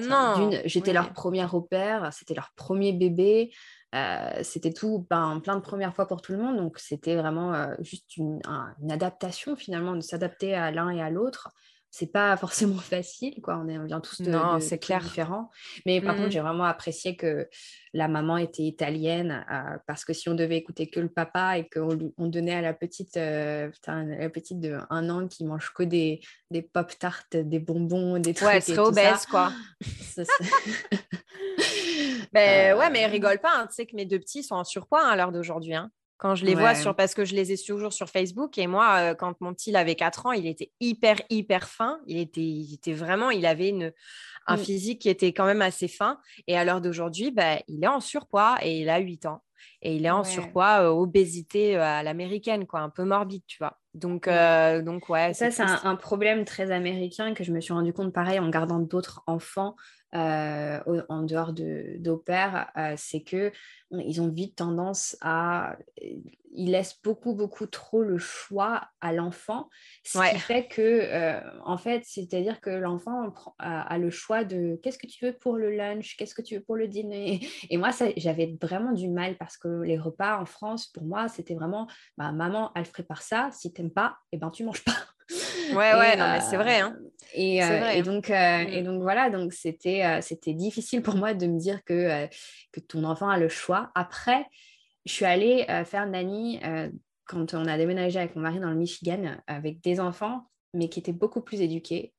[0.64, 3.52] j'étais leur première opère, c'était leur premier bébé,
[3.96, 7.70] euh, c'était tout, ben, plein de premières fois pour tout le monde, donc c'était vraiment
[7.80, 8.40] juste une,
[8.88, 11.50] adaptation finalement, de s'adapter à l'un et à l'autre.
[11.96, 13.58] C'est pas forcément facile, quoi.
[13.64, 15.00] On, est, on vient tous de, non, c'est clair.
[15.00, 15.50] différents.
[15.86, 16.32] Mais par contre, mmh.
[16.32, 17.48] j'ai vraiment apprécié que
[17.94, 21.66] la maman était italienne, euh, parce que si on devait écouter que le papa et
[21.68, 25.84] qu'on on donnait à la petite, euh, la petite de un an qui mange que
[25.84, 26.20] des,
[26.50, 28.48] des pop tarts, des bonbons, des trucs.
[28.48, 29.52] Ouais, elle serait obèse, quoi.
[32.32, 33.52] ben, ouais, mais elle rigole pas.
[33.56, 33.66] Hein.
[33.68, 35.74] Tu sais que mes deux petits sont en surpoids hein, à l'heure d'aujourd'hui.
[35.74, 35.90] Hein.
[36.18, 38.56] Quand je les vois sur, parce que je les ai toujours sur Facebook.
[38.56, 42.00] Et moi, euh, quand mon petit avait 4 ans, il était hyper, hyper fin.
[42.06, 43.92] Il était, il était vraiment, il avait une,
[44.46, 44.60] un mmh.
[44.60, 46.18] physique qui était quand même assez fin.
[46.46, 49.42] Et à l'heure d'aujourd'hui, bah, il est en surpoids et il a 8 ans.
[49.82, 53.58] Et il est en surpoids, euh, obésité euh, à l'américaine, quoi, un peu morbide, tu
[53.58, 53.78] vois.
[53.92, 54.28] Donc,
[54.84, 55.34] donc ouais.
[55.34, 58.48] Ça, c'est un, un, problème très américain que je me suis rendu compte, pareil, en
[58.48, 59.74] gardant d'autres enfants.
[60.16, 63.52] Euh, en dehors d'opère, euh, c'est que
[63.90, 65.76] ils ont vite tendance à
[66.52, 69.68] ils laissent beaucoup beaucoup trop le choix à l'enfant
[70.04, 74.98] ce qui fait que euh, en fait c'est-à-dire que l'enfant a, le choix de qu'est-ce
[74.98, 76.16] que tu veux pour le lunch?
[76.16, 77.46] Qu'est-ce que tu veux pour le dîner?
[77.70, 81.54] Et moi j'avais vraiment du mal parce que les repas en France pour moi c'était
[81.54, 81.86] vraiment
[82.16, 83.50] bah, maman elle prépare ça.
[83.52, 84.92] Si t'aimes pas et eh ben tu manges pas
[85.30, 86.80] Ouais, ouais, non, mais c'est vrai.
[86.80, 86.96] Hein.
[87.34, 88.84] Et, euh, et, donc, euh, et mm.
[88.84, 92.26] donc, voilà, donc c'était, euh, c'était difficile pour moi de me dire que,
[92.72, 93.90] que ton enfant a le choix.
[93.94, 94.46] Après,
[95.04, 96.60] je suis allée faire nanny
[97.26, 100.98] quand on a déménagé avec mon mari dans le Michigan avec des enfants, mais qui
[100.98, 102.12] étaient beaucoup plus éduqués,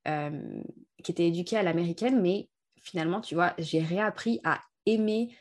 [1.03, 2.47] qui étaient éduqués à l'américaine, mais
[2.81, 5.35] finalement, tu vois, j'ai réappris à aimer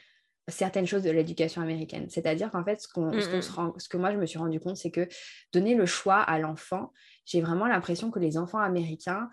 [0.48, 2.06] certaines choses de l'éducation américaine.
[2.08, 3.78] C'est-à-dire qu'en fait, ce, mm, mm.
[3.78, 5.08] ce, que moi, je me suis rendu compte, c'est que
[5.52, 6.92] donner le choix à l'enfant,
[7.26, 9.28] j'ai vraiment l'impression que les enfants américains,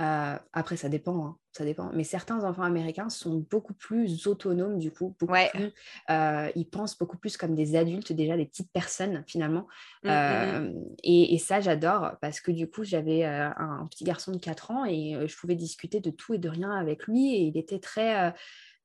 [0.00, 4.80] euh, après ça dépend, hein, ça dépend, mais certains enfants américains sont beaucoup plus autonomes
[4.80, 5.72] du coup, beaucoup plus,
[6.10, 9.68] euh, ils pensent beaucoup plus comme des adultes déjà, des petites personnes finalement.
[10.02, 10.12] Mmh, mmh, mmh.
[10.12, 10.72] Euh,
[11.04, 15.16] et, ça j'adore parce que du coup j'avais un, petit garçon de 4 ans et
[15.28, 18.34] je pouvais discuter de tout et de rien avec lui et il était très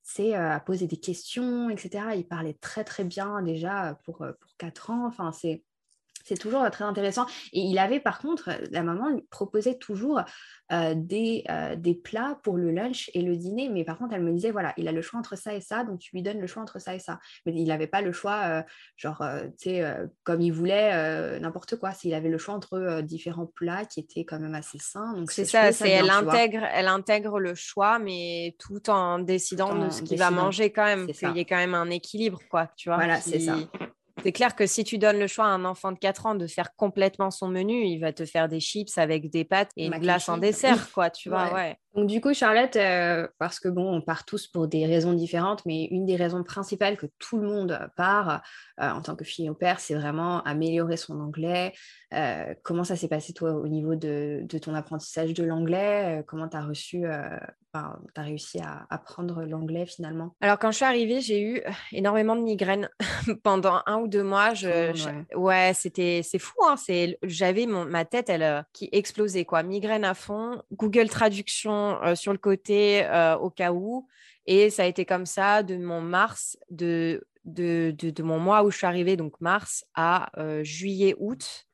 [0.02, 2.04] c'est à poser des questions, etc.
[2.16, 5.06] Il parlait très très bien déjà pour, pour 4 ans.
[5.06, 5.64] Enfin, c'est
[6.24, 7.26] c'est toujours très intéressant.
[7.52, 10.22] Et il avait par contre, la maman lui proposait toujours
[10.72, 13.68] euh, des, euh, des, plats pour le lunch et le dîner.
[13.68, 15.82] Mais par contre, elle me disait, voilà, il a le choix entre ça et ça,
[15.82, 17.18] donc tu lui donnes le choix entre ça et ça.
[17.44, 18.62] Mais il n'avait pas le choix, euh,
[18.96, 19.24] genre,
[19.58, 21.92] tu sais, comme il voulait, n'importe quoi.
[21.92, 25.12] S'il avait le choix entre différents plats qui étaient quand même assez sains.
[25.14, 29.90] Donc c'est ça, c'est elle, intègre, elle intègre le choix, mais tout en décidant de
[29.90, 31.06] ce qu'il va manger quand même.
[31.08, 32.96] Qu'il y ait quand même un équilibre, quoi, tu vois.
[32.96, 33.56] Voilà, c'est ça.
[34.22, 36.46] C'est clair que si tu donnes le choix à un enfant de 4 ans de
[36.46, 39.98] faire complètement son menu, il va te faire des chips avec des pâtes et une
[39.98, 41.76] glace en dessert, quoi, tu vois, ouais.
[41.94, 45.66] Donc du coup, Charlotte, euh, parce que bon, on part tous pour des raisons différentes,
[45.66, 48.42] mais une des raisons principales que tout le monde part
[48.80, 51.72] euh, en tant que fille au père, c'est vraiment améliorer son anglais.
[52.14, 56.22] Euh, comment ça s'est passé toi au niveau de, ton apprentissage de l'anglais?
[56.28, 57.42] Comment tu as reçu, as
[58.16, 60.36] réussi à apprendre l'anglais finalement?
[60.40, 62.88] Alors quand je suis arrivée, j'ai eu énormément de migraines
[63.42, 64.54] pendant un ou deux mois.
[64.54, 64.92] Je,
[65.34, 66.54] ouais, c'était c'est fou.
[66.68, 66.76] Hein,
[67.24, 70.62] j'avais ma tête elle qui explosait quoi, migraine à fond.
[70.72, 74.08] Google Traduction euh, sur le côté euh, au cas où.
[74.46, 78.70] Et ça a été comme ça de mon mars, de, de, de, mon mois où
[78.70, 81.66] je suis arrivée, donc mars, à euh, juillet, août,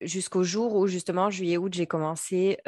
[0.00, 2.58] jusqu'au jour où justement, juillet, août, j'ai commencé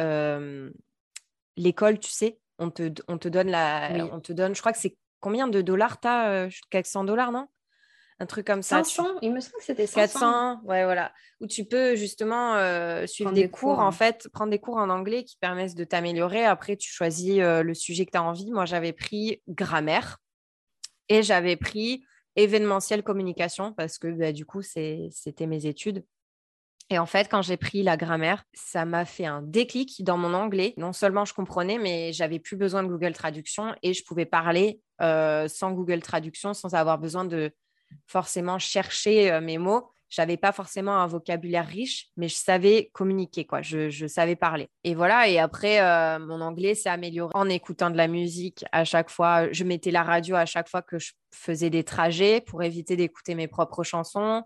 [1.56, 2.38] l'école, tu sais.
[2.60, 4.08] On te, on te donne la.
[4.12, 7.46] On te donne, je crois que c'est combien de dollars tu as 400 dollars, non?
[8.20, 8.82] Un truc comme ça.
[8.82, 10.20] 500, il me semble que c'était 500.
[10.20, 11.12] 400, ouais, voilà.
[11.40, 15.24] Où tu peux justement euh, suivre des, cours, en fait, prendre des cours en anglais
[15.24, 16.44] qui permettent de t'améliorer.
[16.44, 18.50] Après, tu choisis euh, le sujet que tu as envie.
[18.50, 20.18] Moi, j'avais pris grammaire
[21.08, 22.04] et j'avais pris
[22.34, 26.04] événementiel communication parce que bah, du coup, c'était mes études.
[26.90, 30.32] Et en fait, quand j'ai pris la grammaire, ça m'a fait un déclic dans mon
[30.32, 30.72] anglais.
[30.78, 34.80] Non seulement je comprenais, mais j'avais plus besoin de Google Traduction et je pouvais parler
[35.02, 37.52] euh, sans Google Traduction, sans avoir besoin de
[38.06, 39.90] forcément chercher euh, mes mots.
[40.10, 43.60] J'avais pas forcément un vocabulaire riche, mais je savais communiquer, quoi.
[43.60, 44.70] Je, savais parler.
[44.82, 45.28] Et voilà.
[45.28, 49.52] Et après, euh, mon anglais s'est amélioré en écoutant de la musique à chaque fois.
[49.52, 53.34] Je mettais la radio à chaque fois que je faisais des trajets pour éviter d'écouter
[53.34, 54.42] mes propres chansons.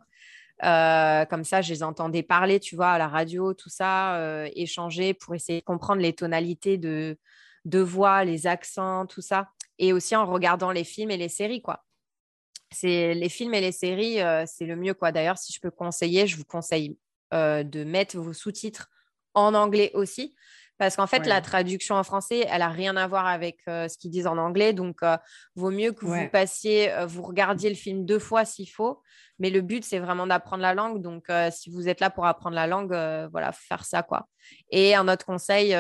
[0.65, 4.21] Euh, comme ça, je les entendais parler, tu vois, à la radio, tout ça,
[4.57, 7.17] échanger pour essayer de comprendre les tonalités de,
[7.67, 9.49] de voix, les accents, tout ça.
[9.79, 11.85] Et aussi en regardant les films et les séries, quoi
[12.73, 15.13] c'est les films et les séries, euh, c'est le mieux quoi.
[15.13, 16.97] D'ailleurs, si je peux conseiller, je vous conseille
[17.35, 18.89] euh, de mettre vos sous-titres
[19.35, 20.35] en anglais aussi,
[20.79, 24.11] Parce qu'en fait, la traduction en français, elle n'a rien à voir avec ce qu'ils
[24.11, 24.75] disent en anglais.
[24.75, 25.01] Donc,
[25.55, 29.01] vaut mieux que vous passiez, vous regardiez le film deux fois s'il faut.
[29.39, 31.01] Mais le but, c'est vraiment d'apprendre la langue.
[31.01, 32.91] Donc, si vous êtes là pour apprendre la langue,
[33.31, 34.29] voilà, faut faire ça, quoi.
[34.71, 35.75] Et un autre conseil,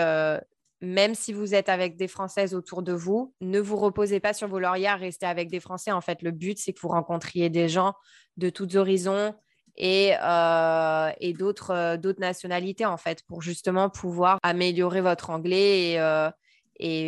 [0.82, 4.48] même si vous êtes avec des Françaises autour de vous, ne vous reposez pas sur
[4.48, 5.92] vos lauriers restez avec des Français.
[5.92, 7.94] En fait, le but, c'est que vous rencontriez des gens
[8.36, 9.34] de tous horizons
[9.76, 16.30] et, euh, euh, d'autres nationalités, en fait, pour justement pouvoir améliorer votre anglais et, euh,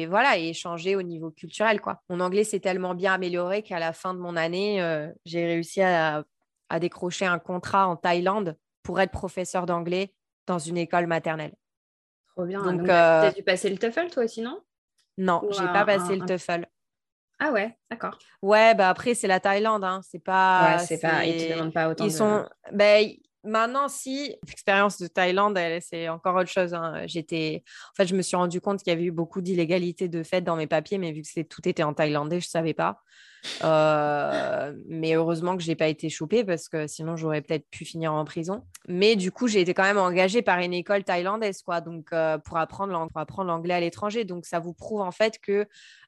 [0.09, 1.81] voilà, et échanger au niveau culturel.
[1.81, 2.01] Quoi.
[2.09, 4.79] Mon anglais s'est tellement bien amélioré qu'à la fin de mon année,
[5.25, 6.25] j'ai réussi à
[6.81, 10.15] décrocher un contrat en Thaïlande pour être professeur d'anglais
[10.47, 11.55] dans une école maternelle.
[12.37, 12.63] Trop bien.
[12.63, 14.61] Donc, tu as dû passer le TOEFL, toi aussi, non
[15.19, 16.67] Non, je n'ai pas passé le TOEFL.
[17.39, 18.19] Ah ouais, d'accord.
[18.43, 19.85] Ouais, bah après, c'est la Thaïlande.
[19.85, 20.01] Hein.
[20.03, 20.77] C'est pas.
[20.77, 21.25] Ouais, c'est pas.
[21.25, 22.05] Ils te demandent pas autant.
[22.05, 22.47] Ils sont.
[22.73, 23.11] Ben,
[23.43, 26.75] maintenant, si l'expérience de Thaïlande, c'est encore autre chose.
[26.75, 27.03] Hein.
[27.07, 27.63] J'étais,
[27.93, 30.43] en fait, je me suis rendu compte qu'il y avait eu beaucoup d'illégalités de fait
[30.43, 33.03] dans mes papiers, mais vu que tout était en thaïlandais, je savais pas.
[33.63, 37.85] Euh, mais heureusement que je n'ai pas été chopée parce que sinon j'aurais peut-être pu
[37.85, 38.65] finir en prison.
[38.89, 42.39] Mais du coup, j'ai été quand même engagée par une école thaïlandaise, quoi, donc euh,
[42.39, 42.93] pour apprendre
[43.45, 44.25] l'anglais à l'étranger.
[44.25, 45.67] Donc ça vous prouve en fait que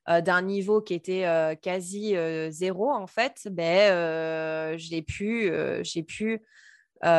[0.09, 1.25] euh, d'un niveau qui était
[1.63, 2.15] quasi
[2.51, 5.51] zéro, en fait, ben j'ai pu
[5.83, 6.43] j'ai pu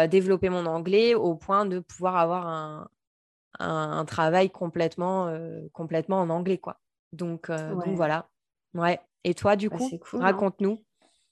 [0.10, 2.89] développer mon anglais au point de pouvoir avoir un,
[3.60, 5.31] un, travail complètement
[5.73, 6.80] complètement en anglais, quoi.
[7.14, 8.30] Donc, donc voilà.
[8.73, 8.99] Ouais.
[9.23, 10.19] Et toi, du bah, coup, hein.
[10.19, 10.80] raconte-nous.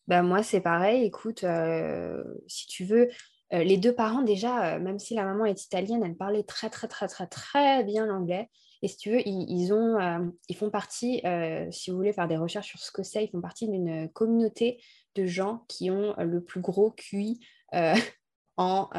[0.07, 1.03] Bah, moi, c'est pareil.
[1.03, 3.09] Écoute, euh, si tu veux,
[3.53, 6.69] euh, les deux parents, déjà, euh, même si la maman est italienne, elle parlait très,
[6.69, 8.49] très, très, très, très bien l'anglais.
[8.81, 11.23] Et si tu veux, ils, ont, ils font partie,
[11.71, 14.79] si vous voulez faire des recherches sur ce que c'est, ils font partie d'une communauté
[15.15, 17.39] de gens qui ont le plus gros QI
[18.57, 18.89] en,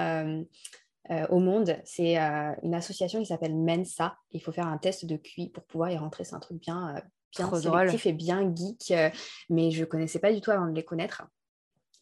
[1.29, 1.77] au monde.
[1.85, 4.17] C'est une association qui s'appelle Mensa.
[4.33, 6.25] Il faut faire un test de QI pour pouvoir y rentrer.
[6.25, 7.01] C'est un truc bien,
[7.37, 9.11] bien sélectif et bien geek, euh,
[9.51, 11.25] mais je connaissais pas du tout avant de les connaître.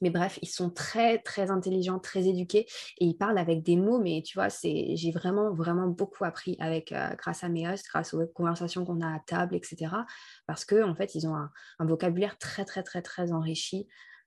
[0.01, 2.67] Mais bref, ils sont très, très intelligents, très éduqués
[2.99, 6.57] et ils parlent avec des mots, mais tu vois, c'est, j'ai vraiment, vraiment beaucoup appris
[6.59, 9.93] avec, euh, grâce à mes hosts, grâce aux conversations qu'on a à table, etc.
[10.47, 13.87] Parce qu'en en fait, ils ont un, vocabulaire très, très, très, très enrichi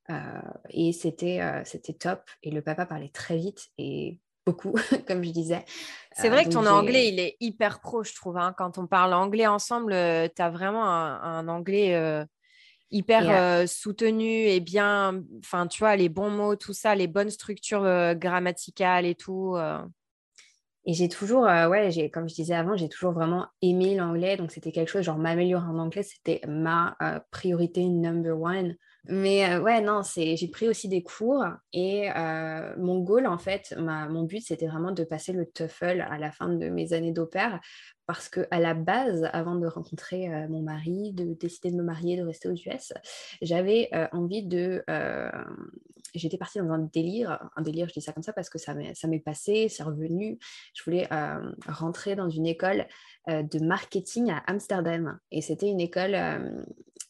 [0.09, 2.21] euh, et c'était, c'était top.
[2.43, 4.73] Et le papa parlait très vite et beaucoup,
[5.07, 5.65] comme je disais.
[6.13, 8.37] C'est vrai que ton anglais, il est hyper pro, je trouve.
[8.37, 8.53] Hein.
[8.57, 12.25] Quand on parle anglais ensemble, euh, tu as vraiment un, anglais euh,
[12.89, 17.29] hyper euh, soutenu et bien, enfin, tu vois, les bons mots, tout ça, les bonnes
[17.29, 19.57] structures grammaticales et tout.
[20.85, 24.37] Et j'ai toujours, ouais, j'ai, comme je disais avant, j'ai toujours vraiment aimé l'anglais.
[24.37, 26.97] Donc, c'était quelque chose, genre m'améliorer en anglais, c'était ma
[27.29, 28.75] priorité number one.
[29.09, 33.73] Mais euh, ouais, non, j'ai pris aussi des cours et euh, mon goal, en fait,
[33.77, 37.59] mon but, c'était vraiment de passer le TOEFL à la fin de mes années d'opère
[38.05, 41.83] parce que à la base, avant de rencontrer euh, mon mari, de décider de me
[41.83, 42.93] marier, de rester aux US,
[43.41, 44.83] j'avais envie de...
[46.15, 48.73] J'étais partie dans un délire, un délire, je dis ça comme ça parce que ça
[48.73, 50.39] m'est passé, c'est revenu.
[50.73, 51.07] Je voulais
[51.67, 52.87] rentrer dans une école
[53.27, 56.15] de marketing à Amsterdam et c'était une école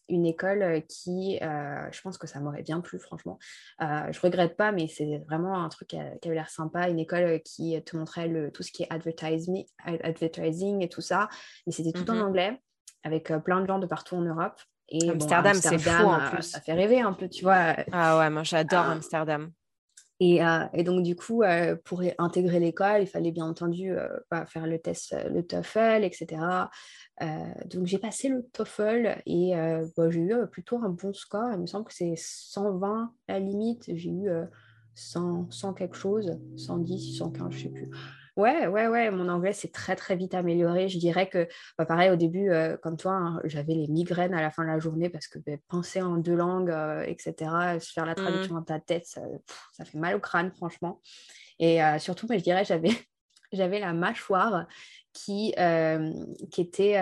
[0.09, 3.39] une école qui, je pense que ça m'aurait bien plu, franchement.
[3.81, 6.89] Euh, je regrette pas, mais c'est vraiment un truc qui, avait l'air sympa.
[6.89, 11.29] Une école qui te montrait le, tout ce qui est advertising, advertising et tout ça.
[11.65, 12.61] Mais c'était tout en mmh anglais,
[13.03, 14.59] avec plein de gens de partout en Europe.
[14.89, 16.43] Et Amsterdam, c'est fou en plus.
[16.43, 17.75] Ça fait rêver un peu, tu vois.
[17.91, 19.51] Ah ouais, moi j'adore Amsterdam.
[20.19, 20.39] Et,
[20.73, 21.44] et, donc, du coup,
[21.84, 23.94] pour intégrer l'école, il fallait bien entendu
[24.31, 26.41] bah, faire le test, le TOEFL, etc.
[27.65, 29.53] donc, j'ai passé le TOEFL et
[29.95, 31.52] bah, j'ai eu plutôt un bon score.
[31.53, 33.84] Il me semble que c'est 120 à la limite.
[33.94, 34.30] J'ai eu
[34.95, 37.91] 100, 100, quelque chose, 110, 115, je ne sais plus.
[38.38, 40.89] Ouais, ouais, ouais, mon anglais s'est très, très vite amélioré.
[40.89, 44.41] Je dirais que, bah, pareil, au début, euh, comme toi, hein, j'avais les migraines à
[44.43, 47.34] la fin de la journée parce que ben, penser en deux langues, euh, etc.,
[47.80, 48.15] faire la mmh.
[48.15, 49.22] traduction dans ta tête, ça,
[49.84, 51.01] fait mal au crâne, franchement.
[51.57, 52.91] Et euh, surtout, mais je dirais, j'avais,
[53.51, 54.68] j'avais la mâchoire
[55.14, 55.55] qui,
[56.51, 56.93] qui était...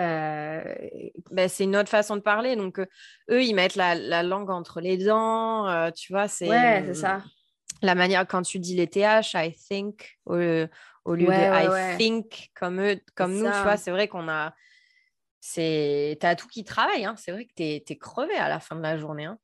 [1.32, 2.56] Ben, c'est une autre façon de parler.
[2.56, 6.48] Donc, eux, ils mettent la, la, langue entre les dents, tu vois, c'est...
[6.48, 7.22] Ouais, c'est ça
[7.82, 10.34] la manière quand tu dis les TH, I think, au,
[11.06, 14.54] au lieu de I think, comme, eux, comme nous, tu vois, c'est vrai qu'on a.
[15.40, 16.18] C'est...
[16.20, 17.14] T'as tout qui travaille, hein.
[17.16, 19.26] c'est vrai que t'es, es crevé à la fin de la journée.
[19.26, 19.38] Hein.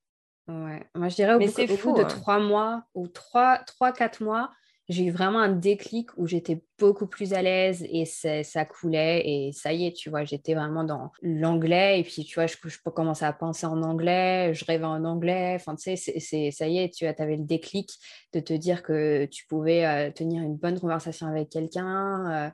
[0.48, 2.06] Ouais, moi je dirais au, bout, fou, de hein.
[2.06, 4.50] trois mois ou trois, trois, quatre mois,
[4.88, 9.52] j'ai eu vraiment un déclic où j'étais beaucoup plus à l'aise et ça coulait et
[9.52, 12.78] ça y est, tu vois, j'étais vraiment dans l'anglais et puis tu vois, je, je
[12.90, 16.78] commencer à penser en anglais, je rêvais en anglais, enfin tu sais, c'est, ça y
[16.78, 17.90] est, tu avais le déclic
[18.32, 22.46] de te dire que tu pouvais euh, tenir une bonne conversation avec quelqu'un.
[22.48, 22.50] Euh,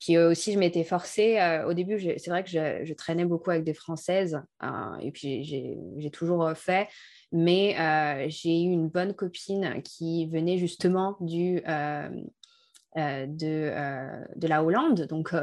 [0.00, 1.38] Puis aussi, je m'étais forcée.
[1.66, 4.40] au début, c'est vrai que je, traînais beaucoup avec des Françaises.
[5.00, 6.88] et puis, j'ai toujours fait.
[7.32, 7.74] Mais
[8.28, 11.62] j'ai eu une bonne copine qui venait justement du,
[12.96, 13.32] de,
[14.36, 15.06] de la Hollande.
[15.06, 15.34] Donc,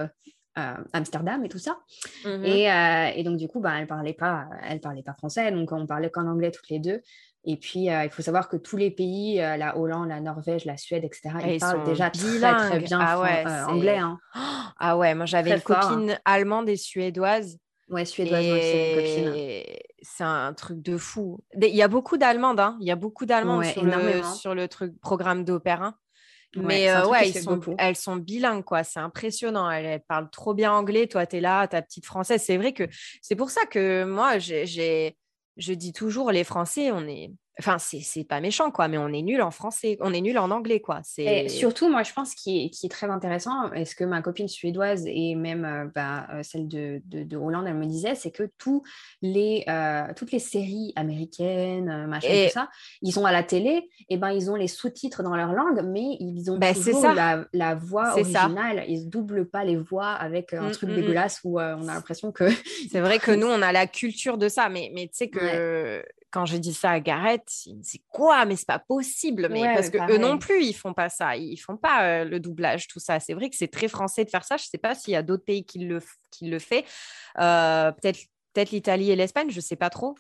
[0.55, 1.79] Amsterdam et tout ça.
[2.25, 5.71] Mmh et, donc, du coup, bah, elle ne parlait, pas, elle parlait pas français, donc
[5.71, 7.01] on parlait qu'en anglais toutes les deux.
[7.45, 10.63] Et puis, euh, il faut savoir que tous les pays, euh, la Hollande, la Norvège,
[10.63, 13.97] la Suède, etc., ils, parlent déjà très, très bien ah euh, anglais.
[13.97, 14.19] Hein.
[14.85, 17.57] Ah ouais, moi j'avais une copine allemande et suédoise.
[17.89, 19.63] Ouais, suédoise, une copine.
[20.01, 21.39] C'est un truc de fou.
[21.61, 22.75] Il y a beaucoup d'Allemandes, hein.
[22.81, 25.93] il y a beaucoup d'Allemandes sur, le, sur le truc programme d'opéra.
[26.55, 28.83] Mais ouais, ils sont, elles sont bilingues, quoi.
[28.83, 29.69] C'est impressionnant.
[29.69, 31.07] Elles, parlent trop bien anglais.
[31.07, 32.41] Toi, tu es là, ta petite française.
[32.43, 32.83] C'est vrai que
[33.21, 35.15] c'est pour ça que moi, j'ai
[35.57, 37.31] je dis toujours, les Français, on est.
[37.59, 40.49] Enfin, c'est pas méchant, quoi, mais on est nul en français, on est nul en
[40.49, 41.01] anglais, quoi.
[41.19, 44.23] Et surtout, moi, je pense qui est, qui est très intéressant, est ce que ma
[44.23, 48.31] copine suédoise et même euh, bah, euh, celle de, de, Hollande, elle me disait, c'est
[48.31, 48.81] que tous
[49.21, 52.69] les, euh, toutes les séries américaines, machin, tout ça,
[53.03, 56.17] ils sont à la télé, et ben ils ont les sous-titres dans leur langue, mais
[56.19, 58.83] ils ont bah, toujours la, la, voix originale.
[58.87, 60.95] Ils ne doublent pas les voix avec un mmh, truc mmh, mmh.
[60.95, 62.45] dégueulasse où on a l'impression que.
[62.91, 66.03] c'est vrai que nous, on a la culture de ça, mais, mais tu sais que
[66.33, 68.43] quand j'ai dit ça à Gareth, il me dit quoi?
[68.45, 69.49] Mais c'est pas possible.
[69.51, 71.37] Mais parce que eux non plus, ils font pas ça.
[71.37, 73.19] Ils font pas euh, le doublage, tout ça.
[73.19, 74.57] C'est vrai que c'est très français de faire ça.
[74.57, 76.01] Je sais pas s'il y a d'autres pays qui le,
[76.31, 76.85] qui le fait.
[77.39, 78.19] Euh, peut-être
[78.53, 80.15] Peut-être l'Italie et l'Espagne, je ne sais pas trop.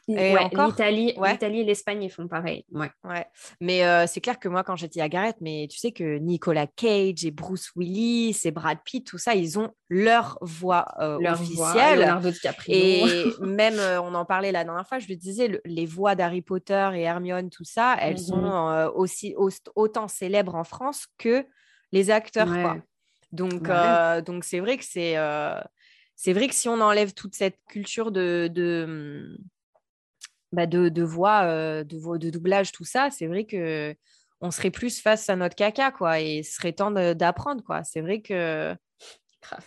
[1.33, 2.65] L'Italie et l'Espagne, ils font pareil.
[2.71, 2.89] Ouais.
[3.03, 3.27] ouais.
[3.61, 6.65] Mais euh, c'est clair que moi, quand j'étais à Gareth, mais tu sais que Nicolas
[6.65, 11.39] Cage et Bruce Willis et Brad Pitt, tout ça, ils ont leur voix euh, leur
[11.39, 12.19] officielle.
[12.69, 13.03] et
[13.41, 16.89] même, euh, on en parlait la dernière fois, je lui disais, les voix d'Harry Potter
[16.95, 18.91] et Hermione, tout ça, elles sont mhm.
[18.95, 19.35] aussi
[19.75, 21.45] autant célèbres en France que
[21.91, 22.47] les acteurs.
[22.47, 22.77] Quoi.
[23.31, 23.69] Donc,
[24.25, 25.17] donc c'est vrai que c'est
[26.15, 29.37] c'est vrai que si on enlève toute cette culture de, de,
[30.51, 33.95] bah, de, voix, euh, de, de doublage, tout ça, c'est vrai que
[34.41, 37.83] on serait plus face à notre caca, quoi, et ce serait temps d'apprendre, quoi.
[37.85, 38.75] C'est vrai que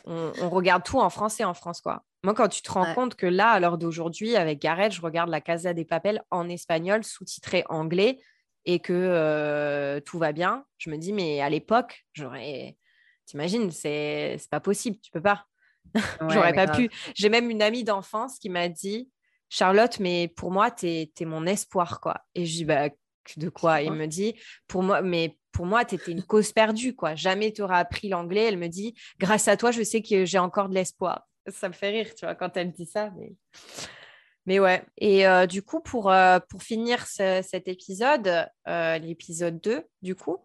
[0.04, 2.04] on, regarde tout en français en France, quoi.
[2.22, 5.30] Moi, quand tu te rends compte que là, à l'heure d'aujourd'hui, avec Gareth, je regarde
[5.30, 8.18] La Casa des Papel en espagnol, sous-titré anglais,
[8.64, 12.76] et que euh, tout va bien, je me dis, mais à l'époque, j'aurais.
[13.24, 15.46] T'imagines, c'est pas possible, tu peux pas.
[16.28, 16.90] J'aurais pas pu.
[17.14, 19.08] J'ai même une amie d'enfance qui m'a dit
[19.48, 22.20] Charlotte, mais pour moi, tu es, mon espoir, quoi.
[22.34, 22.88] Et je dis bah,
[23.36, 23.82] de quoi?
[23.82, 24.34] Il me dit
[24.66, 27.14] pour moi, mais pour moi, tu étais une cause perdue, quoi.
[27.14, 28.44] Jamais tu auras appris l'anglais.
[28.44, 31.26] Elle me dit grâce à toi, je sais que j'ai encore de l'espoir.
[31.48, 33.10] Ça me fait rire, tu vois, quand elle me dit ça.
[33.16, 33.32] Mais,
[34.46, 34.84] mais ouais.
[34.98, 40.38] Et euh, du coup, pour, euh, pour finir cet épisode, euh, l'épisode 2, du coup,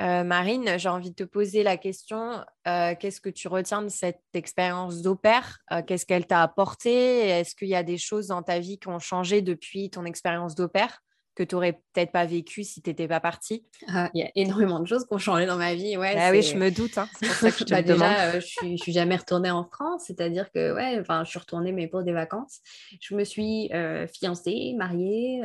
[0.00, 3.88] euh, Marine, j'ai envie de te poser la question, euh, qu'est-ce que tu retiens de
[3.88, 5.58] cette expérience d'opère?
[5.72, 7.28] Euh, Qu'est-ce qu'elle t'a apporté?
[7.28, 10.54] Est-ce qu'il y a des choses dans ta vie qui ont changé depuis ton expérience
[10.54, 11.00] d'opère?
[11.34, 14.30] Que tu n'aurais peut-être pas vécu si tu n'étais pas partie ah, Il y a
[14.34, 15.96] énormément de choses qui ont changé dans ma vie.
[15.96, 16.98] Ouais, ah oui, je me doute.
[16.98, 17.08] Hein.
[17.18, 20.04] C'est pour ça que je te bah, Déjà, je suis, suis jamais retournée en France,
[20.06, 22.60] c'est-à-dire que ouais, je suis retournée mais pour des vacances.
[23.00, 23.70] Je me suis
[24.12, 25.42] fiancée, mariée.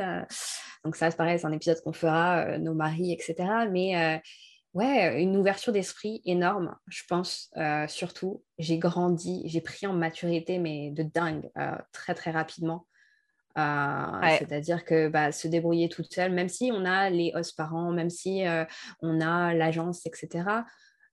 [0.84, 3.34] Donc ça, c'est pareil, c'est un épisode qu'on fera, euh, nos maris, etc.
[3.70, 4.18] Mais euh,
[4.74, 8.42] ouais, une ouverture d'esprit énorme, je pense, euh, surtout.
[8.58, 11.50] J'ai grandi, j'ai pris en maturité, mais de dingue,
[11.92, 12.86] très, très rapidement.
[13.56, 18.10] C'est-à-dire que bah, se débrouiller toute seule, même si on a les hosts parents, même
[18.10, 18.44] si
[19.00, 20.44] on a l'agence, etc.,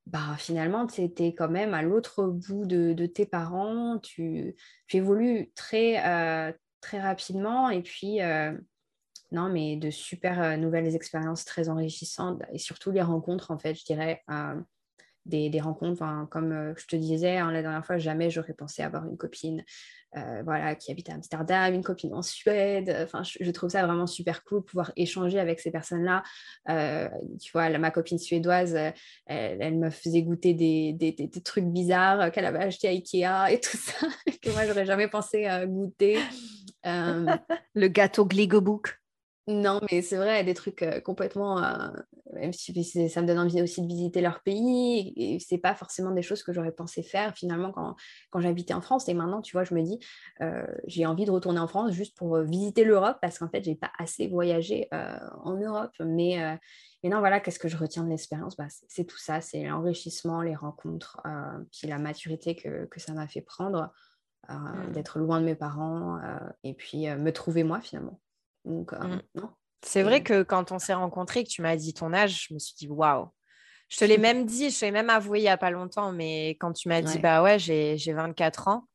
[0.05, 4.55] bah, finalement, tu étais quand même à l'autre bout de, de, tes parents, tu,
[4.87, 8.21] tu évolues très, très rapidement et puis
[9.31, 13.75] non, mais de super euh, nouvelles expériences très enrichissantes et surtout les rencontres, en fait,
[13.75, 14.23] je dirais,
[15.33, 18.81] euh, des, rencontres, comme euh, je te disais hein, la dernière fois, jamais j'aurais pensé
[18.83, 19.63] avoir une copine
[20.45, 22.91] voilà, qui habite à Amsterdam, une copine en Suède.
[23.03, 26.23] Enfin, je, trouve ça vraiment super cool, pouvoir échanger avec ces personnes-là.
[27.39, 28.75] tu vois, ma copine suédoise,
[29.27, 34.07] elle, me faisait goûter des, trucs bizarres qu'elle avait acheté à Ikea et tout ça,
[34.41, 36.17] que moi, j'aurais jamais pensé goûter.
[36.83, 38.97] Le gâteau Gligobook.
[39.49, 41.63] Non, mais c'est vrai, des trucs euh, complètement.
[41.63, 41.87] Euh,
[42.33, 46.11] même si ça me donne envie aussi de visiter leur pays, et c'est pas forcément
[46.11, 47.95] des choses que j'aurais pensé faire finalement quand,
[48.29, 49.07] quand j'habitais en France.
[49.07, 49.99] Et maintenant, tu vois, je me dis,
[50.41, 53.75] euh, j'ai envie de retourner en France juste pour visiter l'Europe parce qu'en fait, j'ai
[53.75, 55.93] pas assez voyagé en Europe.
[56.01, 56.59] Mais,
[57.01, 58.57] mais non, voilà, qu'est-ce que je retiens de l'expérience?
[58.57, 61.21] Bah, C'est tout ça, c'est l'enrichissement, les rencontres,
[61.71, 63.89] puis la maturité que, que ça m'a fait prendre,
[64.49, 64.91] mmh.
[64.91, 66.19] d'être loin de mes parents
[66.65, 68.19] et puis me trouver moi finalement.
[68.67, 69.41] Euh, mmh.
[69.83, 72.59] C'est vrai que quand on s'est rencontrés, que tu m'as dit ton âge, je me
[72.59, 73.29] suis dit waouh.
[73.89, 76.51] Je te l'ai même dit, je t'ai même avoué il n'y a pas longtemps, mais
[76.59, 78.87] quand tu m'as dit, bah ouais, j'ai 24 ans,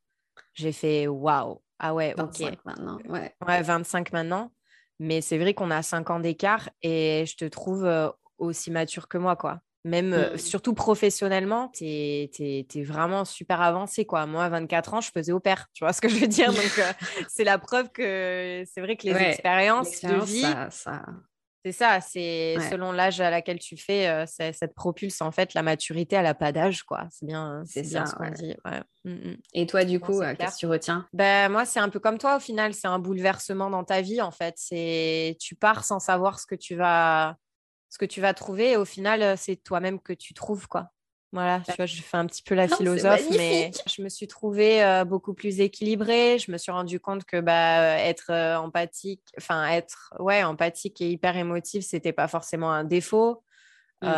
[0.55, 1.63] j'ai fait waouh.
[1.79, 2.99] Ah ouais, 25 maintenant.
[3.09, 3.35] Ouais.
[3.47, 4.53] ouais, 25 maintenant.
[5.01, 8.09] Mais c'est vrai qu'on a 5 ans d'écart et je te trouve euh,
[8.39, 9.61] aussi mature que moi, quoi.
[9.85, 10.39] Même, euh, mmh.
[10.39, 14.27] surtout professionnellement, tu es, vraiment super avancé, quoi.
[14.27, 16.53] Moi, à 24 ans, je faisais au père, tu vois ce que je veux dire?
[16.53, 16.93] Donc, euh,
[17.29, 20.43] c'est la preuve que c'est vrai que les expériences de vie...
[20.71, 21.03] Ça,
[21.65, 25.53] C'est ça, c'est selon l'âge à laquelle tu fais, euh, ça, te propulse en fait
[25.55, 27.09] la maturité, à la pas d'âge, quoi.
[27.11, 28.55] C'est bien, c'est bien ce qu'on dit.
[29.05, 29.37] Mmh, mmh.
[29.55, 31.09] Et toi, du coup, qu'est-ce que tu retiens?
[31.13, 34.21] Ben, Moi, c'est un peu comme toi au final, c'est un bouleversement dans ta vie
[34.21, 34.55] en fait.
[34.57, 37.37] C'est Tu pars sans savoir ce que tu vas
[37.93, 38.71] ce que tu vas trouver.
[38.71, 40.89] Et au final, euh, c'est toi-même que tu trouves, quoi.
[41.31, 44.83] Voilà, tu vois, je fais un petit peu la philosophe, mais je me suis trouvée
[44.83, 46.39] euh, beaucoup plus équilibrée.
[46.39, 51.11] Je me suis rendu compte que bah, être euh, empathique, enfin être ouais, empathique et
[51.11, 53.43] hyper émotive, c'était pas forcément un défaut.
[54.03, 54.09] Mm.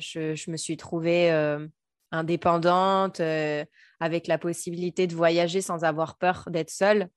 [0.00, 1.30] je, je, me suis trouvée
[2.10, 3.20] indépendante,
[4.00, 7.08] avec la possibilité de voyager sans avoir peur d'être seule.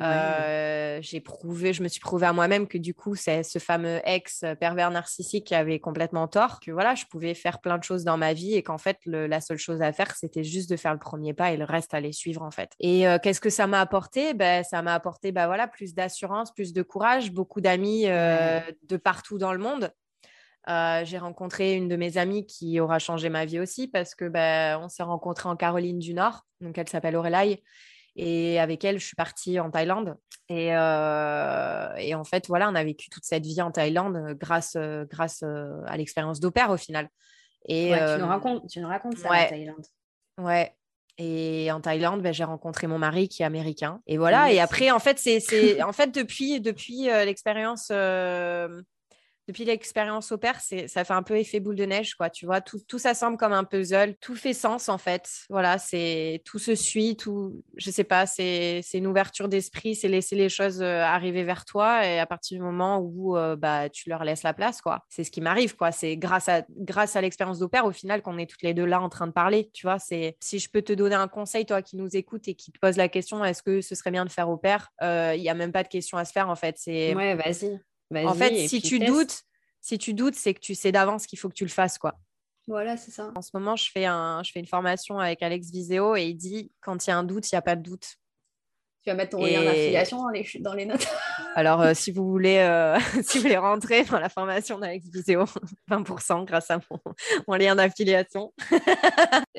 [0.00, 4.00] Euh, j'ai prouvé, je me suis prouvé à moi-même que du coup, c'est ce fameux
[4.04, 8.04] ex pervers narcissique qui avait complètement tort, que voilà, je pouvais faire plein de choses
[8.04, 10.92] dans ma vie et qu'en fait, la seule chose à faire, c'était juste de faire
[10.92, 12.70] le premier pas et le reste allait suivre en fait.
[12.78, 14.34] Et euh, qu'est-ce que ça m'a apporté?
[14.34, 18.96] Ben, Ça m'a apporté ben, voilà, plus d'assurance, plus de courage, beaucoup d'amis euh, de
[18.96, 19.92] partout dans le monde.
[20.68, 24.78] j'ai rencontré une de mes amies qui aura changé ma vie aussi parce que ben,
[24.80, 27.62] on s'est rencontrés en Caroline du Nord, donc elle s'appelle Aurélie
[28.18, 30.16] et avec elle, je suis partie en Thaïlande.
[30.48, 34.34] Et, euh, et, en fait, voilà, on a vécu toute cette vie en Thaïlande euh,
[34.34, 35.44] grâce, euh, grâce
[35.86, 37.08] à l'expérience d'opère au final.
[37.68, 39.84] Et, tu, nous racontes, tu nous racontes ça en Thaïlande.
[40.38, 40.74] Ouais.
[41.16, 44.00] Et en Thaïlande, ben, j'ai rencontré mon mari qui est américain.
[44.08, 44.50] Et voilà.
[44.50, 47.92] Et après, en fait, c'est en fait depuis, depuis l'expérience
[49.48, 52.28] depuis l'expérience au père, ça fait un peu effet boule de neige, quoi.
[52.28, 55.26] Tu vois, tout, tout ça semble comme un puzzle, tout fait sens en fait.
[55.48, 60.36] Voilà, c'est tout se suit, tout, je sais pas, c'est une ouverture d'esprit, c'est laisser
[60.36, 64.10] les choses euh, arriver vers toi et à partir du moment où euh, bah tu
[64.10, 65.06] leur laisses la place, quoi.
[65.08, 65.92] C'est ce qui m'arrive, quoi.
[65.92, 69.00] C'est grâce à grâce à l'expérience d'opère au final qu'on est toutes les deux là
[69.00, 69.70] en train de parler.
[69.72, 72.54] Tu vois, c'est si je peux te donner un conseil, toi qui nous écoutes et
[72.54, 75.32] qui te pose la question, est-ce que ce serait bien de faire au père euh,
[75.34, 76.76] Il y a même pas de question à se faire en fait.
[76.78, 77.80] C'est ouais, vas-y.
[78.14, 79.42] En fait, si tu doutes,
[79.80, 82.18] si tu doutes, c'est que tu sais d'avance qu'il faut que tu le fasses, quoi.
[82.68, 83.32] Voilà, c'est ça.
[83.34, 86.34] En ce moment, je fais, un, je fais une formation avec Alex Viseo et il
[86.34, 88.16] dit quand il y a un doute, il n'y a pas de doute.
[89.02, 90.22] Tu vas mettre ton lien d'affiliation
[90.60, 91.06] dans les, notes.
[91.54, 95.44] Alors, euh, si, vous voulez, euh, si vous voulez rentrer dans la formation d'Alex Viseo,
[95.90, 96.78] 20% grâce à
[97.46, 98.52] mon, lien d'affiliation.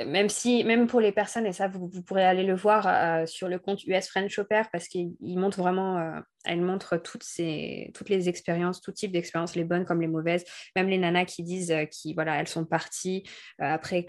[0.05, 3.47] même si, même pour les personnes, et ça, vous, pourrez aller le voir euh, sur
[3.47, 8.29] le compte US French Shopper parce qu'il montre vraiment elle montre toutes, ces, toutes les
[8.29, 10.45] expériences, tout type d'expériences, les bonnes comme les mauvaises.
[10.75, 13.23] Même les nanas qui disent euh, qui voilà, elles sont parties
[13.61, 14.05] euh, après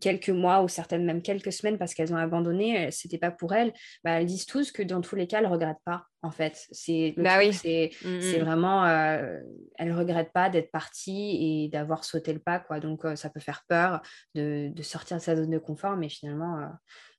[0.00, 3.54] quelques mois ou certaines même quelques semaines parce qu'elles ont abandonné, euh, c'était pas pour
[3.54, 3.72] elles.
[4.04, 6.04] Bah, elles disent tous que dans tous les cas, elles regrettent pas.
[6.22, 7.52] En fait, c'est bah oui.
[7.52, 8.40] c'est mmh, mmh.
[8.40, 8.84] vraiment,
[9.78, 12.80] elles regrettent pas d'être parties et d'avoir sauté le pas quoi.
[12.80, 14.02] Donc ça peut faire peur
[14.34, 16.58] de, de, sortir de sa zone de confort, mais finalement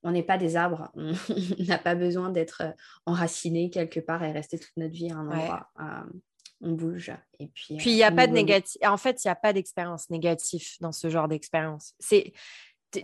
[0.04, 1.14] on n'est pas des arbres, on
[1.60, 2.72] n'a pas besoin d'être euh,
[3.06, 5.70] enraciné quelque part et rester toute notre vie à un endroit.
[5.80, 6.20] Euh,
[6.62, 7.12] on bouge.
[7.40, 8.82] Et puis, puis il n'y a pas de négatif.
[8.86, 11.94] En fait, il n'y a pas d'expérience négative dans ce genre d'expérience.
[12.00, 12.34] C'est,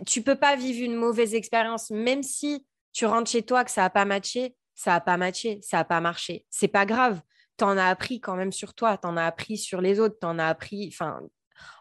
[0.06, 3.82] tu peux pas vivre une mauvaise expérience, même si tu rentres chez toi que ça
[3.82, 6.44] n'a pas matché, ça n'a pas matché, ça n'a pas marché.
[6.50, 7.20] C'est pas grave.
[7.56, 10.16] Tu en as appris quand même sur toi, tu en as appris sur les autres,
[10.20, 10.90] tu en as appris.
[10.92, 11.20] Enfin,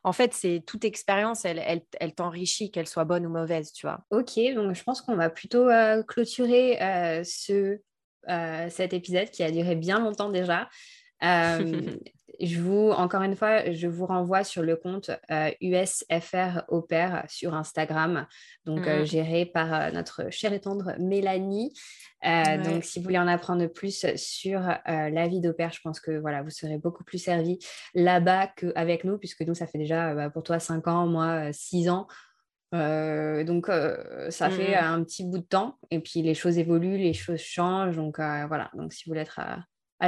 [0.03, 3.99] en fait, c'est toute expérience, elle, elle, t'enrichit, qu'elle soit bonne ou mauvaise, tu vois.
[4.11, 7.80] Ok, donc je pense qu'on va plutôt euh, clôturer euh, ce,
[8.30, 10.69] euh, cet épisode qui a duré bien longtemps déjà.
[12.41, 15.11] je vous, encore une fois, je vous renvoie sur le compte
[15.61, 18.27] USFR Opère sur Instagram,
[18.65, 19.05] donc mmh.
[19.05, 21.73] géré par notre chère et tendre Mélanie.
[22.23, 26.41] Donc, si vous voulez en apprendre plus sur la vie d'opère, je pense que voilà,
[26.41, 27.59] vous serez beaucoup plus servi
[27.93, 31.89] là-bas qu'avec nous, puisque nous, ça fait déjà bah, pour toi 5 ans, moi 6
[31.89, 32.07] ans.
[32.71, 33.67] donc,
[34.29, 35.77] ça fait un petit bout de temps.
[35.91, 37.97] Et puis, les choses évoluent, les choses changent.
[37.97, 38.71] Donc, voilà.
[38.73, 39.59] Donc, si vous voulez être à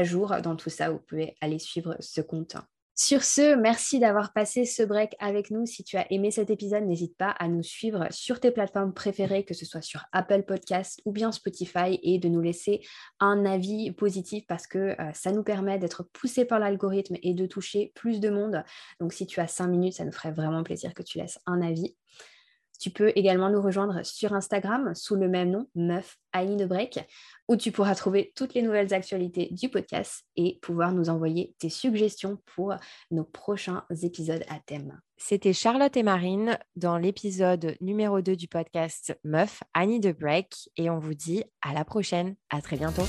[0.03, 2.57] jour dans tout ça, vous pouvez aller suivre ce compte.
[2.99, 5.67] Sur ce, merci d'avoir passé ce break avec nous.
[5.67, 9.45] Si tu as aimé cet épisode, n'hésite pas à nous suivre sur tes plateformes préférées,
[9.45, 12.81] que ce soit sur Apple Podcast ou bien Spotify, et de nous laisser
[13.19, 17.45] un avis positif parce que euh, ça nous permet d'être poussé par l'algorithme et de
[17.45, 18.63] toucher plus de monde.
[18.99, 21.61] Donc si tu as cinq minutes, ça nous ferait vraiment plaisir que tu laisses un
[21.61, 21.95] avis.
[22.79, 26.99] Tu peux également nous rejoindre sur Instagram sous le même nom, Meuf Annie Break,
[27.47, 31.69] où tu pourras trouver toutes les nouvelles actualités du podcast et pouvoir nous envoyer tes
[31.69, 32.75] suggestions pour
[33.11, 34.99] nos prochains épisodes à thème.
[35.17, 40.89] C'était Charlotte et Marine dans l'épisode numéro 2 du podcast Meuf Annie de Break et
[40.89, 42.35] on vous dit à la prochaine.
[42.49, 43.05] À très bientôt.